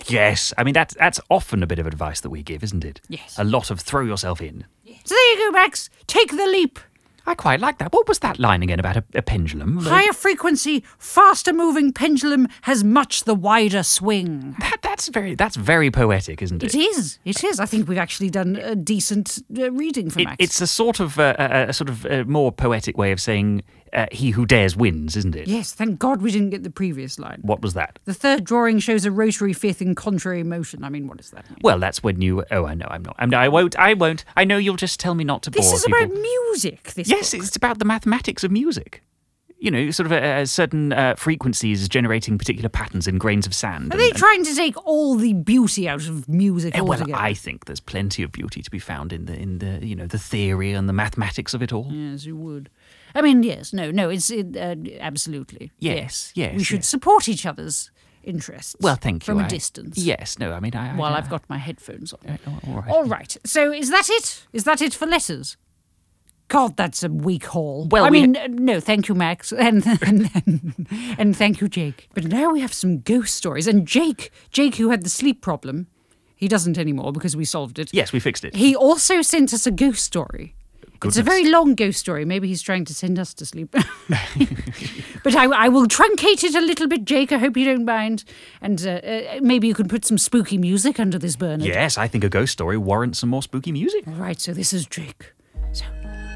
Yes, 0.07 0.53
I 0.59 0.65
mean 0.65 0.75
that's 0.75 0.95
that's 0.95 1.21
often 1.31 1.63
a 1.63 1.67
bit 1.67 1.79
of 1.79 1.87
advice 1.87 2.21
that 2.21 2.31
we 2.31 2.43
give, 2.43 2.63
isn't 2.63 2.85
it? 2.85 3.01
Yes. 3.09 3.39
A 3.39 3.45
lot 3.45 3.71
of 3.71 3.81
throw 3.81 4.03
yourself 4.03 4.43
in. 4.43 4.67
So 5.05 5.15
there 5.15 5.33
you 5.33 5.47
go, 5.47 5.53
Max. 5.53 5.89
Take 6.07 6.31
the 6.33 6.47
leap. 6.47 6.79
I 7.27 7.35
quite 7.35 7.61
like 7.61 7.79
that. 7.79 7.93
What 7.93 8.09
was 8.09 8.19
that 8.21 8.39
line 8.39 8.63
again 8.63 8.81
about 8.81 8.97
a, 8.97 9.05
a 9.15 9.23
pendulum? 9.23 9.79
Higher 9.79 10.13
frequency, 10.13 10.83
faster 10.99 11.53
moving 11.53 11.93
pendulum 11.93 12.49
has 12.63 12.83
much 12.83 13.25
the 13.25 13.35
wider 13.35 13.83
swing. 13.83 14.57
That, 14.61 14.79
that's 14.83 15.09
very 15.09 15.35
that's 15.35 15.57
very 15.57 15.91
poetic, 15.91 16.43
isn't 16.43 16.63
it? 16.63 16.75
It 16.75 16.79
is. 16.79 17.19
It 17.25 17.45
is. 17.45 17.61
I 17.61 17.67
think 17.67 17.89
we've 17.89 17.99
actually 17.99 18.31
done 18.31 18.57
a 18.57 18.75
decent 18.75 19.39
uh, 19.59 19.71
reading 19.73 20.11
for 20.11 20.21
It- 20.21 20.25
Max. 20.25 20.37
it's 20.41 20.61
a 20.61 20.67
sort 20.67 21.01
of 21.01 21.19
uh, 21.19 21.35
a, 21.39 21.69
a 21.69 21.73
sort 21.73 21.89
of 21.91 22.07
uh 22.07 22.25
more 22.27 22.51
poetic 22.53 22.97
way 22.99 23.13
of 23.13 23.21
saying 23.21 23.63
uh, 23.93 24.07
"he 24.13 24.31
who 24.31 24.47
dares 24.47 24.77
wins," 24.77 25.17
isn't 25.17 25.35
it? 25.37 25.49
Yes, 25.49 25.73
thank 25.73 25.99
God 25.99 26.23
we 26.23 26.31
didn't 26.31 26.51
get 26.51 26.63
the 26.63 26.71
previous 26.71 27.19
line. 27.19 27.41
What 27.43 27.61
was 27.63 27.75
that? 27.75 27.99
The 28.05 28.15
third 28.15 28.45
drawing 28.45 28.79
shows 28.79 29.05
a 29.05 29.11
rotary 29.11 29.53
fifth 29.53 29.81
in 29.83 29.95
contrary 29.95 30.43
motion. 30.43 30.85
I 30.85 30.89
mean, 30.89 31.07
what 31.09 31.17
does 31.19 31.31
that 31.31 31.49
mean? 31.51 31.59
Well, 31.63 31.79
that's 31.79 32.03
when 32.03 32.21
you. 32.21 32.45
Oh, 32.51 32.67
I 32.67 32.75
know. 32.75 32.87
I'm 32.91 33.03
not. 33.05 33.17
I'm, 33.19 33.33
I 33.35 33.49
won't. 33.49 33.79
I 33.79 33.95
won't. 33.95 34.25
I 34.37 34.45
know 34.45 34.57
you'll 34.59 34.77
just 34.77 35.01
tell 35.01 35.15
me 35.15 35.25
not 35.25 35.43
to 35.45 35.51
This 35.51 35.67
bore 35.67 35.75
is 35.75 35.85
people. 35.85 35.99
about 36.05 36.15
music. 36.21 36.93
This 36.95 37.09
Yes, 37.09 37.33
book. 37.33 37.43
it's 37.43 37.57
about 37.57 37.79
the 37.79 37.85
mathematics 37.85 38.45
of 38.45 38.51
music. 38.51 39.03
You 39.63 39.71
know, 39.71 39.91
sort 39.91 40.07
of 40.07 40.13
uh, 40.13 40.47
certain 40.47 40.91
uh, 40.95 41.17
frequencies 41.17 41.87
generating 41.87 42.39
particular 42.39 42.71
patterns 42.71 43.07
in 43.07 43.19
grains 43.19 43.47
of 43.47 43.55
sand. 43.55 43.91
Are 43.91 43.93
and- 43.93 44.01
they 44.01 44.09
and- 44.09 44.17
trying 44.19 44.43
to 44.47 44.55
take 44.55 44.75
all 44.87 45.17
the 45.17 45.35
beauty 45.35 45.87
out 45.87 46.09
of 46.09 46.27
music 46.31 46.75
Eh, 46.75 46.81
well, 46.81 46.93
altogether? 46.99 47.21
I 47.21 47.35
think 47.35 47.67
there's 47.67 47.79
plenty 47.79 48.23
of 48.23 48.33
beauty 48.33 48.63
to 48.63 48.71
be 48.71 48.79
found 48.79 49.13
in 49.13 49.27
the 49.27 49.35
in 49.39 49.59
the 49.59 49.87
you 49.87 49.95
know 49.95 50.07
the 50.07 50.19
theory 50.19 50.73
and 50.73 50.89
the 50.89 50.95
mathematics 50.95 51.53
of 51.53 51.63
it 51.63 51.75
all. 51.75 51.89
Yes, 51.93 52.25
you 52.25 52.37
would. 52.39 52.71
I 53.15 53.23
mean, 53.23 53.43
yes, 53.43 53.73
no, 53.73 53.91
no, 53.91 54.09
it's 54.11 54.31
it, 54.31 54.57
uh, 54.57 54.77
absolutely. 55.01 55.71
Yes, 55.79 56.33
yes, 56.35 56.55
We 56.57 56.65
should 56.65 56.79
yes. 56.81 56.89
support 56.89 57.29
each 57.29 57.45
other's 57.47 57.91
interests. 58.23 58.77
Well, 58.81 58.97
thank 58.97 59.23
you. 59.23 59.33
From 59.33 59.41
a 59.41 59.45
I- 59.45 59.49
distance. 59.49 59.99
Yes, 59.99 60.39
no, 60.39 60.53
I 60.53 60.61
mean, 60.61 60.75
I. 60.75 60.93
I 60.93 60.97
While 60.97 61.15
I- 61.15 61.19
I've 61.19 61.31
got 61.31 61.43
my 61.49 61.59
headphones 61.59 62.13
on. 62.13 62.39
All 62.67 62.75
right. 62.83 62.89
All 62.91 63.05
right. 63.05 63.37
So 63.45 63.73
is 63.73 63.91
that 63.91 64.09
it? 64.11 64.47
Is 64.53 64.65
that 64.65 64.81
it 64.83 64.95
for 64.95 65.07
letters? 65.07 65.57
God, 66.49 66.77
that's 66.77 67.05
a 67.05 67.09
weak 67.09 67.45
haul. 67.47 67.87
Well, 67.91 68.05
I 68.05 68.11
we- 68.11 68.23
mean, 68.23 68.37
uh, 68.37 68.49
no, 68.51 68.81
thank 68.81 69.07
you, 69.09 69.15
Max, 69.15 69.53
and, 69.69 69.85
and 70.03 70.87
and 71.17 71.37
thank 71.37 71.61
you, 71.61 71.69
Jake. 71.69 72.09
But 72.13 72.25
now 72.25 72.51
we 72.51 72.61
have 72.61 72.73
some 72.75 72.99
ghost 73.01 73.37
stories, 73.37 73.67
and 73.69 73.87
Jake, 73.87 74.33
Jake, 74.51 74.75
who 74.77 74.91
had 74.91 75.05
the 75.05 75.11
sleep 75.11 75.41
problem, 75.43 75.87
he 76.35 76.49
doesn't 76.49 76.77
anymore 76.77 77.13
because 77.13 77.37
we 77.37 77.45
solved 77.45 77.79
it. 77.79 77.91
Yes, 77.95 78.13
we 78.13 78.19
fixed 78.19 78.45
it. 78.45 78.57
He 78.57 78.75
also 78.75 79.23
sent 79.23 79.53
us 79.55 79.67
a 79.67 79.71
ghost 79.71 80.03
story. 80.05 80.55
It's 81.09 81.17
a 81.17 81.23
very 81.23 81.49
long 81.49 81.75
ghost 81.75 81.99
story. 81.99 82.25
Maybe 82.25 82.49
he's 82.49 82.63
trying 82.63 82.85
to 82.85 82.95
send 82.95 83.19
us 83.19 83.33
to 83.35 83.47
sleep. 83.47 83.71
but 85.25 85.35
I, 85.35 85.45
I 85.47 85.69
will 85.69 85.87
truncate 85.87 86.45
it 86.45 86.55
a 86.55 86.61
little 86.61 86.87
bit, 86.89 87.05
Jake. 87.05 87.33
I 87.33 87.39
hope 87.39 87.57
you 87.57 87.65
don't 87.65 87.85
mind. 87.85 88.25
And 88.61 88.87
uh, 88.87 88.91
uh, 88.91 89.41
maybe 89.41 89.67
you 89.67 89.75
can 89.75 89.89
put 89.89 90.05
some 90.05 90.19
spooky 90.19 90.59
music 90.59 91.01
under 91.01 91.19
this 91.19 91.37
Bernard. 91.37 91.63
Yes, 91.63 91.97
I 91.99 92.07
think 92.09 92.25
a 92.25 92.29
ghost 92.29 92.53
story 92.53 92.77
warrants 92.77 93.19
some 93.19 93.31
more 93.31 93.43
spooky 93.43 93.73
music. 93.73 94.07
All 94.07 94.15
right, 94.15 94.41
so 94.41 94.53
this 94.53 94.73
is 94.73 94.87
Jake. 94.87 95.33
So, 95.73 95.85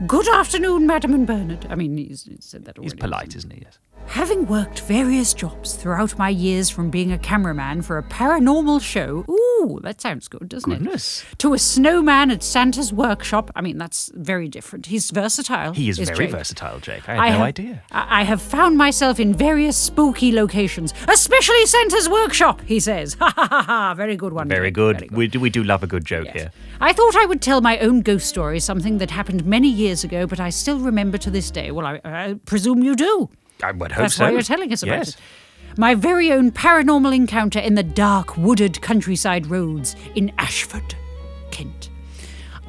good 0.06 0.28
afternoon, 0.28 0.86
Madam 0.86 1.14
and 1.14 1.26
Bernard. 1.26 1.66
I 1.68 1.74
mean, 1.74 1.96
he's, 1.96 2.24
he 2.24 2.36
said 2.40 2.64
that 2.64 2.78
already. 2.78 2.94
He's 2.94 3.00
polite, 3.00 3.34
isn't 3.36 3.52
he? 3.52 3.62
Yes. 3.62 3.78
Having 4.06 4.46
worked 4.46 4.80
various 4.80 5.34
jobs 5.34 5.74
throughout 5.74 6.16
my 6.18 6.28
years 6.28 6.70
from 6.70 6.88
being 6.88 7.10
a 7.10 7.18
cameraman 7.18 7.82
for 7.82 7.98
a 7.98 8.02
paranormal 8.02 8.80
show, 8.80 9.24
ooh, 9.28 9.80
that 9.82 10.00
sounds 10.00 10.28
good, 10.28 10.48
doesn't 10.48 10.70
Goodness. 10.70 11.24
it? 11.32 11.38
To 11.40 11.52
a 11.52 11.58
snowman 11.58 12.30
at 12.30 12.42
Santa's 12.44 12.92
workshop. 12.92 13.50
I 13.56 13.60
mean, 13.60 13.76
that's 13.76 14.12
very 14.14 14.46
different. 14.48 14.86
He's 14.86 15.10
versatile. 15.10 15.72
He 15.72 15.88
is 15.88 15.98
very 15.98 16.26
Jake. 16.26 16.30
versatile, 16.30 16.78
Jake. 16.78 17.08
I 17.08 17.14
had 17.14 17.32
no 17.32 17.38
have, 17.38 17.40
idea. 17.40 17.82
I 17.90 18.20
I 18.20 18.22
have 18.22 18.40
found 18.40 18.76
myself 18.78 19.18
in 19.18 19.34
various 19.34 19.76
spooky 19.76 20.30
locations, 20.32 20.94
especially 21.08 21.66
Santa's 21.66 22.08
workshop, 22.08 22.60
he 22.66 22.78
says. 22.80 23.16
Ha 23.24 23.32
ha 23.34 23.46
ha 23.48 23.62
ha. 23.62 23.94
Very 23.94 24.16
good 24.16 24.32
one. 24.32 24.48
Very 24.48 24.68
Jake. 24.68 24.74
good. 24.74 24.96
Very 25.00 25.08
We, 25.12 25.26
do, 25.28 25.40
we 25.40 25.50
do 25.50 25.64
love 25.64 25.82
a 25.82 25.86
good 25.88 26.04
joke 26.04 26.26
Yes. 26.26 26.34
here. 26.36 26.50
I 26.80 26.92
thought 26.92 27.16
I 27.16 27.26
would 27.26 27.40
tell 27.42 27.60
my 27.60 27.78
own 27.78 28.02
ghost 28.02 28.28
story, 28.28 28.60
something 28.60 28.98
that 28.98 29.10
happened 29.10 29.44
many 29.44 29.68
years 29.68 30.04
ago, 30.04 30.26
but 30.26 30.38
I 30.38 30.50
still 30.50 30.78
remember 30.78 31.18
to 31.18 31.30
this 31.30 31.50
day. 31.50 31.70
Well, 31.72 31.86
I, 31.86 32.00
I 32.04 32.34
presume 32.44 32.82
you 32.84 32.94
do. 32.94 33.28
I 33.62 33.72
would 33.72 33.92
hope 33.92 34.02
That's 34.02 34.16
so. 34.16 34.24
why 34.24 34.30
you're 34.32 34.42
telling 34.42 34.72
us 34.72 34.82
about 34.82 34.98
yes. 34.98 35.08
it. 35.10 35.16
My 35.76 35.94
very 35.94 36.30
own 36.30 36.52
paranormal 36.52 37.14
encounter 37.14 37.58
in 37.58 37.74
the 37.74 37.82
dark, 37.82 38.36
wooded 38.36 38.80
countryside 38.80 39.46
roads 39.46 39.96
in 40.14 40.32
Ashford, 40.38 40.94
Kent. 41.50 41.90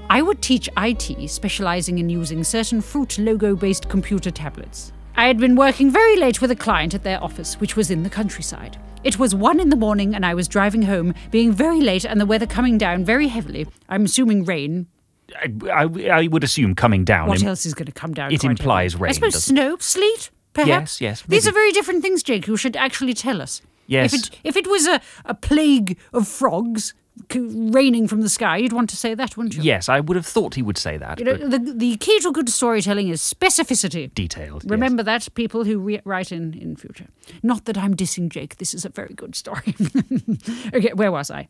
I 0.09 0.21
would 0.21 0.41
teach 0.41 0.69
IT, 0.77 1.29
specializing 1.29 1.99
in 1.99 2.09
using 2.09 2.43
certain 2.43 2.81
fruit 2.81 3.17
logo 3.17 3.55
based 3.55 3.89
computer 3.89 4.31
tablets. 4.31 4.91
I 5.17 5.27
had 5.27 5.39
been 5.39 5.55
working 5.55 5.91
very 5.91 6.17
late 6.17 6.41
with 6.41 6.51
a 6.51 6.55
client 6.55 6.93
at 6.93 7.03
their 7.03 7.23
office, 7.23 7.55
which 7.55 7.75
was 7.75 7.89
in 7.89 8.03
the 8.03 8.09
countryside. 8.09 8.77
It 9.03 9.19
was 9.19 9.35
one 9.35 9.59
in 9.59 9.69
the 9.69 9.75
morning, 9.75 10.15
and 10.15 10.25
I 10.25 10.33
was 10.33 10.47
driving 10.47 10.81
home, 10.81 11.13
being 11.31 11.51
very 11.51 11.79
late 11.81 12.05
and 12.05 12.19
the 12.19 12.25
weather 12.25 12.47
coming 12.47 12.77
down 12.77 13.05
very 13.05 13.27
heavily. 13.27 13.67
I'm 13.87 14.05
assuming 14.05 14.45
rain. 14.45 14.87
I, 15.35 15.53
I, 15.71 15.83
I 16.09 16.27
would 16.27 16.43
assume 16.43 16.75
coming 16.75 17.05
down. 17.05 17.27
What 17.27 17.41
im- 17.41 17.47
else 17.47 17.65
is 17.65 17.73
going 17.73 17.85
to 17.85 17.91
come 17.91 18.13
down? 18.13 18.31
it 18.33 18.43
implies 18.43 18.93
heavily? 18.93 19.05
rain, 19.05 19.09
I 19.09 19.13
suppose 19.13 19.33
doesn't 19.33 19.55
snow, 19.55 19.77
sleet, 19.79 20.31
perhaps. 20.55 20.99
yes, 21.01 21.21
These 21.21 21.45
maybe. 21.45 21.51
are 21.51 21.53
very 21.53 21.71
different 21.71 22.01
things, 22.01 22.23
Jake. 22.23 22.47
You 22.47 22.57
should 22.57 22.75
actually 22.75 23.13
tell 23.13 23.41
us. 23.41 23.61
Yes. 23.87 24.13
If 24.13 24.19
it 24.19 24.39
if 24.43 24.55
it 24.55 24.67
was 24.67 24.87
a, 24.87 24.99
a 25.25 25.35
plague 25.35 25.97
of 26.13 26.27
frogs 26.27 26.93
raining 27.33 28.07
from 28.07 28.21
the 28.21 28.29
sky, 28.29 28.57
you'd 28.57 28.73
want 28.73 28.89
to 28.89 28.95
say 28.97 29.13
that, 29.15 29.37
wouldn't 29.37 29.55
you? 29.55 29.63
Yes, 29.63 29.87
I 29.87 29.99
would 29.99 30.15
have 30.17 30.25
thought 30.25 30.55
he 30.55 30.61
would 30.61 30.77
say 30.77 30.97
that. 30.97 31.19
You 31.19 31.25
know, 31.25 31.35
the 31.37 31.59
the 31.59 31.95
key 31.97 32.19
to 32.21 32.31
good 32.31 32.49
storytelling 32.49 33.09
is 33.09 33.21
specificity. 33.21 34.13
detailed. 34.13 34.63
yes. 34.63 34.71
Remember 34.71 35.03
that, 35.03 35.27
people 35.35 35.63
who 35.63 35.77
re- 35.79 36.01
write 36.03 36.31
in 36.31 36.53
in 36.55 36.75
future. 36.75 37.07
Not 37.43 37.65
that 37.65 37.77
I'm 37.77 37.93
dissing 37.95 38.29
Jake. 38.29 38.57
This 38.57 38.73
is 38.73 38.85
a 38.85 38.89
very 38.89 39.13
good 39.13 39.35
story. 39.35 39.75
okay, 40.73 40.93
where 40.93 41.11
was 41.11 41.29
I? 41.31 41.47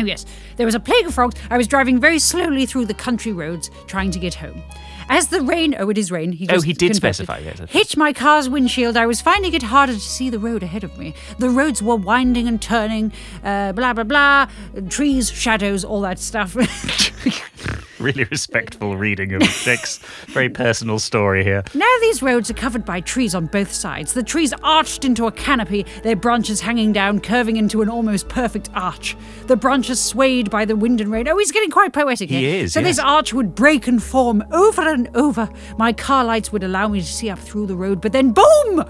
Oh, 0.00 0.04
yes. 0.04 0.24
There 0.56 0.66
was 0.66 0.74
a 0.76 0.80
plague 0.80 1.06
of 1.06 1.14
frogs. 1.14 1.34
I 1.50 1.56
was 1.58 1.66
driving 1.66 2.00
very 2.00 2.18
slowly 2.18 2.66
through 2.66 2.86
the 2.86 2.94
country 2.94 3.32
roads, 3.32 3.70
trying 3.86 4.10
to 4.12 4.18
get 4.18 4.34
home. 4.34 4.62
As 5.08 5.28
the 5.28 5.40
rain, 5.40 5.74
oh, 5.78 5.88
it 5.88 5.98
is 5.98 6.10
rain. 6.10 6.32
He 6.32 6.46
Oh, 6.48 6.54
just 6.54 6.66
he 6.66 6.72
did 6.72 6.94
specify, 6.94 7.38
yes, 7.38 7.60
Hit 7.70 7.96
my 7.96 8.12
car's 8.12 8.48
windshield. 8.48 8.96
I 8.96 9.06
was 9.06 9.20
finding 9.20 9.54
it 9.54 9.62
harder 9.62 9.94
to 9.94 10.00
see 10.00 10.28
the 10.30 10.38
road 10.38 10.62
ahead 10.62 10.84
of 10.84 10.96
me. 10.98 11.14
The 11.38 11.48
roads 11.48 11.82
were 11.82 11.96
winding 11.96 12.46
and 12.46 12.60
turning, 12.60 13.12
uh, 13.42 13.72
blah, 13.72 13.92
blah, 13.94 14.04
blah. 14.04 14.48
Trees, 14.88 15.30
shadows, 15.30 15.84
all 15.84 16.02
that 16.02 16.18
stuff. 16.18 16.54
Really 18.08 18.24
respectful 18.24 18.96
reading 18.96 19.32
of 19.34 19.42
Dick's 19.64 19.98
very 20.28 20.48
personal 20.48 21.00
story 21.00 21.42
here. 21.42 21.64
Now 21.74 21.92
these 22.00 22.22
roads 22.22 22.48
are 22.48 22.54
covered 22.54 22.84
by 22.84 23.00
trees 23.00 23.34
on 23.34 23.46
both 23.46 23.72
sides. 23.72 24.14
The 24.14 24.22
trees 24.22 24.54
arched 24.62 25.04
into 25.04 25.26
a 25.26 25.32
canopy, 25.32 25.84
their 26.04 26.14
branches 26.14 26.60
hanging 26.60 26.92
down, 26.92 27.20
curving 27.20 27.56
into 27.56 27.82
an 27.82 27.88
almost 27.88 28.28
perfect 28.28 28.70
arch. 28.72 29.16
The 29.48 29.56
branches 29.56 30.00
swayed 30.00 30.48
by 30.48 30.64
the 30.64 30.76
wind 30.76 31.00
and 31.00 31.10
rain. 31.10 31.26
Oh, 31.26 31.36
he's 31.38 31.50
getting 31.50 31.70
quite 31.70 31.92
poetic 31.92 32.30
here. 32.30 32.38
He 32.38 32.58
is. 32.58 32.72
So 32.72 32.82
this 32.82 33.00
arch 33.00 33.34
would 33.34 33.56
break 33.56 33.88
and 33.88 34.00
form 34.00 34.44
over 34.52 34.82
and 34.82 35.08
over. 35.16 35.48
My 35.76 35.92
car 35.92 36.24
lights 36.24 36.52
would 36.52 36.62
allow 36.62 36.86
me 36.86 37.00
to 37.00 37.06
see 37.06 37.28
up 37.30 37.40
through 37.40 37.66
the 37.66 37.76
road, 37.76 38.00
but 38.00 38.12
then 38.12 38.30
boom! 38.30 38.84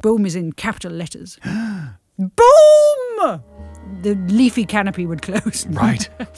Boom 0.00 0.24
is 0.24 0.36
in 0.36 0.52
capital 0.52 0.92
letters. 0.92 1.40
boom! 2.18 3.42
The 4.02 4.14
leafy 4.28 4.64
canopy 4.64 5.06
would 5.06 5.22
close. 5.22 5.66
Right. 5.66 6.08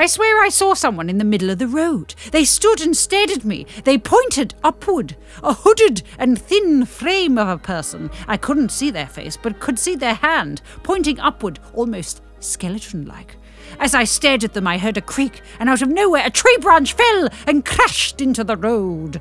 I 0.00 0.06
swear 0.06 0.42
I 0.42 0.48
saw 0.48 0.72
someone 0.72 1.10
in 1.10 1.18
the 1.18 1.26
middle 1.26 1.50
of 1.50 1.58
the 1.58 1.66
road. 1.66 2.14
They 2.32 2.46
stood 2.46 2.80
and 2.80 2.96
stared 2.96 3.30
at 3.30 3.44
me. 3.44 3.66
They 3.84 3.98
pointed 3.98 4.54
upward. 4.64 5.14
A 5.42 5.52
hooded 5.52 6.02
and 6.18 6.40
thin 6.40 6.86
frame 6.86 7.36
of 7.36 7.48
a 7.48 7.58
person. 7.58 8.10
I 8.26 8.38
couldn't 8.38 8.70
see 8.70 8.90
their 8.90 9.08
face, 9.08 9.36
but 9.36 9.60
could 9.60 9.78
see 9.78 9.96
their 9.96 10.14
hand 10.14 10.62
pointing 10.82 11.20
upward, 11.20 11.58
almost 11.74 12.22
skeleton 12.38 13.04
like. 13.04 13.36
As 13.78 13.94
I 13.94 14.04
stared 14.04 14.42
at 14.42 14.54
them, 14.54 14.66
I 14.66 14.78
heard 14.78 14.96
a 14.96 15.02
creak, 15.02 15.42
and 15.58 15.68
out 15.68 15.82
of 15.82 15.90
nowhere, 15.90 16.24
a 16.24 16.30
tree 16.30 16.56
branch 16.62 16.94
fell 16.94 17.28
and 17.46 17.66
crashed 17.66 18.22
into 18.22 18.42
the 18.42 18.56
road. 18.56 19.20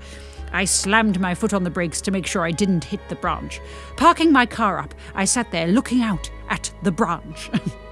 I 0.54 0.64
slammed 0.64 1.20
my 1.20 1.36
foot 1.36 1.54
on 1.54 1.66
the 1.66 1.70
brakes 1.70 2.00
to 2.04 2.12
make 2.12 2.26
sure 2.26 2.46
I 2.46 2.52
didn't 2.52 2.86
hit 2.86 3.02
the 3.10 3.16
branch. 3.16 3.60
Parking 3.98 4.32
my 4.32 4.46
car 4.46 4.80
up, 4.80 4.94
I 5.14 5.26
sat 5.26 5.52
there 5.52 5.68
looking 5.68 6.04
out 6.04 6.32
at 6.48 6.72
the 6.84 6.92
branch. 6.94 7.50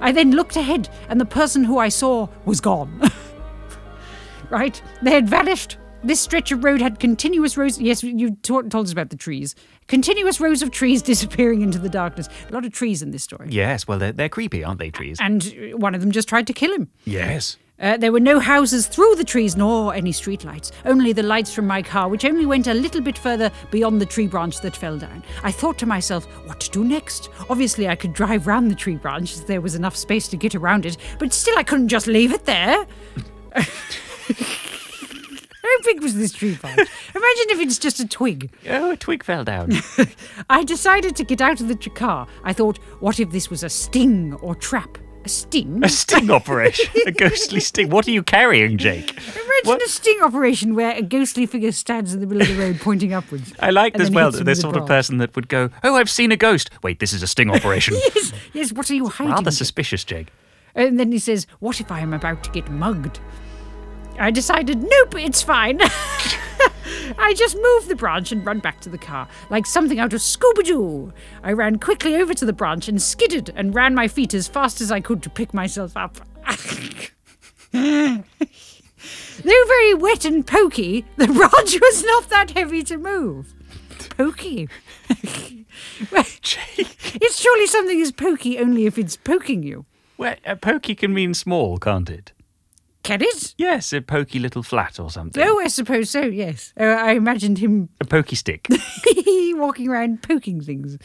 I 0.00 0.12
then 0.12 0.32
looked 0.32 0.56
ahead, 0.56 0.88
and 1.08 1.20
the 1.20 1.24
person 1.26 1.64
who 1.64 1.78
I 1.78 1.88
saw 1.88 2.28
was 2.44 2.60
gone. 2.60 3.00
right? 4.50 4.80
They 5.02 5.12
had 5.12 5.28
vanished. 5.28 5.76
This 6.04 6.20
stretch 6.20 6.52
of 6.52 6.62
road 6.62 6.80
had 6.80 7.00
continuous 7.00 7.56
rows. 7.56 7.80
Yes, 7.80 8.04
you 8.04 8.30
to- 8.42 8.62
told 8.68 8.86
us 8.86 8.92
about 8.92 9.10
the 9.10 9.16
trees. 9.16 9.56
Continuous 9.88 10.40
rows 10.40 10.62
of 10.62 10.70
trees 10.70 11.02
disappearing 11.12 11.60
into 11.62 11.78
the 11.78 11.88
darkness. 11.88 12.28
A 12.48 12.52
lot 12.52 12.64
of 12.64 12.72
trees 12.72 13.02
in 13.02 13.10
this 13.10 13.24
story. 13.24 13.48
Yes, 13.50 13.88
well, 13.88 13.98
they're, 13.98 14.12
they're 14.12 14.28
creepy, 14.28 14.62
aren't 14.62 14.78
they, 14.78 14.90
trees? 14.90 15.18
And 15.20 15.44
one 15.74 15.94
of 15.96 16.00
them 16.00 16.12
just 16.12 16.28
tried 16.28 16.46
to 16.46 16.52
kill 16.52 16.72
him. 16.72 16.88
yes. 17.04 17.56
Uh, 17.80 17.96
there 17.96 18.10
were 18.10 18.20
no 18.20 18.40
houses 18.40 18.86
through 18.88 19.14
the 19.14 19.24
trees 19.24 19.56
nor 19.56 19.94
any 19.94 20.12
streetlights, 20.12 20.72
only 20.84 21.12
the 21.12 21.22
lights 21.22 21.54
from 21.54 21.66
my 21.66 21.80
car, 21.80 22.08
which 22.08 22.24
only 22.24 22.44
went 22.44 22.66
a 22.66 22.74
little 22.74 23.00
bit 23.00 23.16
further 23.16 23.52
beyond 23.70 24.00
the 24.00 24.06
tree 24.06 24.26
branch 24.26 24.60
that 24.60 24.76
fell 24.76 24.98
down. 24.98 25.22
I 25.44 25.52
thought 25.52 25.78
to 25.78 25.86
myself, 25.86 26.24
what 26.46 26.58
to 26.60 26.70
do 26.70 26.84
next? 26.84 27.30
Obviously, 27.48 27.88
I 27.88 27.94
could 27.94 28.12
drive 28.12 28.46
round 28.46 28.70
the 28.70 28.74
tree 28.74 28.96
branch 28.96 29.34
as 29.34 29.44
there 29.44 29.60
was 29.60 29.76
enough 29.76 29.96
space 29.96 30.26
to 30.28 30.36
get 30.36 30.54
around 30.54 30.86
it, 30.86 30.96
but 31.18 31.32
still, 31.32 31.56
I 31.56 31.62
couldn't 31.62 31.88
just 31.88 32.08
leave 32.08 32.32
it 32.32 32.44
there. 32.46 32.86
How 35.68 35.82
big 35.84 36.02
was 36.02 36.14
this 36.14 36.32
tree 36.32 36.54
branch? 36.54 36.78
Imagine 36.78 37.50
if 37.50 37.60
it's 37.60 37.78
just 37.78 38.00
a 38.00 38.08
twig. 38.08 38.50
Oh, 38.68 38.92
a 38.92 38.96
twig 38.96 39.22
fell 39.22 39.44
down. 39.44 39.72
I 40.50 40.64
decided 40.64 41.14
to 41.16 41.24
get 41.24 41.40
out 41.40 41.60
of 41.60 41.68
the 41.68 41.76
car. 41.90 42.26
I 42.42 42.52
thought, 42.52 42.78
what 43.00 43.20
if 43.20 43.30
this 43.30 43.50
was 43.50 43.62
a 43.62 43.68
sting 43.68 44.34
or 44.34 44.54
trap? 44.54 44.98
A 45.24 45.28
sting? 45.28 45.80
a 45.84 45.88
sting 45.88 46.30
operation. 46.30 46.90
A 47.06 47.12
ghostly 47.12 47.60
sting. 47.60 47.90
What 47.90 48.06
are 48.08 48.10
you 48.10 48.22
carrying, 48.22 48.78
Jake? 48.78 49.10
Imagine 49.12 49.44
What? 49.64 49.82
a 49.82 49.88
sting 49.88 50.18
operation 50.22 50.74
where 50.74 50.96
a 50.96 51.02
ghostly 51.02 51.44
figure 51.44 51.72
stands 51.72 52.14
in 52.14 52.20
the 52.20 52.26
middle 52.26 52.42
of 52.42 52.48
the 52.48 52.54
road 52.54 52.80
pointing 52.80 53.12
upwards. 53.12 53.52
I 53.60 53.70
like 53.70 53.98
as 53.98 54.10
well 54.10 54.26
hits 54.26 54.36
that 54.36 54.40
him 54.42 54.46
this 54.46 54.60
sort 54.60 54.76
of 54.76 54.86
person 54.86 55.18
that 55.18 55.34
would 55.36 55.48
go, 55.48 55.70
Oh, 55.82 55.96
I've 55.96 56.08
seen 56.08 56.32
a 56.32 56.36
ghost. 56.36 56.70
Wait, 56.82 56.98
this 57.00 57.12
is 57.12 57.22
a 57.22 57.26
sting 57.26 57.50
operation. 57.50 57.94
Yes, 58.14 58.32
yes, 58.52 58.72
what 58.72 58.90
are 58.90 58.94
you 58.94 59.08
hiding? 59.08 59.32
Rather 59.34 59.50
suspicious, 59.50 60.04
Jake. 60.04 60.28
And 60.74 60.98
then 60.98 61.12
he 61.12 61.18
says, 61.18 61.46
What 61.58 61.80
if 61.80 61.90
I 61.92 62.00
am 62.00 62.14
about 62.14 62.42
to 62.44 62.50
get 62.50 62.70
mugged? 62.70 63.20
I 64.18 64.30
decided, 64.30 64.82
Nope, 64.82 65.16
it's 65.16 65.42
fine. 65.42 65.80
I 67.18 67.34
just 67.34 67.56
moved 67.56 67.88
the 67.88 67.96
branch 67.96 68.32
and 68.32 68.44
run 68.44 68.58
back 68.60 68.80
to 68.80 68.88
the 68.88 68.98
car, 68.98 69.28
like 69.50 69.66
something 69.66 69.98
out 69.98 70.12
of 70.12 70.20
Scooby 70.20 70.64
Doo. 70.64 71.12
I 71.42 71.52
ran 71.52 71.78
quickly 71.78 72.16
over 72.16 72.34
to 72.34 72.44
the 72.44 72.52
branch 72.52 72.88
and 72.88 73.00
skidded 73.00 73.52
and 73.54 73.74
ran 73.74 73.94
my 73.94 74.08
feet 74.08 74.34
as 74.34 74.48
fast 74.48 74.80
as 74.80 74.90
I 74.92 75.00
could 75.00 75.22
to 75.22 75.30
pick 75.30 75.52
myself 75.54 75.96
up. 75.96 76.18
Though 77.72 78.22
very 79.44 79.94
wet 79.94 80.24
and 80.24 80.46
pokey, 80.46 81.04
the 81.16 81.26
branch 81.26 81.80
was 81.80 82.04
not 82.04 82.28
that 82.30 82.50
heavy 82.50 82.82
to 82.84 82.96
move. 82.98 83.54
Pokey. 84.16 84.68
It's 86.10 87.40
surely 87.40 87.66
something 87.66 87.98
is 88.00 88.12
pokey 88.12 88.58
only 88.58 88.86
if 88.86 88.98
it's 88.98 89.16
poking 89.16 89.62
you. 89.62 89.86
Well, 90.16 90.34
a 90.44 90.56
pokey 90.56 90.94
can 90.94 91.14
mean 91.14 91.34
small, 91.34 91.78
can't 91.78 92.10
it? 92.10 92.32
Can 93.08 93.22
it? 93.22 93.54
Yes, 93.56 93.94
a 93.94 94.02
pokey 94.02 94.38
little 94.38 94.62
flat 94.62 95.00
or 95.00 95.08
something. 95.10 95.42
Oh, 95.42 95.58
I 95.60 95.68
suppose 95.68 96.10
so, 96.10 96.20
yes. 96.20 96.74
Uh, 96.78 96.84
I 96.84 97.12
imagined 97.12 97.56
him 97.56 97.88
A 98.02 98.04
pokey 98.04 98.36
stick. 98.36 98.68
walking 99.54 99.88
around 99.88 100.22
poking 100.22 100.60
things. 100.60 100.98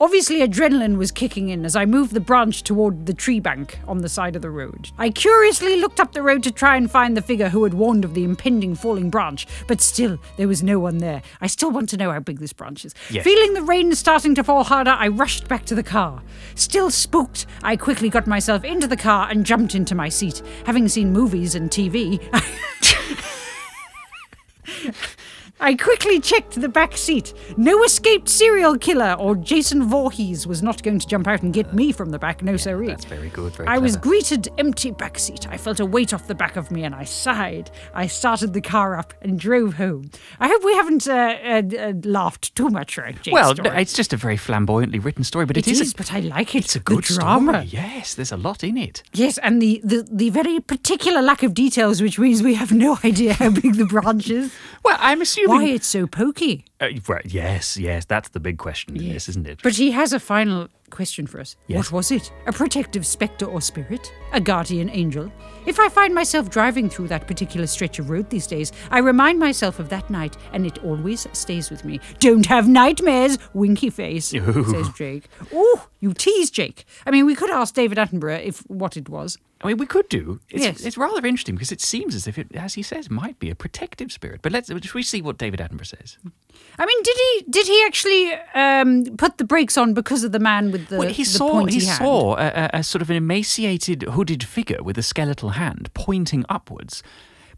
Obviously, 0.00 0.40
adrenaline 0.40 0.96
was 0.96 1.10
kicking 1.10 1.48
in 1.48 1.64
as 1.64 1.76
I 1.76 1.84
moved 1.84 2.12
the 2.12 2.20
branch 2.20 2.62
toward 2.62 3.06
the 3.06 3.14
tree 3.14 3.40
bank 3.40 3.78
on 3.86 3.98
the 3.98 4.08
side 4.08 4.36
of 4.36 4.42
the 4.42 4.50
road. 4.50 4.90
I 4.98 5.10
curiously 5.10 5.76
looked 5.76 6.00
up 6.00 6.12
the 6.12 6.22
road 6.22 6.42
to 6.44 6.50
try 6.50 6.76
and 6.76 6.90
find 6.90 7.16
the 7.16 7.22
figure 7.22 7.48
who 7.48 7.64
had 7.64 7.74
warned 7.74 8.04
of 8.04 8.14
the 8.14 8.24
impending 8.24 8.74
falling 8.74 9.10
branch, 9.10 9.46
but 9.66 9.80
still, 9.80 10.18
there 10.36 10.48
was 10.48 10.62
no 10.62 10.78
one 10.78 10.98
there. 10.98 11.22
I 11.40 11.46
still 11.46 11.70
want 11.70 11.88
to 11.90 11.96
know 11.96 12.12
how 12.12 12.20
big 12.20 12.38
this 12.38 12.52
branch 12.52 12.84
is. 12.84 12.94
Yes. 13.10 13.24
Feeling 13.24 13.54
the 13.54 13.62
rain 13.62 13.94
starting 13.94 14.34
to 14.36 14.44
fall 14.44 14.64
harder, 14.64 14.92
I 14.92 15.08
rushed 15.08 15.48
back 15.48 15.64
to 15.66 15.74
the 15.74 15.82
car. 15.82 16.22
Still 16.54 16.90
spooked, 16.90 17.46
I 17.62 17.76
quickly 17.76 18.08
got 18.08 18.26
myself 18.26 18.64
into 18.64 18.86
the 18.86 18.96
car 18.96 19.28
and 19.30 19.46
jumped 19.46 19.74
into 19.74 19.94
my 19.94 20.08
seat. 20.08 20.42
Having 20.66 20.88
seen 20.88 21.12
movies 21.12 21.54
and 21.54 21.70
TV, 21.70 22.20
I 25.62 25.76
quickly 25.76 26.18
checked 26.18 26.60
the 26.60 26.68
back 26.68 26.96
seat. 26.96 27.34
No 27.56 27.84
escaped 27.84 28.28
serial 28.28 28.76
killer 28.76 29.12
or 29.16 29.36
Jason 29.36 29.84
Voorhees 29.88 30.44
was 30.44 30.60
not 30.60 30.82
going 30.82 30.98
to 30.98 31.06
jump 31.06 31.28
out 31.28 31.42
and 31.42 31.54
get 31.54 31.72
me 31.72 31.92
from 31.92 32.10
the 32.10 32.18
back, 32.18 32.42
no 32.42 32.56
siree. 32.56 32.88
That's 32.88 33.04
very 33.04 33.28
good. 33.28 33.54
Very 33.54 33.68
I 33.68 33.78
was 33.78 33.96
greeted 33.96 34.48
empty 34.58 34.90
back 34.90 35.20
seat. 35.20 35.46
I 35.48 35.56
felt 35.56 35.78
a 35.78 35.86
weight 35.86 36.12
off 36.12 36.26
the 36.26 36.34
back 36.34 36.56
of 36.56 36.72
me 36.72 36.82
and 36.82 36.96
I 36.96 37.04
sighed. 37.04 37.70
I 37.94 38.08
started 38.08 38.54
the 38.54 38.60
car 38.60 38.96
up 38.98 39.14
and 39.22 39.38
drove 39.38 39.74
home. 39.74 40.10
I 40.40 40.48
hope 40.48 40.64
we 40.64 40.74
haven't 40.74 41.06
uh, 41.06 41.12
uh, 41.12 41.62
uh, 41.78 41.92
laughed 42.02 42.56
too 42.56 42.68
much 42.68 42.98
right, 42.98 43.14
Jake's 43.22 43.32
Well, 43.32 43.54
story. 43.54 43.68
it's 43.80 43.92
just 43.92 44.12
a 44.12 44.16
very 44.16 44.36
flamboyantly 44.36 44.98
written 44.98 45.22
story, 45.22 45.46
but 45.46 45.56
it 45.56 45.68
is, 45.68 45.80
is, 45.80 45.92
a, 45.92 45.96
but 45.96 46.12
I 46.12 46.18
like 46.18 46.56
it. 46.56 46.64
it's 46.64 46.74
a 46.74 46.80
good 46.80 47.04
drama. 47.04 47.52
story. 47.52 47.66
Yes, 47.66 48.14
there's 48.16 48.32
a 48.32 48.36
lot 48.36 48.64
in 48.64 48.76
it. 48.76 49.04
Yes, 49.12 49.38
and 49.38 49.62
the, 49.62 49.80
the, 49.84 50.04
the 50.10 50.30
very 50.30 50.58
particular 50.58 51.22
lack 51.22 51.44
of 51.44 51.54
details, 51.54 52.02
which 52.02 52.18
means 52.18 52.42
we 52.42 52.54
have 52.54 52.72
no 52.72 52.98
idea 53.04 53.34
how 53.34 53.50
big 53.50 53.74
the 53.76 53.86
branch 53.86 54.28
is. 54.28 54.52
Well, 54.82 54.96
I'm 54.98 55.20
assuming. 55.20 55.51
Why 55.52 55.64
it's 55.64 55.86
so 55.86 56.06
pokey. 56.06 56.64
Uh, 56.80 56.88
yes, 57.24 57.76
yes, 57.76 58.04
that's 58.04 58.30
the 58.30 58.40
big 58.40 58.58
question 58.58 58.96
in 58.96 59.12
this, 59.12 59.28
isn't 59.28 59.46
it? 59.46 59.60
But 59.62 59.74
he 59.74 59.90
has 59.92 60.12
a 60.12 60.20
final 60.20 60.68
question 60.92 61.26
for 61.26 61.40
us. 61.40 61.56
Yes. 61.66 61.78
What 61.90 61.92
was 61.98 62.10
it? 62.12 62.32
A 62.46 62.52
protective 62.52 63.04
spectre 63.04 63.46
or 63.46 63.60
spirit? 63.60 64.12
A 64.32 64.40
guardian 64.40 64.88
angel? 64.90 65.32
If 65.66 65.80
I 65.80 65.88
find 65.88 66.14
myself 66.14 66.50
driving 66.50 66.88
through 66.88 67.08
that 67.08 67.26
particular 67.26 67.66
stretch 67.66 67.98
of 67.98 68.10
road 68.10 68.30
these 68.30 68.46
days, 68.46 68.70
I 68.90 68.98
remind 68.98 69.38
myself 69.38 69.78
of 69.80 69.88
that 69.88 70.08
night 70.10 70.36
and 70.52 70.66
it 70.66 70.78
always 70.84 71.26
stays 71.32 71.70
with 71.70 71.84
me. 71.84 71.98
Don't 72.20 72.46
have 72.46 72.68
nightmares, 72.68 73.38
winky 73.54 73.90
face, 73.90 74.26
says 74.26 74.88
Jake. 74.96 75.28
Oh, 75.52 75.88
you 76.00 76.12
tease 76.12 76.50
Jake. 76.50 76.84
I 77.06 77.10
mean, 77.10 77.26
we 77.26 77.34
could 77.34 77.50
ask 77.50 77.74
David 77.74 77.98
Attenborough 77.98 78.44
if 78.44 78.58
what 78.68 78.96
it 78.96 79.08
was. 79.08 79.38
I 79.64 79.68
mean, 79.68 79.76
we 79.76 79.86
could 79.86 80.08
do. 80.08 80.40
It's, 80.50 80.64
Yes. 80.64 80.80
it's 80.84 80.96
rather 80.98 81.24
interesting 81.24 81.54
because 81.54 81.70
it 81.70 81.80
seems 81.80 82.16
as 82.16 82.26
if 82.26 82.36
it, 82.36 82.48
as 82.56 82.74
he 82.74 82.82
says, 82.82 83.08
might 83.08 83.38
be 83.38 83.48
a 83.48 83.54
protective 83.54 84.10
spirit. 84.10 84.40
But 84.42 84.50
let's 84.50 84.66
should 84.68 84.94
we 84.94 85.04
see 85.04 85.22
what 85.22 85.38
David 85.38 85.60
Attenborough 85.60 85.86
says. 85.86 86.18
I 86.78 86.84
mean, 86.86 87.02
did 87.04 87.16
he 87.16 87.44
did 87.48 87.66
he 87.68 87.84
actually 87.86 88.32
um, 88.56 89.16
put 89.16 89.38
the 89.38 89.44
brakes 89.44 89.78
on 89.78 89.94
because 89.94 90.24
of 90.24 90.32
the 90.32 90.40
man 90.40 90.72
with 90.72 90.81
the, 90.88 90.98
well, 90.98 91.08
he 91.08 91.24
the 91.24 91.30
saw 91.30 91.64
he 91.64 91.84
hand? 91.84 91.98
saw 91.98 92.36
a, 92.36 92.70
a, 92.74 92.82
sort 92.82 93.02
of 93.02 93.10
an 93.10 93.16
emaciated, 93.16 94.02
hooded 94.02 94.44
figure 94.44 94.82
with 94.82 94.98
a 94.98 95.02
skeletal 95.02 95.50
hand 95.50 95.90
pointing 95.94 96.44
upwards. 96.48 97.02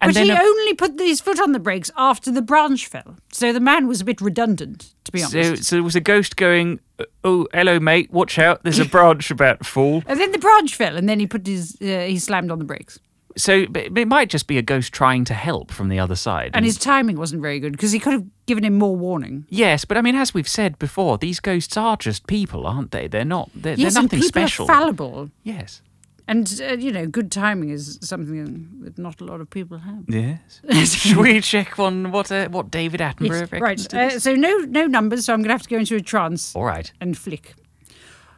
And 0.00 0.10
but 0.10 0.14
then 0.14 0.26
he 0.26 0.32
a- 0.32 0.40
only 0.40 0.74
put 0.74 0.98
his 0.98 1.20
foot 1.20 1.40
on 1.40 1.52
the 1.52 1.58
brakes 1.60 1.90
after 1.96 2.30
the 2.30 2.42
branch 2.42 2.87
fell. 2.87 3.16
So 3.32 3.52
the 3.52 3.60
man 3.60 3.87
was 3.87 4.00
a 4.00 4.04
bit 4.04 4.20
redundant, 4.20 4.92
to 5.04 5.12
be 5.12 5.20
so, 5.20 5.38
honest. 5.38 5.64
so 5.64 5.76
there 5.76 5.82
was 5.82 5.96
a 5.96 6.00
ghost 6.00 6.37
going, 6.37 6.80
"Oh, 7.22 7.46
hello, 7.54 7.78
mate. 7.78 8.10
Watch 8.10 8.38
out! 8.38 8.62
There's 8.64 8.80
a 8.80 8.84
branch 8.96 9.30
about 9.30 9.60
to 9.60 9.64
fall." 9.64 10.02
and 10.06 10.18
then 10.20 10.32
the 10.32 10.38
branch 10.38 10.74
fell, 10.74 10.96
and 10.96 11.08
then 11.08 11.20
he 11.20 11.26
put 11.26 11.46
his 11.46 11.76
uh, 11.80 11.84
he 12.06 12.18
slammed 12.18 12.50
on 12.50 12.58
the 12.58 12.64
brakes, 12.64 12.98
So 13.37 13.66
it 13.75 14.07
might 14.09 14.31
just 14.31 14.47
be 14.47 14.59
a 14.59 14.62
ghost 14.62 14.92
trying 14.92 15.25
to 15.25 15.35
help 15.35 15.73
from 15.73 15.88
the 15.88 15.99
other 15.99 16.14
side. 16.14 16.53
and 16.55 16.64
his 16.64 16.79
timing 16.79 17.16
wasn't 17.16 17.42
very 17.42 17.59
good 17.59 17.73
because 17.73 17.90
he 17.90 17.99
could 17.99 18.12
have 18.12 18.25
given 18.47 18.62
him 18.64 18.79
more 18.79 18.94
warning. 18.94 19.44
Yes, 19.49 19.85
but 19.85 19.97
I 19.97 20.03
mean, 20.03 20.14
as 20.14 20.33
we've 20.33 20.47
said 20.49 20.79
before, 20.79 21.18
these 21.18 21.40
ghosts 21.40 21.77
are 21.77 21.97
just 21.97 22.27
people, 22.29 22.66
aren't 22.66 22.92
they? 22.92 23.09
They're 23.09 23.25
not. 23.25 23.51
They're, 23.55 23.75
yes, 23.75 23.94
they're 23.94 24.03
and 24.03 24.12
nothing 24.12 24.20
people 24.20 24.29
special. 24.29 24.64
are 24.66 24.75
fallible, 24.75 25.31
Yes. 25.42 25.83
and 26.29 26.61
uh, 26.62 26.75
you 26.75 26.92
know, 26.92 27.07
good 27.07 27.33
timing 27.33 27.70
is 27.70 27.99
something 28.03 28.68
that 28.85 28.99
not 28.99 29.20
a 29.20 29.25
lot 29.25 29.40
of 29.40 29.51
people 29.51 29.79
have. 29.79 30.05
Yes. 30.09 30.61
Should 31.01 31.16
we 31.16 31.40
check 31.40 31.79
on 31.81 32.12
what 32.12 32.31
uh, 32.31 32.49
what 32.51 32.70
David 32.70 33.01
Attenborough 33.01 33.51
Yes, 33.53 33.61
right. 33.61 33.94
Uh, 33.94 34.18
so 34.20 34.35
no 34.37 34.59
no 34.59 34.87
numbers. 34.87 35.25
So 35.25 35.33
I'm 35.35 35.42
gonna 35.42 35.55
have 35.55 35.62
to 35.62 35.68
go 35.68 35.79
into 35.79 35.97
a 35.97 36.01
trance 36.01 36.55
All 36.55 36.64
right. 36.64 36.92
and 37.01 37.18
flick. 37.18 37.55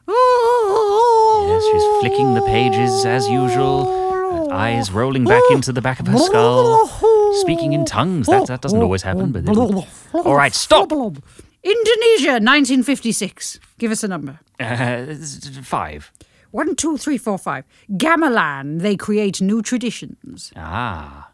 Yes, 0.08 1.64
she's 1.70 1.84
flicking 2.00 2.34
the 2.34 2.42
pages 2.46 3.04
as 3.04 3.28
usual. 3.28 4.05
Her 4.36 4.52
eyes 4.52 4.90
rolling 4.90 5.24
back 5.24 5.42
into 5.50 5.72
the 5.72 5.80
back 5.82 6.00
of 6.00 6.06
her 6.06 6.18
skull. 6.18 6.86
Speaking 7.40 7.72
in 7.72 7.84
tongues. 7.84 8.26
That, 8.26 8.46
that 8.46 8.60
doesn't 8.60 8.80
always 8.82 9.02
happen, 9.02 9.32
but 9.32 9.48
All 10.14 10.36
right, 10.36 10.54
stop. 10.54 10.90
Indonesia, 10.92 12.38
1956. 12.38 13.58
Give 13.78 13.90
us 13.90 14.04
a 14.04 14.08
number. 14.08 14.38
Uh, 14.60 15.14
five. 15.62 16.12
One, 16.52 16.76
two, 16.76 16.96
three, 16.96 17.18
four, 17.18 17.38
five. 17.38 17.64
Gamelan, 17.90 18.80
they 18.80 18.96
create 18.96 19.40
new 19.42 19.62
traditions. 19.62 20.52
Ah. 20.56 21.25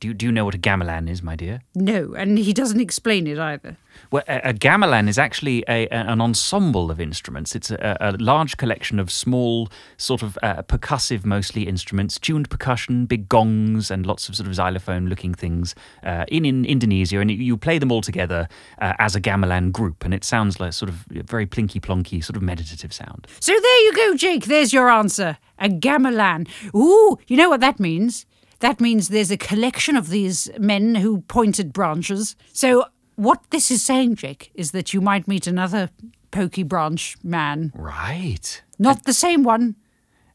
Do 0.00 0.06
you, 0.08 0.14
do 0.14 0.26
you 0.26 0.32
know 0.32 0.44
what 0.44 0.54
a 0.54 0.58
gamelan 0.58 1.08
is, 1.08 1.24
my 1.24 1.34
dear? 1.34 1.60
No, 1.74 2.14
and 2.14 2.38
he 2.38 2.52
doesn't 2.52 2.80
explain 2.80 3.26
it 3.26 3.36
either. 3.38 3.76
Well, 4.12 4.22
a, 4.28 4.50
a 4.50 4.54
gamelan 4.54 5.08
is 5.08 5.18
actually 5.18 5.64
a, 5.68 5.88
an 5.88 6.20
ensemble 6.20 6.92
of 6.92 7.00
instruments. 7.00 7.56
It's 7.56 7.72
a, 7.72 7.96
a 8.00 8.12
large 8.12 8.56
collection 8.56 9.00
of 9.00 9.10
small, 9.10 9.68
sort 9.96 10.22
of 10.22 10.38
uh, 10.40 10.62
percussive, 10.62 11.24
mostly 11.24 11.64
instruments, 11.66 12.16
tuned 12.16 12.48
percussion, 12.48 13.06
big 13.06 13.28
gongs, 13.28 13.90
and 13.90 14.06
lots 14.06 14.28
of 14.28 14.36
sort 14.36 14.46
of 14.46 14.54
xylophone-looking 14.54 15.34
things 15.34 15.74
uh, 16.04 16.24
in, 16.28 16.44
in 16.44 16.64
Indonesia. 16.64 17.18
And 17.18 17.28
you- 17.30 17.38
you 17.38 17.56
play 17.56 17.78
them 17.78 17.90
all 17.90 18.00
together 18.02 18.46
uh, 18.80 18.92
as 19.00 19.16
a 19.16 19.20
gamelan 19.20 19.72
group, 19.72 20.04
and 20.04 20.14
it 20.14 20.22
sounds 20.22 20.60
like 20.60 20.74
sort 20.74 20.90
of 20.90 21.06
a 21.16 21.24
very 21.24 21.46
plinky 21.46 21.80
plonky, 21.80 22.22
sort 22.22 22.36
of 22.36 22.42
meditative 22.42 22.92
sound. 22.92 23.26
So 23.40 23.52
there 23.52 23.84
you 23.84 23.92
go, 23.96 24.14
Jake. 24.14 24.44
There's 24.46 24.72
your 24.72 24.90
answer. 24.90 25.38
A 25.58 25.68
gamelan. 25.68 26.46
Ooh, 26.72 27.18
you 27.26 27.36
know 27.36 27.48
what 27.48 27.60
that 27.62 27.80
means? 27.80 28.26
That 28.60 28.80
means 28.80 29.08
there's 29.08 29.30
a 29.30 29.36
collection 29.36 29.96
of 29.96 30.08
these 30.10 30.50
men 30.58 30.96
who 30.96 31.20
pointed 31.22 31.72
branches. 31.72 32.34
So 32.52 32.84
what 33.16 33.42
this 33.50 33.70
is 33.70 33.82
saying, 33.84 34.16
Jake, 34.16 34.50
is 34.54 34.72
that 34.72 34.92
you 34.92 35.00
might 35.00 35.28
meet 35.28 35.46
another 35.46 35.90
pokey 36.30 36.62
branch 36.64 37.16
man. 37.22 37.72
Right. 37.74 38.62
Not 38.78 39.04
the 39.04 39.12
same 39.12 39.42
one. 39.44 39.76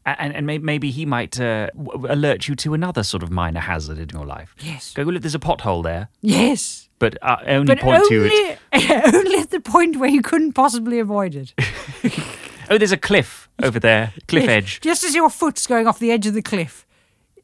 And, 0.06 0.34
and 0.34 0.46
maybe 0.46 0.90
he 0.90 1.06
might 1.06 1.40
uh, 1.40 1.68
alert 2.08 2.46
you 2.46 2.54
to 2.56 2.74
another 2.74 3.02
sort 3.02 3.22
of 3.22 3.30
minor 3.30 3.60
hazard 3.60 3.98
in 3.98 4.10
your 4.10 4.26
life. 4.26 4.54
Yes. 4.60 4.92
Go, 4.92 5.02
look, 5.02 5.22
there's 5.22 5.34
a 5.34 5.38
pothole 5.38 5.82
there, 5.82 6.08
Yes. 6.20 6.90
but 6.98 7.16
uh, 7.22 7.36
only 7.46 7.74
But 7.74 7.80
point 7.82 8.04
to 8.10 8.24
it. 8.26 8.58
only, 8.74 9.16
only 9.18 9.38
at 9.38 9.50
the 9.50 9.60
point 9.60 9.96
where 9.96 10.10
you 10.10 10.20
couldn't 10.20 10.52
possibly 10.52 10.98
avoid 10.98 11.34
it. 11.34 11.54
Oh, 12.70 12.78
there's 12.78 12.92
a 12.92 12.96
cliff 12.96 13.46
over 13.62 13.78
there, 13.78 14.14
cliff 14.26 14.48
edge. 14.48 14.80
Just 14.80 15.04
as 15.04 15.14
your 15.14 15.28
foot's 15.28 15.66
going 15.66 15.86
off 15.86 15.98
the 15.98 16.10
edge 16.10 16.26
of 16.26 16.32
the 16.32 16.40
cliff, 16.40 16.86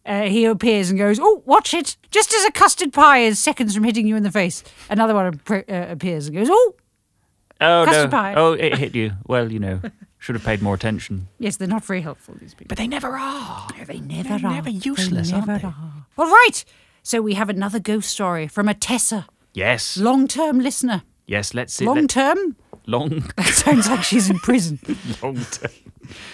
uh, 0.07 0.23
he 0.23 0.45
appears 0.45 0.91
and 0.91 0.99
goes, 0.99 1.19
"Oh, 1.21 1.43
watch 1.47 1.75
it!" 1.75 1.97
Just 2.11 2.33
as 2.35 2.45
a 2.45 2.51
custard 2.53 2.93
pie 2.93 3.19
is 3.21 3.39
seconds 3.39 3.75
from 3.75 3.85
hitting 3.85 4.07
you 4.07 4.17
in 4.17 4.23
the 4.23 4.31
face, 4.31 4.63
another 4.89 5.15
one 5.15 5.33
appre- 5.39 5.69
uh, 5.71 5.93
appears 5.93 6.27
and 6.29 6.37
goes, 6.37 6.49
"Oh, 6.51 6.75
Oh 7.63 7.85
Custard 7.85 8.11
no! 8.11 8.17
pie. 8.17 8.35
Oh, 8.37 8.53
it 8.53 8.79
hit 8.79 8.95
you. 8.95 9.13
Well, 9.27 9.53
you 9.53 9.59
know, 9.59 9.81
should 10.19 10.35
have 10.35 10.45
paid 10.45 10.63
more 10.63 10.75
attention. 10.75 11.29
yes." 11.39 11.57
They're 11.59 11.69
not 11.69 11.85
very 11.85 12.01
helpful. 12.01 12.35
These 12.41 12.55
people. 12.55 12.69
But 12.69 12.79
they 12.79 12.89
never 12.89 13.09
are. 13.19 13.69
No, 13.79 13.85
they 13.85 14.01
never 14.01 14.29
They're 14.39 14.47
are. 14.51 14.55
never 14.55 14.71
useless, 14.71 15.29
they 15.31 15.35
aren't 15.37 15.47
never 15.49 15.59
they? 15.61 15.67
are. 15.67 16.07
All 16.19 16.31
right. 16.31 16.65
So 17.03 17.21
we 17.23 17.35
have 17.35 17.49
another 17.51 17.79
ghost 17.79 18.11
story 18.11 18.47
from 18.49 18.69
a 18.69 18.75
Tessa, 18.75 19.27
Yes. 19.55 19.97
long-term 19.97 20.61
listener. 20.61 21.03
yes. 21.27 21.53
Let's 21.55 21.75
see. 21.75 21.85
Long 21.87 21.97
let- 22.03 22.11
term? 22.11 22.57
Long. 22.91 23.25
That 23.37 23.55
sounds 23.55 23.89
like 23.89 24.03
she's 24.03 24.29
in 24.29 24.39
prison. 24.39 24.79
long 25.23 25.37
term. 25.37 25.71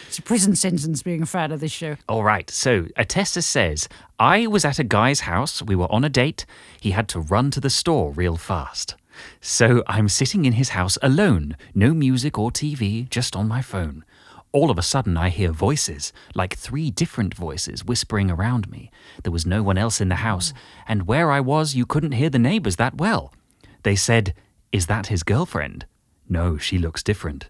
It's 0.07 0.19
a 0.19 0.23
prison 0.23 0.57
sentence 0.57 1.03
being 1.03 1.23
a 1.23 1.27
fan 1.27 1.53
of 1.53 1.61
this 1.61 1.73
show. 1.73 1.97
All 2.09 2.25
right. 2.25 2.49
So 2.51 2.85
Atessa 2.99 3.43
says, 3.43 3.89
I 4.19 4.47
was 4.47 4.65
at 4.65 4.79
a 4.79 4.85
guy's 4.85 5.21
house. 5.21 5.63
We 5.63 5.77
were 5.77 5.93
on 5.93 6.05
a 6.05 6.09
date. 6.09 6.47
He 6.81 6.93
had 6.93 7.09
to 7.09 7.21
run 7.21 7.51
to 7.53 7.61
the 7.61 7.71
store 7.71 8.13
real 8.13 8.37
fast. 8.37 8.97
So 9.41 9.83
I'm 9.87 10.09
sitting 10.09 10.45
in 10.45 10.55
his 10.55 10.71
house 10.71 10.99
alone, 11.03 11.57
no 11.75 11.95
music 11.95 12.39
or 12.39 12.51
TV, 12.51 13.09
just 13.09 13.37
on 13.37 13.49
my 13.49 13.63
phone. 13.63 14.05
All 14.53 14.71
of 14.71 14.79
a 14.79 14.83
sudden, 14.83 15.17
I 15.17 15.29
hear 15.29 15.53
voices, 15.53 16.13
like 16.35 16.57
three 16.57 16.91
different 16.91 17.35
voices 17.35 17.85
whispering 17.85 18.31
around 18.31 18.71
me. 18.71 18.91
There 19.23 19.33
was 19.33 19.45
no 19.45 19.63
one 19.63 19.77
else 19.77 20.01
in 20.01 20.09
the 20.09 20.17
house, 20.17 20.53
and 20.89 21.07
where 21.07 21.31
I 21.31 21.41
was, 21.41 21.75
you 21.75 21.85
couldn't 21.85 22.13
hear 22.13 22.31
the 22.31 22.39
neighbors 22.39 22.77
that 22.77 22.97
well. 22.97 23.35
They 23.83 23.97
said, 23.97 24.35
Is 24.73 24.87
that 24.87 25.09
his 25.09 25.23
girlfriend? 25.23 25.87
No, 26.29 26.57
she 26.59 26.79
looks 26.79 27.03
different. 27.03 27.49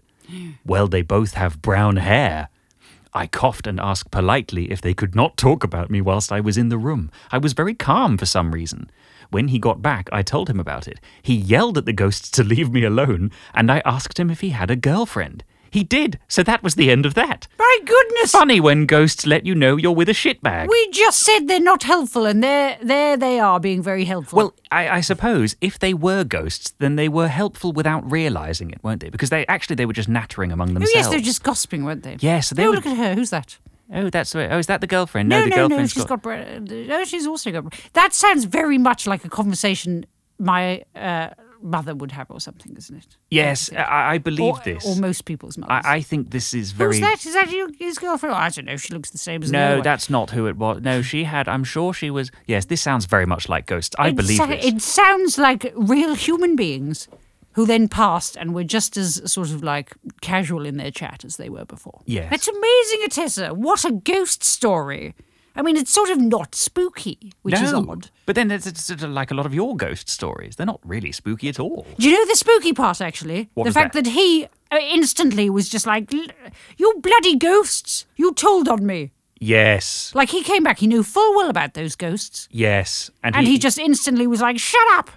Well, 0.65 0.87
they 0.87 1.01
both 1.01 1.33
have 1.35 1.61
brown 1.61 1.97
hair. 1.97 2.49
I 3.13 3.27
coughed 3.27 3.65
and 3.65 3.79
asked 3.79 4.11
politely 4.11 4.71
if 4.71 4.81
they 4.81 4.93
could 4.93 5.15
not 5.15 5.37
talk 5.37 5.63
about 5.63 5.89
me 5.89 6.01
whilst 6.01 6.31
I 6.31 6.39
was 6.41 6.57
in 6.57 6.69
the 6.69 6.77
room. 6.77 7.09
I 7.31 7.37
was 7.37 7.53
very 7.53 7.73
calm 7.73 8.17
for 8.17 8.25
some 8.25 8.51
reason. 8.51 8.91
When 9.29 9.47
he 9.49 9.59
got 9.59 9.81
back, 9.81 10.09
I 10.11 10.21
told 10.21 10.49
him 10.49 10.59
about 10.59 10.87
it. 10.87 10.99
He 11.21 11.33
yelled 11.35 11.77
at 11.77 11.85
the 11.85 11.93
ghosts 11.93 12.29
to 12.31 12.43
leave 12.43 12.71
me 12.71 12.83
alone, 12.83 13.31
and 13.53 13.71
I 13.71 13.81
asked 13.85 14.19
him 14.19 14.29
if 14.29 14.41
he 14.41 14.49
had 14.49 14.69
a 14.69 14.75
girlfriend. 14.75 15.43
He 15.71 15.83
did, 15.83 16.19
so 16.27 16.43
that 16.43 16.63
was 16.63 16.75
the 16.75 16.91
end 16.91 17.05
of 17.05 17.13
that. 17.15 17.47
My 17.77 17.85
goodness! 17.85 18.31
Funny 18.31 18.59
when 18.59 18.85
ghosts 18.85 19.27
let 19.27 19.45
you 19.45 19.53
know 19.53 19.75
you're 19.75 19.91
with 19.91 20.09
a 20.09 20.13
shitbag. 20.13 20.67
We 20.67 20.89
just 20.91 21.19
said 21.19 21.47
they're 21.47 21.59
not 21.59 21.83
helpful, 21.83 22.25
and 22.25 22.43
there, 22.43 22.77
there 22.81 23.15
they 23.17 23.39
are 23.39 23.59
being 23.59 23.83
very 23.83 24.05
helpful. 24.05 24.37
Well, 24.37 24.53
I, 24.71 24.89
I 24.89 25.01
suppose 25.01 25.55
if 25.61 25.77
they 25.77 25.93
were 25.93 26.23
ghosts, 26.23 26.73
then 26.79 26.95
they 26.95 27.07
were 27.07 27.27
helpful 27.27 27.71
without 27.71 28.09
realizing 28.09 28.71
it, 28.71 28.83
weren't 28.83 29.01
they? 29.01 29.09
Because 29.09 29.29
they 29.29 29.45
actually 29.47 29.75
they 29.75 29.85
were 29.85 29.93
just 29.93 30.09
nattering 30.09 30.51
among 30.51 30.73
themselves. 30.73 30.95
oh 30.95 30.99
yes, 30.99 31.09
they're 31.09 31.19
just 31.19 31.43
gossiping, 31.43 31.83
weren't 31.83 32.03
they? 32.03 32.17
Yes, 32.19 32.49
they 32.49 32.63
oh, 32.65 32.69
would- 32.69 32.75
look 32.77 32.87
at 32.87 32.97
her. 32.97 33.13
Who's 33.13 33.29
that? 33.29 33.57
Oh, 33.93 34.09
that's 34.09 34.31
the 34.31 34.39
way. 34.39 34.49
Oh, 34.49 34.57
is 34.57 34.67
that 34.67 34.81
the 34.81 34.87
girlfriend? 34.87 35.29
No, 35.29 35.43
the 35.43 35.49
no, 35.49 35.67
no. 35.67 35.85
She's 35.87 36.03
got. 36.03 36.21
bre- 36.21 36.59
No, 36.59 37.03
she's 37.05 37.27
also 37.27 37.51
got. 37.51 37.73
That 37.93 38.13
sounds 38.13 38.45
very 38.45 38.77
much 38.77 39.07
like 39.07 39.23
a 39.23 39.29
conversation 39.29 40.05
my 40.39 40.83
uh, 40.95 41.29
mother 41.61 41.95
would 41.95 42.11
have, 42.11 42.29
or 42.29 42.39
something, 42.39 42.75
isn't 42.77 42.95
it? 42.95 43.17
Yes, 43.29 43.71
I, 43.73 44.13
I 44.13 44.17
believe 44.17 44.55
or, 44.55 44.61
this. 44.63 44.85
Or 44.85 44.95
most 44.95 45.25
people's 45.25 45.57
mothers. 45.57 45.85
I, 45.85 45.95
I 45.97 46.01
think 46.01 46.31
this 46.31 46.53
is 46.53 46.71
very. 46.71 46.95
Who's 46.95 47.01
that? 47.01 47.25
Is 47.25 47.33
that 47.33 47.51
you, 47.51 47.73
his 47.77 47.97
girlfriend? 47.97 48.35
Oh, 48.35 48.37
I 48.37 48.49
don't 48.49 48.65
know. 48.65 48.77
She 48.77 48.93
looks 48.93 49.09
the 49.09 49.17
same 49.17 49.43
as 49.43 49.51
No, 49.51 49.81
that's 49.81 50.09
not 50.09 50.31
who 50.31 50.47
it 50.47 50.57
was. 50.57 50.81
No, 50.81 51.01
she 51.01 51.23
had. 51.23 51.47
I'm 51.47 51.63
sure 51.63 51.93
she 51.93 52.09
was. 52.09 52.31
Yes, 52.45 52.65
this 52.65 52.81
sounds 52.81 53.05
very 53.05 53.25
much 53.25 53.49
like 53.49 53.65
ghosts. 53.65 53.95
I 53.99 54.09
It 54.09 54.15
believe 54.15 54.37
sa- 54.37 54.45
this. 54.47 54.65
It 54.65 54.81
sounds 54.81 55.37
like 55.37 55.71
real 55.75 56.15
human 56.15 56.55
beings 56.55 57.07
who 57.53 57.65
then 57.65 57.87
passed 57.87 58.37
and 58.37 58.53
were 58.53 58.63
just 58.63 58.97
as 58.97 59.19
sort 59.31 59.49
of 59.49 59.63
like 59.63 59.95
casual 60.21 60.63
in 60.65 60.77
their 60.77 60.91
chat 60.91 61.25
as 61.25 61.37
they 61.37 61.49
were 61.49 61.65
before. 61.65 62.01
Yes. 62.05 62.29
That's 62.29 62.47
amazing, 62.47 62.99
Atessa. 63.07 63.51
What 63.53 63.83
a 63.83 63.91
ghost 63.91 64.43
story. 64.43 65.15
I 65.57 65.61
mean, 65.63 65.75
it's 65.75 65.91
sort 65.91 66.09
of 66.09 66.19
not 66.19 66.55
spooky, 66.55 67.33
which 67.41 67.55
no, 67.55 67.61
is 67.63 67.73
odd. 67.73 68.09
but 68.25 68.35
then 68.35 68.51
it's, 68.51 68.67
it's 68.67 68.83
sort 68.83 69.01
of 69.03 69.09
like 69.09 69.31
a 69.31 69.33
lot 69.33 69.45
of 69.45 69.53
your 69.53 69.75
ghost 69.75 70.07
stories. 70.07 70.55
They're 70.55 70.65
not 70.65 70.79
really 70.85 71.11
spooky 71.11 71.49
at 71.49 71.59
all. 71.59 71.85
Do 71.97 72.09
you 72.09 72.15
know 72.15 72.25
the 72.27 72.35
spooky 72.35 72.73
part, 72.73 73.01
actually? 73.01 73.49
What 73.55 73.63
the 73.65 73.71
fact 73.71 73.93
that? 73.93 74.03
that, 74.05 74.11
he 74.11 74.45
uh, 74.71 74.77
instantly 74.93 75.49
was 75.49 75.67
just 75.67 75.85
like, 75.87 76.13
"L- 76.13 76.27
You 76.77 76.93
bloody 77.01 77.35
ghosts! 77.35 78.05
You 78.15 78.33
told 78.33 78.67
on 78.69 78.85
me. 78.85 79.11
Yes, 79.39 80.11
Like, 80.15 80.29
he 80.29 80.41
came 80.41 80.63
back, 80.63 80.79
he 80.79 80.87
knew 80.87 81.03
full 81.03 81.35
well 81.35 81.49
about 81.49 81.75
those 81.75 81.95
ghosts. 81.95 82.47
yes, 82.51 83.11
and, 83.23 83.35
And 83.35 83.45
he, 83.45 83.53
he 83.53 83.59
just 83.59 83.77
instantly 83.77 84.25
was 84.25 84.41
like, 84.41 84.57
Shut 84.59 84.81
up! 84.93 85.11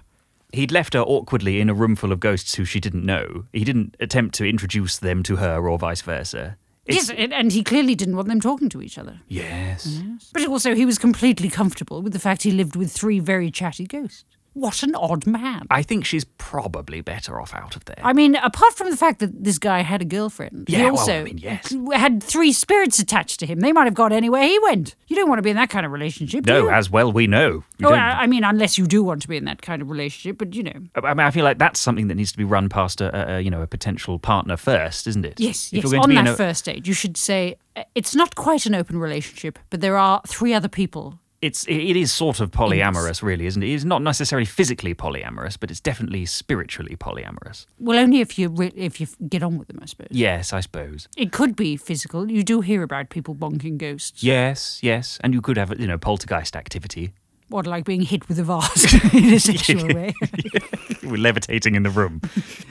he'd 0.53 0.71
left 0.71 0.93
her 0.93 0.99
awkwardly 0.99 1.59
in 1.61 1.69
a 1.69 1.73
room 1.73 1.95
full 1.95 2.11
of 2.11 2.19
ghosts 2.19 2.55
who 2.55 2.65
she 2.65 2.79
didn't 2.79 3.05
know. 3.05 3.45
He 3.53 3.63
didn't 3.63 3.95
attempt 3.99 4.35
to 4.35 4.45
introduce 4.45 4.97
them 4.99 5.23
to 5.23 5.37
her 5.37 5.67
or 5.69 5.79
vice 5.79 6.01
versa. 6.01 6.57
It's- 6.85 7.09
Yes, 7.09 7.17
and 7.17 7.33
and 7.33 7.51
he 7.51 7.63
clearly 7.63 7.95
didn't 7.95 8.15
want 8.15 8.27
them 8.27 8.41
talking 8.41 8.69
to 8.69 8.81
each 8.81 8.97
other. 8.97 9.19
Yes. 9.27 10.01
But 10.33 10.47
also, 10.47 10.73
he 10.75 10.85
was 10.85 10.97
completely 10.97 11.49
comfortable 11.49 12.01
with 12.01 12.13
the 12.13 12.19
fact 12.19 12.43
he 12.43 12.51
lived 12.51 12.75
with 12.75 12.91
three 12.91 13.19
very 13.19 13.51
chatty 13.51 13.85
ghosts. 13.85 14.25
What 14.53 14.83
an 14.83 14.95
odd 14.95 15.25
man. 15.25 15.65
I 15.69 15.81
think 15.81 16.03
she's 16.05 16.25
probably 16.25 16.99
better 16.99 17.39
off 17.39 17.53
out 17.53 17.77
of 17.77 17.85
there. 17.85 17.99
I 18.03 18.11
mean, 18.11 18.35
apart 18.35 18.73
from 18.73 18.89
the 18.89 18.97
fact 18.97 19.19
that 19.19 19.43
this 19.45 19.57
guy 19.57 19.79
had 19.81 20.01
a 20.01 20.05
girlfriend, 20.05 20.67
he 20.67 20.73
Yeah, 20.75 20.85
well, 20.89 20.97
also 20.99 21.21
I 21.21 21.23
mean, 21.23 21.37
yes. 21.37 21.73
had 21.93 22.21
three 22.21 22.51
spirits 22.51 22.99
attached 22.99 23.39
to 23.39 23.45
him. 23.45 23.61
They 23.61 23.71
might 23.71 23.85
have 23.85 23.93
gone 23.93 24.11
anywhere 24.11 24.43
he 24.43 24.59
went. 24.59 24.95
You 25.07 25.15
don't 25.15 25.29
want 25.29 25.39
to 25.39 25.43
be 25.43 25.51
in 25.51 25.55
that 25.55 25.69
kind 25.69 25.85
of 25.85 25.91
relationship, 25.93 26.45
do 26.45 26.51
no, 26.51 26.63
you? 26.63 26.69
as 26.69 26.89
well 26.89 27.13
we 27.13 27.27
know. 27.27 27.63
You 27.79 27.87
Oh, 27.87 27.89
don't- 27.91 27.99
I 27.99 28.23
I 28.23 28.27
mean, 28.27 28.43
unless 28.43 28.77
you 28.77 28.87
do 28.87 29.03
want 29.03 29.21
to 29.21 29.27
be 29.29 29.37
in 29.37 29.45
that 29.45 29.61
kind 29.61 29.81
of 29.81 29.89
relationship, 29.89 30.37
but 30.37 30.53
you 30.53 30.63
know. 30.63 30.79
I 31.01 31.13
mean, 31.13 31.25
I 31.25 31.31
feel 31.31 31.45
like 31.45 31.57
that's 31.57 31.79
something 31.79 32.07
that 32.09 32.15
needs 32.15 32.31
to 32.33 32.37
be 32.37 32.43
run 32.43 32.67
past 32.67 32.99
a, 33.01 33.07
a, 33.15 33.37
a 33.37 33.39
you 33.41 33.49
know 33.49 33.61
a 33.61 33.67
potential 33.67 34.19
partner 34.19 34.57
first, 34.57 35.07
isn't 35.07 35.25
it? 35.25 35.39
Yes, 35.39 35.67
If 35.67 35.73
yes. 35.73 35.83
you're 35.83 35.91
going 35.93 36.01
to 36.01 36.07
On 36.11 36.17
in 36.17 36.25
that 36.25 36.33
a- 36.33 36.35
first 36.35 36.65
date, 36.65 36.85
you 36.87 36.93
should 36.93 37.15
say 37.15 37.55
uh, 37.77 37.83
it's 37.95 38.13
not 38.15 38.35
quite 38.35 38.65
an 38.65 38.75
open 38.75 38.97
relationship, 38.99 39.57
but 39.69 39.79
there 39.79 39.97
are 39.97 40.21
three 40.27 40.53
other 40.53 40.67
people. 40.67 41.19
It's 41.41 41.65
it 41.67 41.95
is 41.97 42.11
sort 42.11 42.39
of 42.39 42.51
polyamorous, 42.51 43.23
really, 43.23 43.45
isn't 43.47 43.63
it? 43.63 43.69
It's 43.69 43.83
not 43.83 44.01
necessarily 44.01 44.45
physically 44.45 44.93
polyamorous, 44.93 45.57
but 45.59 45.71
it's 45.71 45.79
definitely 45.79 46.25
spiritually 46.25 46.95
polyamorous. 46.95 47.65
Well, 47.79 47.97
only 47.97 48.21
if 48.21 48.37
you 48.37 48.49
re- 48.49 48.73
if 48.75 49.01
you 49.01 49.07
get 49.27 49.41
on 49.41 49.57
with 49.57 49.67
them, 49.67 49.79
I 49.81 49.85
suppose. 49.85 50.09
Yes, 50.11 50.53
I 50.53 50.59
suppose. 50.59 51.07
It 51.17 51.31
could 51.31 51.55
be 51.55 51.77
physical. 51.77 52.29
You 52.31 52.43
do 52.43 52.61
hear 52.61 52.83
about 52.83 53.09
people 53.09 53.33
bonking 53.33 53.77
ghosts. 53.77 54.23
Yes, 54.23 54.79
yes, 54.83 55.17
and 55.23 55.33
you 55.33 55.41
could 55.41 55.57
have 55.57 55.79
you 55.79 55.87
know 55.87 55.97
poltergeist 55.97 56.55
activity. 56.55 57.11
What, 57.51 57.67
like 57.67 57.83
being 57.85 58.01
hit 58.01 58.27
with 58.29 58.39
a 58.39 58.43
vase 58.43 58.93
in 59.13 59.33
a 59.33 59.39
sexual 59.39 59.87
way? 59.87 60.13
We're 61.03 61.17
levitating 61.17 61.75
in 61.75 61.83
the 61.83 61.89
room. 61.89 62.21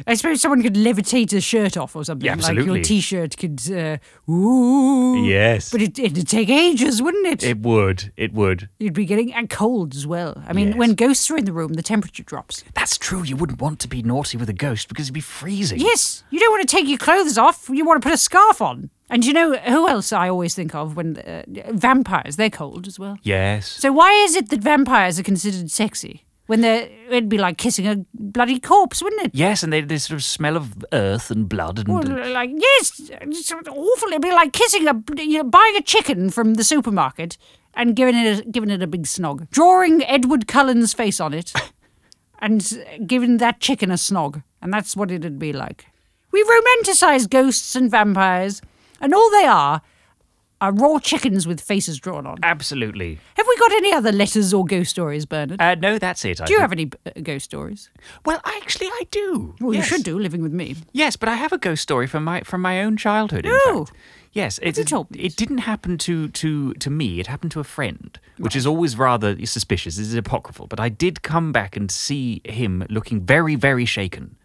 I 0.07 0.14
suppose 0.14 0.40
someone 0.40 0.62
could 0.62 0.75
levitate 0.75 1.33
a 1.35 1.40
shirt 1.40 1.77
off 1.77 1.95
or 1.95 2.05
something. 2.05 2.25
Yeah, 2.25 2.33
Like 2.33 2.40
absolutely. 2.40 2.75
your 2.79 2.85
t-shirt 2.85 3.37
could, 3.37 3.61
uh, 3.71 4.31
ooh. 4.33 5.25
Yes. 5.25 5.71
But 5.71 5.83
it, 5.83 5.99
it'd 5.99 6.27
take 6.29 6.49
ages, 6.49 7.03
wouldn't 7.03 7.27
it? 7.27 7.43
It 7.45 7.59
would. 7.61 8.12
It 8.16 8.33
would. 8.33 8.69
You'd 8.79 8.95
be 8.95 9.05
getting 9.05 9.33
and 9.35 9.51
cold 9.51 9.95
as 9.95 10.07
well. 10.07 10.43
I 10.47 10.53
mean, 10.53 10.69
Yes. 10.69 10.77
when 10.77 10.95
ghosts 10.95 11.31
are 11.31 11.37
in 11.37 11.45
the 11.45 11.53
room, 11.53 11.75
the 11.75 11.83
temperature 11.83 12.23
drops. 12.23 12.64
That's 12.75 12.97
true. 12.97 13.23
You 13.23 13.37
wouldn't 13.37 13.61
want 13.61 13.81
to 13.81 13.88
be 13.88 14.03
naughty 14.03 14.37
with 14.38 14.49
a 14.49 14.55
ghost 14.55 14.88
because 14.88 15.07
it'd 15.07 15.14
be 15.14 15.21
freezing. 15.21 15.81
Yes, 15.81 16.25
you 16.31 16.38
don't 16.40 16.51
want 16.53 16.66
to 16.69 16.75
take 16.77 16.88
your 16.88 16.99
clothes 16.99 17.37
off. 17.37 17.69
You 17.69 17.85
want 17.85 18.01
to 18.03 18.07
put 18.09 18.14
a 18.14 18.19
scarf 18.19 18.61
on. 18.62 18.90
And 19.11 19.27
you 19.27 19.33
know 19.33 19.57
who 19.57 19.88
else 19.88 20.12
I 20.12 20.29
always 20.29 20.55
think 20.55 20.75
of 20.75 20.96
when 20.96 21.18
uh, 21.18 21.42
vampires? 21.73 22.37
They're 22.37 22.49
cold 22.49 22.87
as 22.87 22.99
well. 22.99 23.18
Yes. 23.23 23.66
So 23.66 23.90
why 23.90 24.12
is 24.12 24.37
it 24.37 24.51
that 24.51 24.61
vampires 24.61 25.18
are 25.18 25.25
considered 25.25 25.68
sexy 25.70 26.25
when 26.46 26.61
they're? 26.61 26.88
It'd 27.09 27.29
be 27.29 27.37
like 27.37 27.59
kissing 27.59 27.88
a 27.88 28.05
bloody 28.14 28.61
corpse, 28.61 29.03
wouldn't 29.03 29.23
it? 29.23 29.31
Yes, 29.35 29.64
and 29.64 29.73
they, 29.73 29.81
they 29.81 29.99
sort 29.99 30.16
of 30.16 30.25
smell 30.25 30.57
of 30.57 30.85
earth 30.92 31.33
and 31.33 31.49
blood 31.49 31.81
and. 31.81 31.88
Well, 31.88 32.33
like 32.33 32.51
yes, 32.57 33.11
it's 33.20 33.53
awful. 33.53 34.09
It'd 34.11 34.23
be 34.23 34.31
like 34.31 34.53
kissing 34.53 34.87
a, 34.87 34.94
you 35.16 35.38
know, 35.38 35.44
buying 35.44 35.77
a 35.77 35.83
chicken 35.83 36.31
from 36.31 36.55
the 36.55 36.64
supermarket 36.64 37.37
and 37.75 37.96
giving 37.96 38.14
it 38.14 38.40
a, 38.40 38.49
giving 38.49 38.70
it 38.70 38.81
a 38.81 38.87
big 38.87 39.03
snog, 39.03 39.51
drawing 39.51 40.05
Edward 40.05 40.46
Cullen's 40.46 40.94
face 40.94 41.18
on 41.18 41.35
it, 41.35 41.53
and 42.38 42.85
giving 43.07 43.38
that 43.38 43.59
chicken 43.59 43.90
a 43.90 43.94
snog, 43.94 44.44
and 44.62 44.73
that's 44.73 44.96
what 44.96 45.11
it'd 45.11 45.40
be 45.40 45.53
like. 45.53 45.87
We 46.33 46.44
romanticize 46.44 47.29
ghosts 47.29 47.75
and 47.75 47.90
vampires, 47.90 48.62
and 49.01 49.15
all 49.15 49.31
they 49.31 49.45
are 49.45 49.83
are 50.63 50.73
raw 50.75 50.99
chickens 50.99 51.47
with 51.47 51.59
faces 51.59 51.99
drawn 51.99 52.27
on. 52.27 52.37
Absolutely. 52.43 53.19
Have 53.35 53.47
we 53.49 53.57
got 53.57 53.73
any 53.73 53.95
other 53.95 54.13
letters 54.13 54.53
or 54.53 54.65
ghost 54.67 54.91
stories, 54.91 55.25
Bernard? 55.25 55.59
Uh, 55.59 55.75
no, 55.77 55.99
that's 55.99 56.23
it. 56.27 56.39
I 56.39 56.45
do 56.45 56.53
you 56.53 56.59
think. 56.59 56.61
have 56.63 56.73
any 56.73 56.91
uh, 57.07 57.21
ghost 57.23 57.47
stories? 57.47 57.89
Well, 58.27 58.43
actually, 58.45 58.89
I 58.89 59.07
do. 59.11 59.55
Well, 59.59 59.73
yes. 59.73 59.91
you 59.91 59.97
should 59.97 60.05
do, 60.05 60.19
living 60.19 60.43
with 60.43 60.53
me. 60.53 60.77
Yes, 60.93 61.17
but 61.17 61.31
I 61.31 61.37
have 61.37 61.53
a 61.53 61.59
ghost 61.59 61.83
story 61.83 62.07
from 62.07 62.25
my 62.25 62.43
from 62.43 62.61
my 62.61 62.83
own 62.83 62.97
childhood. 62.99 63.47
In 63.47 63.53
Oh. 63.55 63.87
fact. 63.87 63.97
Yes, 64.33 64.59
it, 64.63 64.77
me 64.79 65.07
it 65.17 65.35
didn't 65.35 65.59
happen 65.59 65.99
to, 65.99 66.29
to, 66.29 66.73
to 66.75 66.89
me. 66.89 67.19
It 67.19 67.27
happened 67.27 67.51
to 67.51 67.59
a 67.59 67.65
friend, 67.65 68.17
which 68.39 68.55
is 68.55 68.65
always 68.65 68.97
rather 68.97 69.35
suspicious. 69.45 69.97
This 69.97 70.07
is 70.07 70.15
apocryphal, 70.15 70.69
but 70.69 70.79
I 70.79 70.89
did 70.89 71.23
come 71.23 71.51
back 71.51 71.77
and 71.77 71.91
see 71.91 72.41
him 72.45 72.85
looking 72.89 73.23
very, 73.23 73.57
very 73.57 73.85
shaken. 73.85 74.37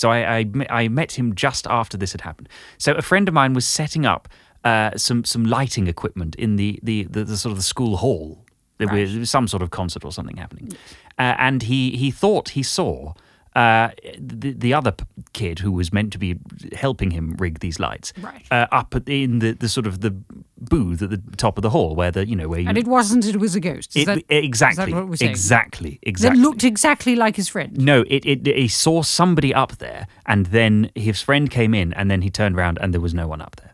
So 0.00 0.10
I, 0.10 0.38
I, 0.38 0.44
I 0.70 0.88
met 0.88 1.12
him 1.18 1.34
just 1.34 1.66
after 1.66 1.98
this 1.98 2.12
had 2.12 2.22
happened. 2.22 2.48
So 2.78 2.94
a 2.94 3.02
friend 3.02 3.28
of 3.28 3.34
mine 3.34 3.52
was 3.52 3.66
setting 3.66 4.06
up 4.06 4.28
uh, 4.64 4.96
some 4.96 5.24
some 5.24 5.44
lighting 5.44 5.88
equipment 5.88 6.34
in 6.36 6.56
the, 6.56 6.80
the, 6.82 7.04
the, 7.04 7.24
the 7.24 7.36
sort 7.36 7.50
of 7.52 7.58
the 7.58 7.62
school 7.62 7.98
hall. 7.98 8.44
There 8.78 8.88
was, 8.88 9.14
was 9.14 9.30
some 9.30 9.46
sort 9.46 9.62
of 9.62 9.68
concert 9.68 10.06
or 10.06 10.12
something 10.12 10.38
happening, 10.38 10.72
uh, 11.18 11.34
and 11.36 11.62
he 11.64 11.90
he 11.98 12.10
thought 12.10 12.50
he 12.50 12.62
saw 12.62 13.12
uh, 13.56 13.88
the 14.18 14.52
the 14.52 14.72
other 14.74 14.94
kid 15.32 15.58
who 15.58 15.72
was 15.72 15.92
meant 15.92 16.12
to 16.12 16.18
be 16.18 16.36
helping 16.74 17.10
him 17.10 17.34
rig 17.38 17.58
these 17.60 17.80
lights 17.80 18.12
Right. 18.20 18.44
uh, 18.50 18.66
up 18.70 18.94
at- 18.94 19.08
in 19.08 19.40
the, 19.40 19.52
the 19.52 19.68
sort 19.68 19.86
of 19.86 20.00
the 20.02 20.12
booth 20.58 21.02
at 21.02 21.10
the 21.10 21.20
top 21.36 21.58
of 21.58 21.62
the 21.62 21.70
hall 21.70 21.96
where 21.96 22.10
the 22.12 22.26
you 22.28 22.36
know 22.36 22.48
where 22.48 22.60
you 22.60 22.68
And 22.68 22.78
it 22.78 22.86
wasn't, 22.86 23.24
it 23.26 23.36
was 23.36 23.54
a 23.56 23.60
ghost. 23.60 23.96
It- 23.96 24.06
that, 24.06 24.22
exactly 24.28 24.84
Is 24.84 24.90
that 24.90 24.94
what 24.96 25.08
we're 25.08 25.16
saying? 25.16 25.30
exactly 25.30 25.90
That 26.02 26.08
exactly 26.08 26.40
looked 26.42 26.64
exactly 26.64 27.16
like 27.16 27.34
his 27.36 27.48
friend. 27.48 27.76
no, 27.76 28.04
it, 28.08 28.24
it 28.24 28.46
he 28.46 28.68
saw 28.68 29.02
somebody 29.02 29.52
up 29.54 29.78
there, 29.78 30.06
and 30.26 30.46
then 30.46 30.90
his 30.94 31.20
friend 31.22 31.50
came 31.50 31.74
in, 31.74 31.92
and 31.94 32.10
then 32.10 32.22
he 32.22 32.30
turned 32.30 32.56
around, 32.56 32.78
and 32.80 32.92
there 32.94 33.00
was 33.00 33.14
no 33.14 33.26
one 33.26 33.40
up 33.40 33.56
there. 33.56 33.69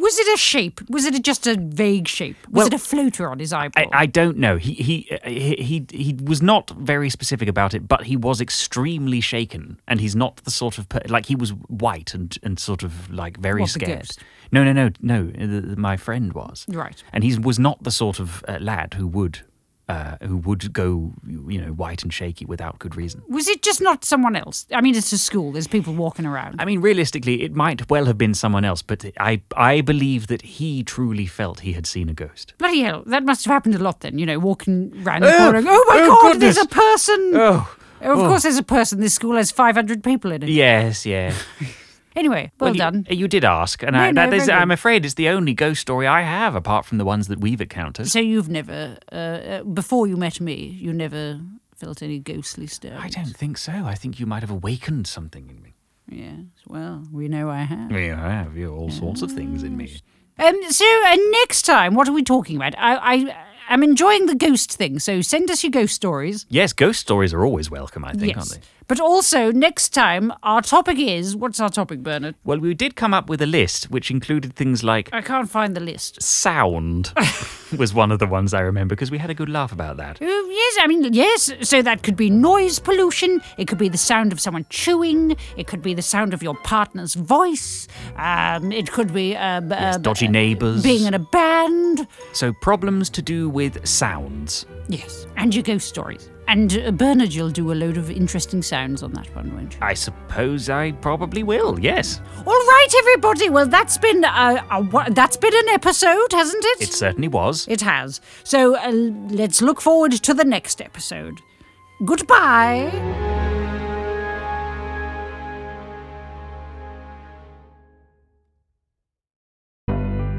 Was 0.00 0.18
it 0.18 0.28
a 0.34 0.38
shape? 0.38 0.80
Was 0.88 1.04
it 1.04 1.22
just 1.22 1.46
a 1.46 1.56
vague 1.56 2.08
shape? 2.08 2.36
Was 2.48 2.52
Well, 2.52 2.66
it 2.68 2.74
a 2.74 2.78
floater 2.78 3.28
on 3.30 3.38
his 3.38 3.52
eye, 3.52 3.66
eyeball? 3.76 3.90
I 3.92 4.06
don't 4.06 4.38
know. 4.38 4.56
He, 4.56 4.72
he 4.74 5.18
he 5.24 5.54
he 5.56 5.86
he 6.04 6.16
was 6.24 6.40
not 6.40 6.70
very 6.70 7.10
specific 7.10 7.48
about 7.48 7.74
it, 7.74 7.86
but 7.86 8.04
he 8.04 8.16
was 8.16 8.40
extremely 8.40 9.20
shaken, 9.20 9.78
and 9.86 10.00
he's 10.00 10.16
not 10.16 10.36
the 10.44 10.50
sort 10.50 10.78
of 10.78 10.88
per- 10.88 11.02
like 11.08 11.26
he 11.26 11.36
was 11.36 11.50
white 11.68 12.14
and 12.14 12.36
and 12.42 12.58
sort 12.58 12.82
of 12.82 13.10
like 13.12 13.36
very 13.38 13.60
What, 13.60 13.70
scared. 13.70 14.10
No, 14.52 14.64
no, 14.64 14.72
no, 14.72 14.90
no. 15.00 15.30
my 15.76 15.96
friend 15.96 16.32
was 16.32 16.64
Right. 16.68 17.04
and 17.12 17.22
he 17.22 17.38
was 17.38 17.58
not 17.58 17.82
the 17.84 17.90
sort 17.92 18.18
of 18.20 18.42
uh, 18.48 18.56
lad 18.60 18.94
who 18.94 19.06
would. 19.06 19.40
Uh, 19.90 20.26
who 20.26 20.36
would 20.38 20.72
go, 20.72 21.12
you 21.26 21.60
know, 21.60 21.72
white 21.72 22.02
and 22.02 22.12
shaky 22.12 22.44
without 22.44 22.78
good 22.78 22.94
reason? 22.96 23.22
was 23.28 23.48
it 23.48 23.62
just 23.62 23.80
not 23.80 24.04
someone 24.04 24.36
else? 24.36 24.66
I 24.72 24.80
mean, 24.80 24.94
it's 24.94 25.12
a 25.12 25.18
school. 25.18 25.52
There's 25.52 25.66
people 25.68 25.92
walking 25.94 26.26
around. 26.26 26.56
I 26.60 26.64
mean, 26.64 26.80
realistically, 26.80 27.42
it 27.42 27.54
might 27.54 27.88
well 27.90 28.04
have 28.06 28.16
been 28.18 28.34
someone 28.34 28.64
else, 28.64 28.82
but 28.82 29.04
I 29.18 29.42
I 29.56 29.80
believe 29.82 30.26
that 30.28 30.42
he 30.42 30.82
truly 30.84 31.26
felt 31.26 31.60
he 31.60 31.72
had 31.72 31.86
seen 31.86 32.08
a 32.08 32.14
ghost. 32.14 32.54
Bloody 32.58 32.82
hell, 32.82 33.02
that 33.06 33.24
must 33.24 33.44
have 33.44 33.52
happened 33.52 33.74
a 33.74 33.78
lot 33.78 34.00
then, 34.00 34.18
you 34.18 34.26
know, 34.26 34.38
walking 34.38 34.92
round 35.04 35.24
the 35.24 35.34
Oh, 35.34 35.38
corner. 35.38 35.62
Oh 35.66 35.84
my 35.88 36.00
oh, 36.02 36.18
god, 36.22 36.40
there's 36.40 36.58
a 36.58 36.66
person! 36.66 37.32
Oh, 37.34 37.68
of 38.00 38.18
course 38.18 38.42
there's 38.44 38.56
a 38.58 38.62
person. 38.62 39.00
This 39.00 39.14
school 39.14 39.36
has 39.36 39.50
500 39.50 40.02
people 40.02 40.32
in 40.32 40.42
it. 40.42 40.48
yes, 40.48 41.04
yeah. 41.04 41.34
Anyway, 42.16 42.50
well, 42.58 42.72
you- 42.74 42.78
done. 42.78 43.06
You, 43.08 43.28
did 43.28 43.44
ask, 43.44 43.82
and 43.82 43.92
No, 43.92 43.98
I, 44.00 44.10
no, 44.10 44.28
that 44.28 44.34
is. 44.34 44.48
I'm 44.48 44.70
afraid 44.70 45.04
it's 45.04 45.14
the 45.14 45.28
only 45.28 45.54
ghost 45.54 45.80
story 45.80 46.06
I 46.06 46.22
have, 46.22 46.54
apart 46.54 46.84
from 46.84 46.98
the 46.98 47.04
ones 47.04 47.28
that 47.28 47.40
we've 47.40 47.60
encountered. 47.60 48.08
So 48.08 48.18
you've 48.18 48.48
never, 48.48 48.98
uh, 49.12 49.14
uh, 49.14 49.62
before 49.62 50.06
you 50.06 50.16
met 50.16 50.40
me, 50.40 50.54
you 50.54 50.92
never 50.92 51.40
felt 51.76 52.02
any 52.02 52.18
ghostly 52.18 52.66
stirrings? 52.66 53.02
I 53.04 53.08
don't 53.08 53.36
think 53.36 53.58
so. 53.58 53.72
I 53.72 53.94
think 53.94 54.18
you 54.20 54.26
might 54.26 54.40
have 54.42 54.50
awakened 54.50 55.06
something 55.06 55.48
in 55.48 55.62
me. 55.62 55.74
Yes, 56.08 56.40
well, 56.66 57.04
we 57.12 57.28
know 57.28 57.48
I 57.48 57.62
have. 57.62 57.92
Yeah, 57.92 58.20
I 58.24 58.30
have 58.30 58.56
you 58.56 58.74
all 58.74 58.90
sorts 58.90 59.22
of 59.22 59.30
things 59.30 59.62
in 59.62 59.76
me. 59.76 59.96
Um, 60.38 60.56
so 60.70 60.84
uh, 61.06 61.16
next 61.42 61.62
time, 61.62 61.94
what 61.94 62.08
are 62.08 62.12
we 62.12 62.22
talking 62.24 62.56
about? 62.56 62.74
I, 62.76 62.96
I, 62.96 63.36
I'm 63.70 63.84
enjoying 63.84 64.26
the 64.26 64.34
ghost 64.34 64.72
thing, 64.72 64.98
so 64.98 65.20
send 65.20 65.48
us 65.48 65.62
your 65.62 65.70
ghost 65.70 65.94
stories. 65.94 66.44
Yes, 66.48 66.72
ghost 66.72 66.98
stories 66.98 67.32
are 67.32 67.44
always 67.44 67.70
welcome, 67.70 68.04
I 68.04 68.12
think, 68.14 68.34
yes. 68.34 68.36
aren't 68.36 68.50
they? 68.50 68.68
But 68.88 68.98
also, 68.98 69.52
next 69.52 69.90
time, 69.90 70.32
our 70.42 70.60
topic 70.60 70.98
is 70.98 71.36
what's 71.36 71.60
our 71.60 71.68
topic, 71.68 72.02
Bernard? 72.02 72.34
Well, 72.42 72.58
we 72.58 72.74
did 72.74 72.96
come 72.96 73.14
up 73.14 73.28
with 73.28 73.40
a 73.40 73.46
list 73.46 73.88
which 73.88 74.10
included 74.10 74.54
things 74.56 74.82
like 74.82 75.08
I 75.12 75.20
can't 75.22 75.48
find 75.48 75.76
the 75.76 75.80
list. 75.80 76.20
sound 76.20 77.12
was 77.78 77.94
one 77.94 78.10
of 78.10 78.18
the 78.18 78.26
ones 78.26 78.52
I 78.52 78.62
remember 78.62 78.96
because 78.96 79.12
we 79.12 79.18
had 79.18 79.30
a 79.30 79.34
good 79.34 79.48
laugh 79.48 79.70
about 79.70 79.98
that. 79.98 80.20
Uh, 80.20 80.24
yes, 80.26 80.78
I 80.80 80.88
mean, 80.88 81.04
yes. 81.14 81.52
So 81.62 81.82
that 81.82 82.02
could 82.02 82.16
be 82.16 82.30
noise 82.30 82.80
pollution. 82.80 83.40
It 83.58 83.68
could 83.68 83.78
be 83.78 83.88
the 83.88 83.96
sound 83.96 84.32
of 84.32 84.40
someone 84.40 84.66
chewing. 84.70 85.36
It 85.56 85.68
could 85.68 85.82
be 85.82 85.94
the 85.94 86.02
sound 86.02 86.34
of 86.34 86.42
your 86.42 86.56
partner's 86.56 87.14
voice. 87.14 87.86
Um, 88.16 88.72
it 88.72 88.90
could 88.90 89.14
be 89.14 89.34
b- 89.34 89.36
Yes, 89.36 89.94
uh, 89.94 89.98
dodgy 89.98 90.26
neighbours. 90.26 90.82
being 90.82 91.06
in 91.06 91.14
a 91.14 91.20
band. 91.20 92.08
So 92.32 92.52
problems 92.52 93.08
to 93.10 93.22
do 93.22 93.48
with 93.48 93.59
sounds. 93.84 94.66
Yes, 94.88 95.26
and 95.36 95.54
your 95.54 95.62
ghost 95.62 95.86
stories. 95.88 96.30
And 96.48 96.76
uh, 96.78 96.90
Bernard, 96.90 97.32
you'll 97.32 97.50
do 97.50 97.70
a 97.70 97.74
load 97.74 97.96
of 97.96 98.10
interesting 98.10 98.60
sounds 98.60 99.02
on 99.04 99.12
that 99.12 99.32
one, 99.36 99.54
won't 99.54 99.74
you? 99.74 99.78
I 99.82 99.94
suppose 99.94 100.68
I 100.68 100.92
probably 100.92 101.42
will. 101.44 101.78
Yes, 101.78 102.20
All 102.38 102.44
right, 102.52 102.88
everybody. 102.98 103.48
Well, 103.50 103.66
that's 103.66 103.98
been 103.98 104.24
a, 104.24 104.64
a 104.70 104.80
wha- 104.82 105.08
that's 105.10 105.36
been 105.36 105.54
an 105.54 105.68
episode, 105.68 106.32
hasn't 106.32 106.64
it? 106.64 106.82
it 106.82 106.92
certainly 106.92 107.28
was. 107.28 107.68
It 107.68 107.82
has. 107.82 108.20
So 108.42 108.76
uh, 108.76 108.90
let's 108.90 109.62
look 109.62 109.80
forward 109.80 110.12
to 110.12 110.34
the 110.34 110.44
next 110.44 110.80
episode. 110.80 111.38
Goodbye. 112.04 112.90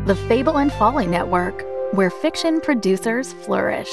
The 0.06 0.16
Fable 0.28 0.58
and 0.58 0.74
Folly 0.74 1.08
Network, 1.08 1.64
where 1.92 2.10
fiction 2.10 2.62
producers 2.62 3.34
flourish. 3.34 3.92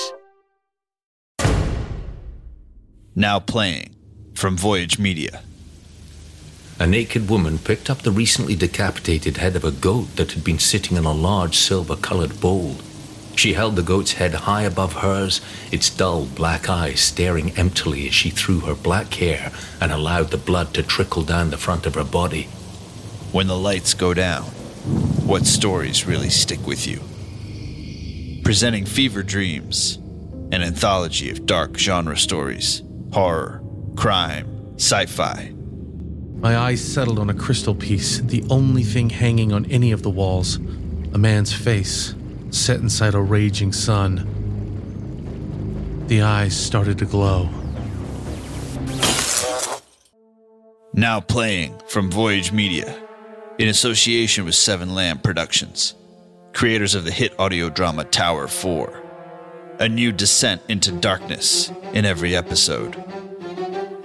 Now 3.16 3.40
playing 3.40 3.96
from 4.34 4.56
Voyage 4.56 5.00
Media. 5.00 5.42
A 6.78 6.87
naked 6.87 7.28
woman 7.28 7.58
picked 7.58 7.90
up 7.90 8.02
the 8.02 8.12
recently 8.12 8.54
decapitated 8.54 9.38
head 9.38 9.56
of 9.56 9.64
a 9.64 9.72
goat 9.72 10.14
that 10.14 10.30
had 10.30 10.44
been 10.44 10.61
sitting 10.61 10.96
in 10.96 11.04
a 11.04 11.12
large 11.12 11.56
silver 11.56 11.96
colored 11.96 12.40
bowl. 12.40 12.76
She 13.34 13.54
held 13.54 13.74
the 13.74 13.82
goat's 13.82 14.12
head 14.12 14.32
high 14.32 14.62
above 14.62 14.92
hers, 14.92 15.40
its 15.72 15.90
dull 15.90 16.26
black 16.26 16.68
eyes 16.68 17.00
staring 17.00 17.50
emptily 17.58 18.06
as 18.06 18.14
she 18.14 18.30
threw 18.30 18.61
her 18.61 18.76
black 18.76 19.12
hair 19.14 19.50
and 19.80 19.90
allowed 19.90 20.30
the 20.30 20.37
blood 20.37 20.72
to 20.74 20.84
trickle 20.84 21.24
down 21.24 21.50
the 21.50 21.56
front 21.56 21.87
of 21.87 21.96
her 21.96 22.04
body. 22.04 22.44
When 23.32 23.48
the 23.48 23.58
lights 23.58 23.94
go 23.94 24.14
down, 24.14 24.44
what 25.26 25.46
stories 25.46 26.06
really 26.06 26.30
stick 26.30 26.64
with 26.64 26.87
you? 26.87 27.00
Presenting 28.48 28.87
Fever 28.87 29.22
Dreams, 29.22 29.96
an 30.52 30.62
anthology 30.62 31.28
of 31.28 31.44
dark 31.44 31.76
genre 31.76 32.16
stories 32.16 32.82
horror, 33.12 33.62
crime, 33.94 34.72
sci 34.76 35.04
fi. 35.04 35.52
My 36.37 36.56
eyes 36.56 36.82
settled 36.82 37.18
on 37.18 37.28
a 37.28 37.34
crystal 37.34 37.74
piece, 37.74 38.20
the 38.20 38.42
only 38.48 38.84
thing 38.84 39.11
hanging 39.11 39.52
on 39.52 39.66
any 39.66 39.92
of 39.92 40.02
the 40.02 40.08
walls. 40.08 40.56
A 41.12 41.18
man's 41.18 41.52
face, 41.52 42.14
set 42.48 42.80
inside 42.80 43.12
a 43.12 43.20
raging 43.20 43.70
sun. 43.70 44.24
The 46.06 46.22
eyes 46.22 46.58
started 46.58 46.96
to 47.00 47.04
glow. 47.04 47.50
Now 50.94 51.20
playing 51.20 51.78
from 51.88 52.11
Voyage 52.11 52.50
Media, 52.50 52.98
in 53.58 53.68
association 53.68 54.46
with 54.46 54.54
Seven 54.54 54.94
Lamb 54.94 55.18
Productions, 55.18 55.94
creators 56.52 56.94
of 56.94 57.04
the 57.04 57.11
hit 57.11 57.38
audio 57.38 57.68
drama 57.68 58.04
Tower 58.04 58.48
4. 58.48 59.02
A 59.80 59.88
new 59.88 60.11
descent 60.11 60.62
into 60.68 60.90
darkness 60.90 61.70
in 61.92 62.04
every 62.04 62.34
episode. 62.34 62.96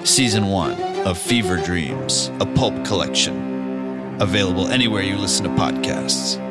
Season 0.03 0.47
1 0.47 0.73
of 1.07 1.17
Fever 1.17 1.57
Dreams, 1.57 2.29
a 2.39 2.45
pulp 2.45 2.85
collection. 2.85 4.21
Available 4.21 4.67
anywhere 4.67 5.01
you 5.01 5.17
listen 5.17 5.43
to 5.45 5.49
podcasts. 5.61 6.42